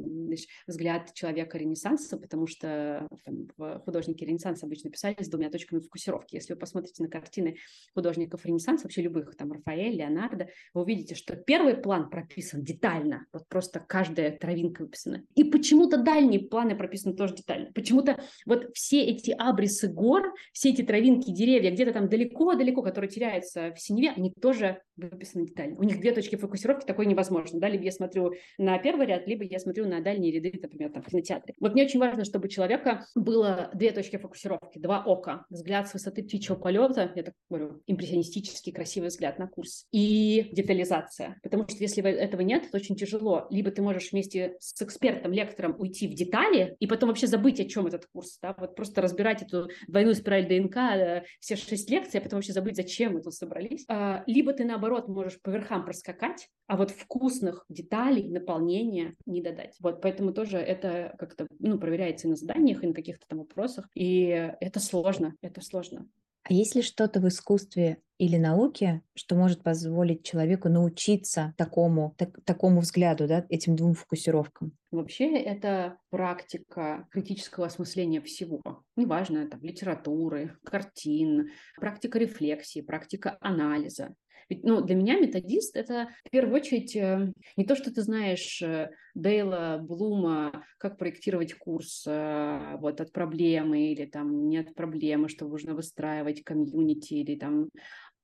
взгляд 0.67 1.13
человека 1.13 1.57
Ренессанса, 1.57 2.17
потому 2.17 2.47
что 2.47 3.07
там, 3.23 3.79
художники 3.85 4.23
Ренессанса 4.23 4.65
обычно 4.65 4.89
писали 4.89 5.15
с 5.19 5.29
двумя 5.29 5.49
точками 5.49 5.79
фокусировки. 5.79 6.35
Если 6.35 6.53
вы 6.53 6.59
посмотрите 6.59 7.01
на 7.01 7.09
картины 7.09 7.55
художников 7.93 8.45
Ренессанса, 8.45 8.85
вообще 8.85 9.03
любых, 9.03 9.35
там, 9.37 9.51
Рафаэль, 9.53 9.95
Леонардо, 9.95 10.49
вы 10.73 10.81
увидите, 10.81 11.15
что 11.15 11.35
первый 11.35 11.77
план 11.77 12.09
прописан 12.09 12.63
детально, 12.63 13.25
вот 13.31 13.47
просто 13.47 13.79
каждая 13.79 14.37
травинка 14.37 14.81
выписана. 14.81 15.23
И 15.35 15.45
почему-то 15.45 15.97
дальние 15.97 16.41
планы 16.41 16.75
прописаны 16.75 17.15
тоже 17.15 17.35
детально. 17.35 17.71
Почему-то 17.71 18.21
вот 18.45 18.69
все 18.73 19.03
эти 19.03 19.31
абрисы 19.31 19.87
гор, 19.87 20.08
все 20.53 20.69
эти 20.69 20.81
травинки, 20.81 21.31
деревья, 21.31 21.71
где-то 21.71 21.93
там 21.93 22.09
далеко-далеко, 22.09 22.81
которые 22.81 23.09
теряются 23.09 23.73
в 23.73 23.79
синеве, 23.79 24.11
они 24.15 24.31
тоже 24.31 24.81
выписаны 24.95 25.45
детально. 25.45 25.77
У 25.77 25.83
них 25.83 25.99
две 25.99 26.11
точки 26.11 26.35
фокусировки, 26.35 26.85
такое 26.85 27.05
невозможно. 27.05 27.59
Да? 27.59 27.69
Либо 27.69 27.83
я 27.83 27.91
смотрю 27.91 28.33
на 28.57 28.77
первый 28.79 29.07
ряд, 29.07 29.27
либо 29.27 29.43
я 29.43 29.59
смотрю 29.59 29.87
на 29.87 30.01
дальние 30.01 30.31
ряды, 30.31 30.57
например, 30.61 30.91
там, 30.91 31.03
в 31.03 31.07
кинотеатре. 31.07 31.55
Вот 31.59 31.73
мне 31.73 31.83
очень 31.83 31.99
важно, 31.99 32.25
чтобы 32.25 32.45
у 32.45 32.49
человека 32.49 33.05
было 33.15 33.69
две 33.73 33.91
точки 33.91 34.17
фокусировки, 34.17 34.79
два 34.79 35.03
ока. 35.05 35.45
Взгляд 35.49 35.87
с 35.87 35.93
высоты 35.93 36.23
птичьего 36.23 36.55
полета, 36.55 37.11
я 37.15 37.23
так 37.23 37.33
говорю, 37.49 37.81
импрессионистический 37.87 38.71
красивый 38.71 39.09
взгляд 39.09 39.39
на 39.39 39.47
курс, 39.47 39.85
и 39.91 40.49
детализация. 40.51 41.39
Потому 41.43 41.67
что 41.67 41.77
если 41.79 42.03
этого 42.03 42.41
нет, 42.41 42.69
то 42.71 42.77
очень 42.77 42.95
тяжело. 42.95 43.47
Либо 43.49 43.71
ты 43.71 43.81
можешь 43.81 44.11
вместе 44.11 44.57
с 44.59 44.81
экспертом, 44.81 45.31
лектором 45.31 45.75
уйти 45.79 46.07
в 46.07 46.13
детали, 46.13 46.75
и 46.79 46.87
потом 46.87 47.09
вообще 47.09 47.27
забыть, 47.27 47.59
о 47.59 47.65
чем 47.65 47.87
этот 47.87 48.05
курс. 48.07 48.39
Да? 48.41 48.55
Вот 48.57 48.75
просто 48.75 49.01
разбирать 49.01 49.41
эту 49.41 49.69
двойную 49.99 50.15
спираль 50.15 50.47
ДНК, 50.47 50.77
э, 50.77 51.23
все 51.39 51.55
шесть 51.55 51.89
лекций, 51.89 52.19
а 52.19 52.23
потом 52.23 52.37
вообще 52.37 52.53
забыть, 52.53 52.77
зачем 52.77 53.13
мы 53.13 53.21
тут 53.21 53.33
собрались. 53.33 53.83
А, 53.89 54.23
либо 54.27 54.53
ты, 54.53 54.63
наоборот, 54.63 55.09
можешь 55.09 55.41
по 55.41 55.49
верхам 55.49 55.83
проскакать, 55.83 56.47
а 56.67 56.77
вот 56.77 56.91
вкусных 56.91 57.65
деталей, 57.67 58.29
наполнения 58.29 59.15
не 59.25 59.41
додать. 59.41 59.75
Вот, 59.79 60.01
поэтому 60.01 60.31
тоже 60.31 60.57
это 60.57 61.15
как-то, 61.19 61.47
ну, 61.59 61.77
проверяется 61.77 62.27
и 62.27 62.29
на 62.29 62.37
заданиях, 62.37 62.83
и 62.83 62.87
на 62.87 62.93
каких-то 62.93 63.25
там 63.27 63.39
вопросах, 63.39 63.89
и 63.93 64.53
это 64.61 64.79
сложно, 64.79 65.35
это 65.41 65.61
сложно. 65.61 66.07
А 66.49 66.53
есть 66.53 66.73
ли 66.73 66.81
что-то 66.81 67.19
в 67.19 67.27
искусстве 67.27 68.01
или 68.17 68.37
науке, 68.37 69.03
что 69.13 69.35
может 69.35 69.61
позволить 69.61 70.23
человеку 70.23 70.67
научиться 70.67 71.53
такому, 71.57 72.15
так, 72.17 72.43
такому 72.43 72.81
взгляду, 72.81 73.27
да, 73.27 73.45
этим 73.49 73.75
двум 73.75 73.93
фокусировкам? 73.93 74.73
Вообще 74.89 75.37
это 75.37 75.99
практика 76.09 77.07
критического 77.11 77.67
осмысления 77.67 78.19
всего. 78.19 78.63
Неважно, 78.95 79.47
там, 79.47 79.61
литературы, 79.61 80.57
картин, 80.65 81.51
практика 81.75 82.17
рефлексии, 82.17 82.81
практика 82.81 83.37
анализа. 83.41 84.15
Ведь, 84.49 84.63
ну, 84.63 84.81
для 84.81 84.95
меня 84.95 85.19
методист— 85.19 85.75
это 85.77 86.09
в 86.25 86.29
первую 86.31 86.55
очередь 86.55 86.95
э, 86.95 87.31
не 87.55 87.65
то, 87.65 87.75
что 87.75 87.93
ты 87.93 88.01
знаешь 88.01 88.61
э, 88.61 88.89
Дейла, 89.13 89.79
Блума, 89.81 90.65
как 90.79 90.97
проектировать 90.97 91.53
курс 91.53 92.03
э, 92.07 92.77
вот, 92.79 92.99
от 92.99 93.11
проблемы 93.11 93.91
или 93.91 94.05
там 94.05 94.49
не 94.49 94.57
от 94.57 94.73
проблемы, 94.73 95.29
что 95.29 95.47
нужно 95.47 95.75
выстраивать 95.75 96.43
комьюнити 96.43 97.13
или 97.13 97.35
там 97.35 97.69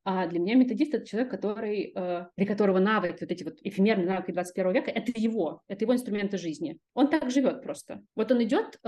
а 0.05 0.27
для 0.27 0.39
меня 0.39 0.53
методист– 0.53 0.93
это 0.93 1.05
человек, 1.05 1.31
который, 1.31 1.91
э, 1.95 2.25
для 2.37 2.45
которого 2.45 2.77
навык, 2.77 3.17
вот 3.19 3.31
эти 3.31 3.43
вот 3.43 3.55
эфемерные 3.63 4.07
навыки 4.07 4.31
21 4.31 4.71
века– 4.71 4.91
это 4.95 5.11
его, 5.15 5.61
это 5.67 5.83
его 5.83 5.93
инструменты 5.95 6.37
жизни. 6.37 6.77
Он 6.93 7.09
так 7.09 7.31
живет 7.31 7.63
просто. 7.63 8.03
Вот 8.15 8.31
он 8.31 8.43
идет, 8.43 8.79
э, 8.83 8.87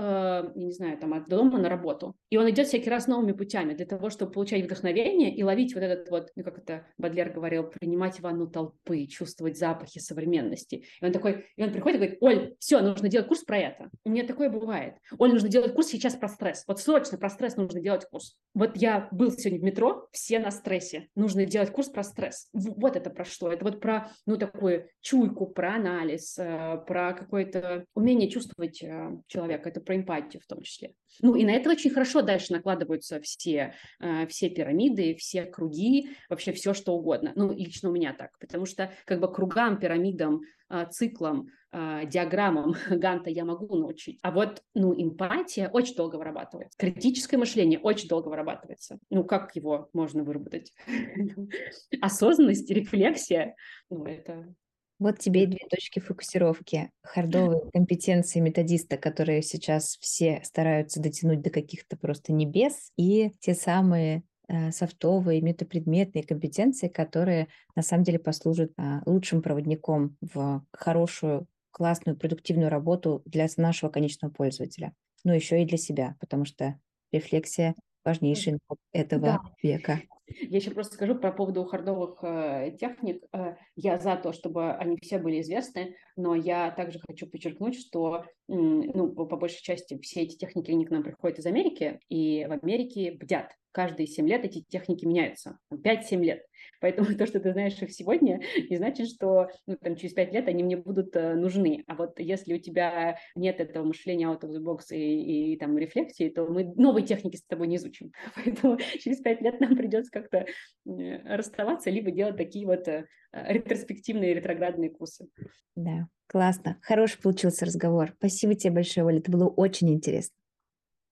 я 0.54 0.64
не 0.64 0.72
знаю, 0.72 0.96
там, 0.96 1.14
от 1.14 1.28
дома 1.28 1.58
на 1.58 1.68
работу, 1.68 2.14
и 2.30 2.36
он 2.36 2.48
идет 2.50 2.68
всякий 2.68 2.88
раз 2.88 3.08
новыми 3.08 3.32
путями 3.32 3.74
для 3.74 3.84
того, 3.84 4.10
чтобы 4.10 4.30
получать 4.30 4.64
вдохновение 4.64 5.34
и 5.34 5.42
ловить 5.42 5.74
вот 5.74 5.82
этот 5.82 6.08
вот, 6.08 6.30
ну, 6.36 6.44
как 6.44 6.58
это 6.58 6.86
Бадлер 6.98 7.30
говорил, 7.30 7.64
принимать 7.64 8.20
ванну 8.20 8.46
толпы, 8.46 9.06
чувствовать 9.06 9.58
запахи 9.58 9.98
современности. 9.98 10.84
И 11.00 11.04
он 11.04 11.10
такой, 11.10 11.46
и 11.56 11.64
он 11.64 11.72
приходит 11.72 11.96
и 11.96 11.98
говорит, 11.98 12.18
Оль, 12.20 12.56
все, 12.60 12.80
нужно 12.80 13.08
делать 13.08 13.26
курс 13.26 13.42
про 13.42 13.58
это. 13.58 13.90
У 14.04 14.10
меня 14.10 14.24
такое 14.24 14.50
бывает. 14.50 14.94
Оль, 15.18 15.32
нужно 15.32 15.48
делать 15.48 15.74
курс 15.74 15.88
сейчас 15.88 16.14
про 16.14 16.28
стресс. 16.28 16.62
Вот 16.68 16.78
срочно 16.78 17.18
про 17.18 17.28
стресс 17.28 17.56
нужно 17.56 17.80
делать 17.80 18.06
курс. 18.08 18.36
Вот 18.54 18.76
я 18.76 19.08
был 19.10 19.32
сегодня 19.32 19.58
в 19.58 19.64
метро, 19.64 20.06
все 20.12 20.38
на 20.38 20.52
стрессе 20.52 21.07
нужно 21.14 21.44
делать 21.44 21.70
курс 21.70 21.88
про 21.88 22.02
стресс. 22.02 22.48
Вот 22.52 22.96
это 22.96 23.10
про 23.10 23.24
что? 23.24 23.52
Это 23.52 23.64
вот 23.64 23.80
про, 23.80 24.10
ну, 24.26 24.36
такую 24.36 24.88
чуйку, 25.00 25.46
про 25.46 25.74
анализ, 25.74 26.38
э, 26.38 26.82
про 26.86 27.12
какое-то 27.12 27.84
умение 27.94 28.30
чувствовать 28.30 28.82
э, 28.82 29.10
человека. 29.26 29.68
Это 29.68 29.80
про 29.80 29.96
эмпатию 29.96 30.42
в 30.42 30.46
том 30.46 30.62
числе. 30.62 30.94
Ну, 31.20 31.34
и 31.34 31.44
на 31.44 31.50
это 31.50 31.70
очень 31.70 31.90
хорошо 31.90 32.22
дальше 32.22 32.52
накладываются 32.52 33.20
все, 33.20 33.74
э, 34.00 34.26
все 34.26 34.50
пирамиды, 34.50 35.14
все 35.14 35.44
круги, 35.44 36.10
вообще 36.28 36.52
все, 36.52 36.74
что 36.74 36.94
угодно. 36.94 37.32
Ну, 37.34 37.52
лично 37.52 37.90
у 37.90 37.92
меня 37.92 38.12
так, 38.12 38.38
потому 38.38 38.66
что 38.66 38.92
как 39.04 39.20
бы 39.20 39.32
кругам, 39.32 39.78
пирамидам, 39.78 40.42
циклам, 40.90 41.48
диаграммам 41.72 42.74
Ганта 42.90 43.30
я 43.30 43.44
могу 43.44 43.76
научить. 43.76 44.18
А 44.22 44.30
вот, 44.30 44.62
ну, 44.74 44.94
эмпатия 44.94 45.68
очень 45.68 45.94
долго 45.94 46.16
вырабатывается. 46.16 46.78
Критическое 46.78 47.36
мышление 47.36 47.78
очень 47.78 48.08
долго 48.08 48.28
вырабатывается. 48.28 48.98
Ну, 49.10 49.24
как 49.24 49.54
его 49.56 49.88
можно 49.92 50.22
выработать? 50.24 50.72
Осознанность, 52.00 52.70
рефлексия, 52.70 53.54
ну, 53.90 54.04
это 54.04 54.54
вот 54.98 55.20
тебе 55.20 55.44
и 55.44 55.46
две 55.46 55.64
точки 55.70 56.00
фокусировки. 56.00 56.90
Хардовые 57.02 57.60
компетенции 57.72 58.40
методиста, 58.40 58.96
которые 58.96 59.42
сейчас 59.42 59.96
все 60.00 60.40
стараются 60.44 61.00
дотянуть 61.00 61.40
до 61.40 61.50
каких-то 61.50 61.96
просто 61.96 62.32
небес, 62.32 62.90
и 62.96 63.32
те 63.38 63.54
самые 63.54 64.24
э, 64.48 64.72
софтовые, 64.72 65.40
метапредметные 65.40 66.24
компетенции, 66.24 66.88
которые 66.88 67.46
на 67.76 67.82
самом 67.82 68.02
деле 68.02 68.18
послужат 68.18 68.72
а, 68.76 69.02
лучшим 69.06 69.40
проводником 69.40 70.16
в 70.20 70.64
хорошую, 70.72 71.46
классную, 71.70 72.16
продуктивную 72.16 72.70
работу 72.70 73.22
для 73.24 73.46
нашего 73.56 73.90
конечного 73.90 74.32
пользователя. 74.32 74.92
Но 75.24 75.34
еще 75.34 75.62
и 75.62 75.66
для 75.66 75.78
себя, 75.78 76.16
потому 76.20 76.44
что 76.44 76.78
рефлексия 77.12 77.74
важнейший 78.04 78.52
навык 78.52 78.80
этого 78.92 79.22
да. 79.22 79.40
века. 79.62 80.00
Я 80.40 80.58
еще 80.58 80.70
просто 80.72 80.94
скажу 80.94 81.14
про 81.14 81.32
поводу 81.32 81.64
хардовых 81.64 82.18
э, 82.22 82.76
техник. 82.78 83.24
Э, 83.32 83.54
я 83.76 83.98
за 83.98 84.16
то, 84.16 84.32
чтобы 84.32 84.72
они 84.72 84.98
все 85.00 85.18
были 85.18 85.40
известны, 85.40 85.96
но 86.16 86.34
я 86.34 86.70
также 86.70 87.00
хочу 87.06 87.26
подчеркнуть, 87.26 87.78
что 87.78 88.24
ну, 88.46 89.10
по, 89.12 89.24
по 89.24 89.36
большей 89.36 89.62
части 89.62 89.98
все 90.00 90.22
эти 90.22 90.36
техники, 90.36 90.70
они 90.70 90.84
к 90.84 90.90
нам 90.90 91.02
приходят 91.02 91.38
из 91.38 91.46
Америки, 91.46 92.00
и 92.08 92.46
в 92.46 92.52
Америке 92.62 93.12
бдят. 93.12 93.52
Каждые 93.72 94.06
7 94.06 94.28
лет 94.28 94.44
эти 94.44 94.62
техники 94.62 95.04
меняются. 95.04 95.58
5-7 95.72 96.22
лет. 96.22 96.42
Поэтому 96.80 97.08
то, 97.18 97.26
что 97.26 97.40
ты 97.40 97.52
знаешь 97.52 97.80
их 97.80 97.92
сегодня, 97.92 98.40
не 98.70 98.76
значит, 98.76 99.08
что 99.08 99.48
ну, 99.66 99.76
там, 99.76 99.96
через 99.96 100.14
5 100.14 100.32
лет 100.32 100.48
они 100.48 100.62
мне 100.62 100.76
будут 100.76 101.14
э, 101.16 101.34
нужны. 101.34 101.84
А 101.86 101.94
вот 101.94 102.18
если 102.20 102.54
у 102.54 102.58
тебя 102.58 103.18
нет 103.34 103.60
этого 103.60 103.84
мышления 103.84 104.26
out 104.26 104.40
of 104.42 104.50
the 104.50 104.62
box 104.62 104.86
и, 104.90 105.52
и 105.52 105.56
там 105.56 105.76
рефлексии, 105.76 106.28
то 106.28 106.46
мы 106.46 106.72
новые 106.76 107.06
техники 107.06 107.36
с 107.36 107.44
тобой 107.44 107.68
не 107.68 107.76
изучим. 107.76 108.12
Поэтому 108.34 108.78
через 109.00 109.18
5 109.20 109.40
лет 109.42 109.60
нам 109.60 109.76
придется 109.76 110.10
как-то 110.10 110.46
э, 110.86 111.36
расставаться, 111.36 111.90
либо 111.90 112.10
делать 112.10 112.36
такие 112.36 112.66
вот 112.66 112.86
э, 112.88 113.06
ретроспективные 113.32 114.34
ретроградные 114.34 114.90
курсы. 114.90 115.28
Да, 115.74 116.08
классно. 116.26 116.78
Хороший 116.82 117.20
получился 117.20 117.64
разговор. 117.64 118.12
Спасибо 118.18 118.54
тебе 118.54 118.74
большое, 118.74 119.06
Оля. 119.06 119.18
Это 119.18 119.30
было 119.30 119.48
очень 119.48 119.90
интересно. 119.90 120.37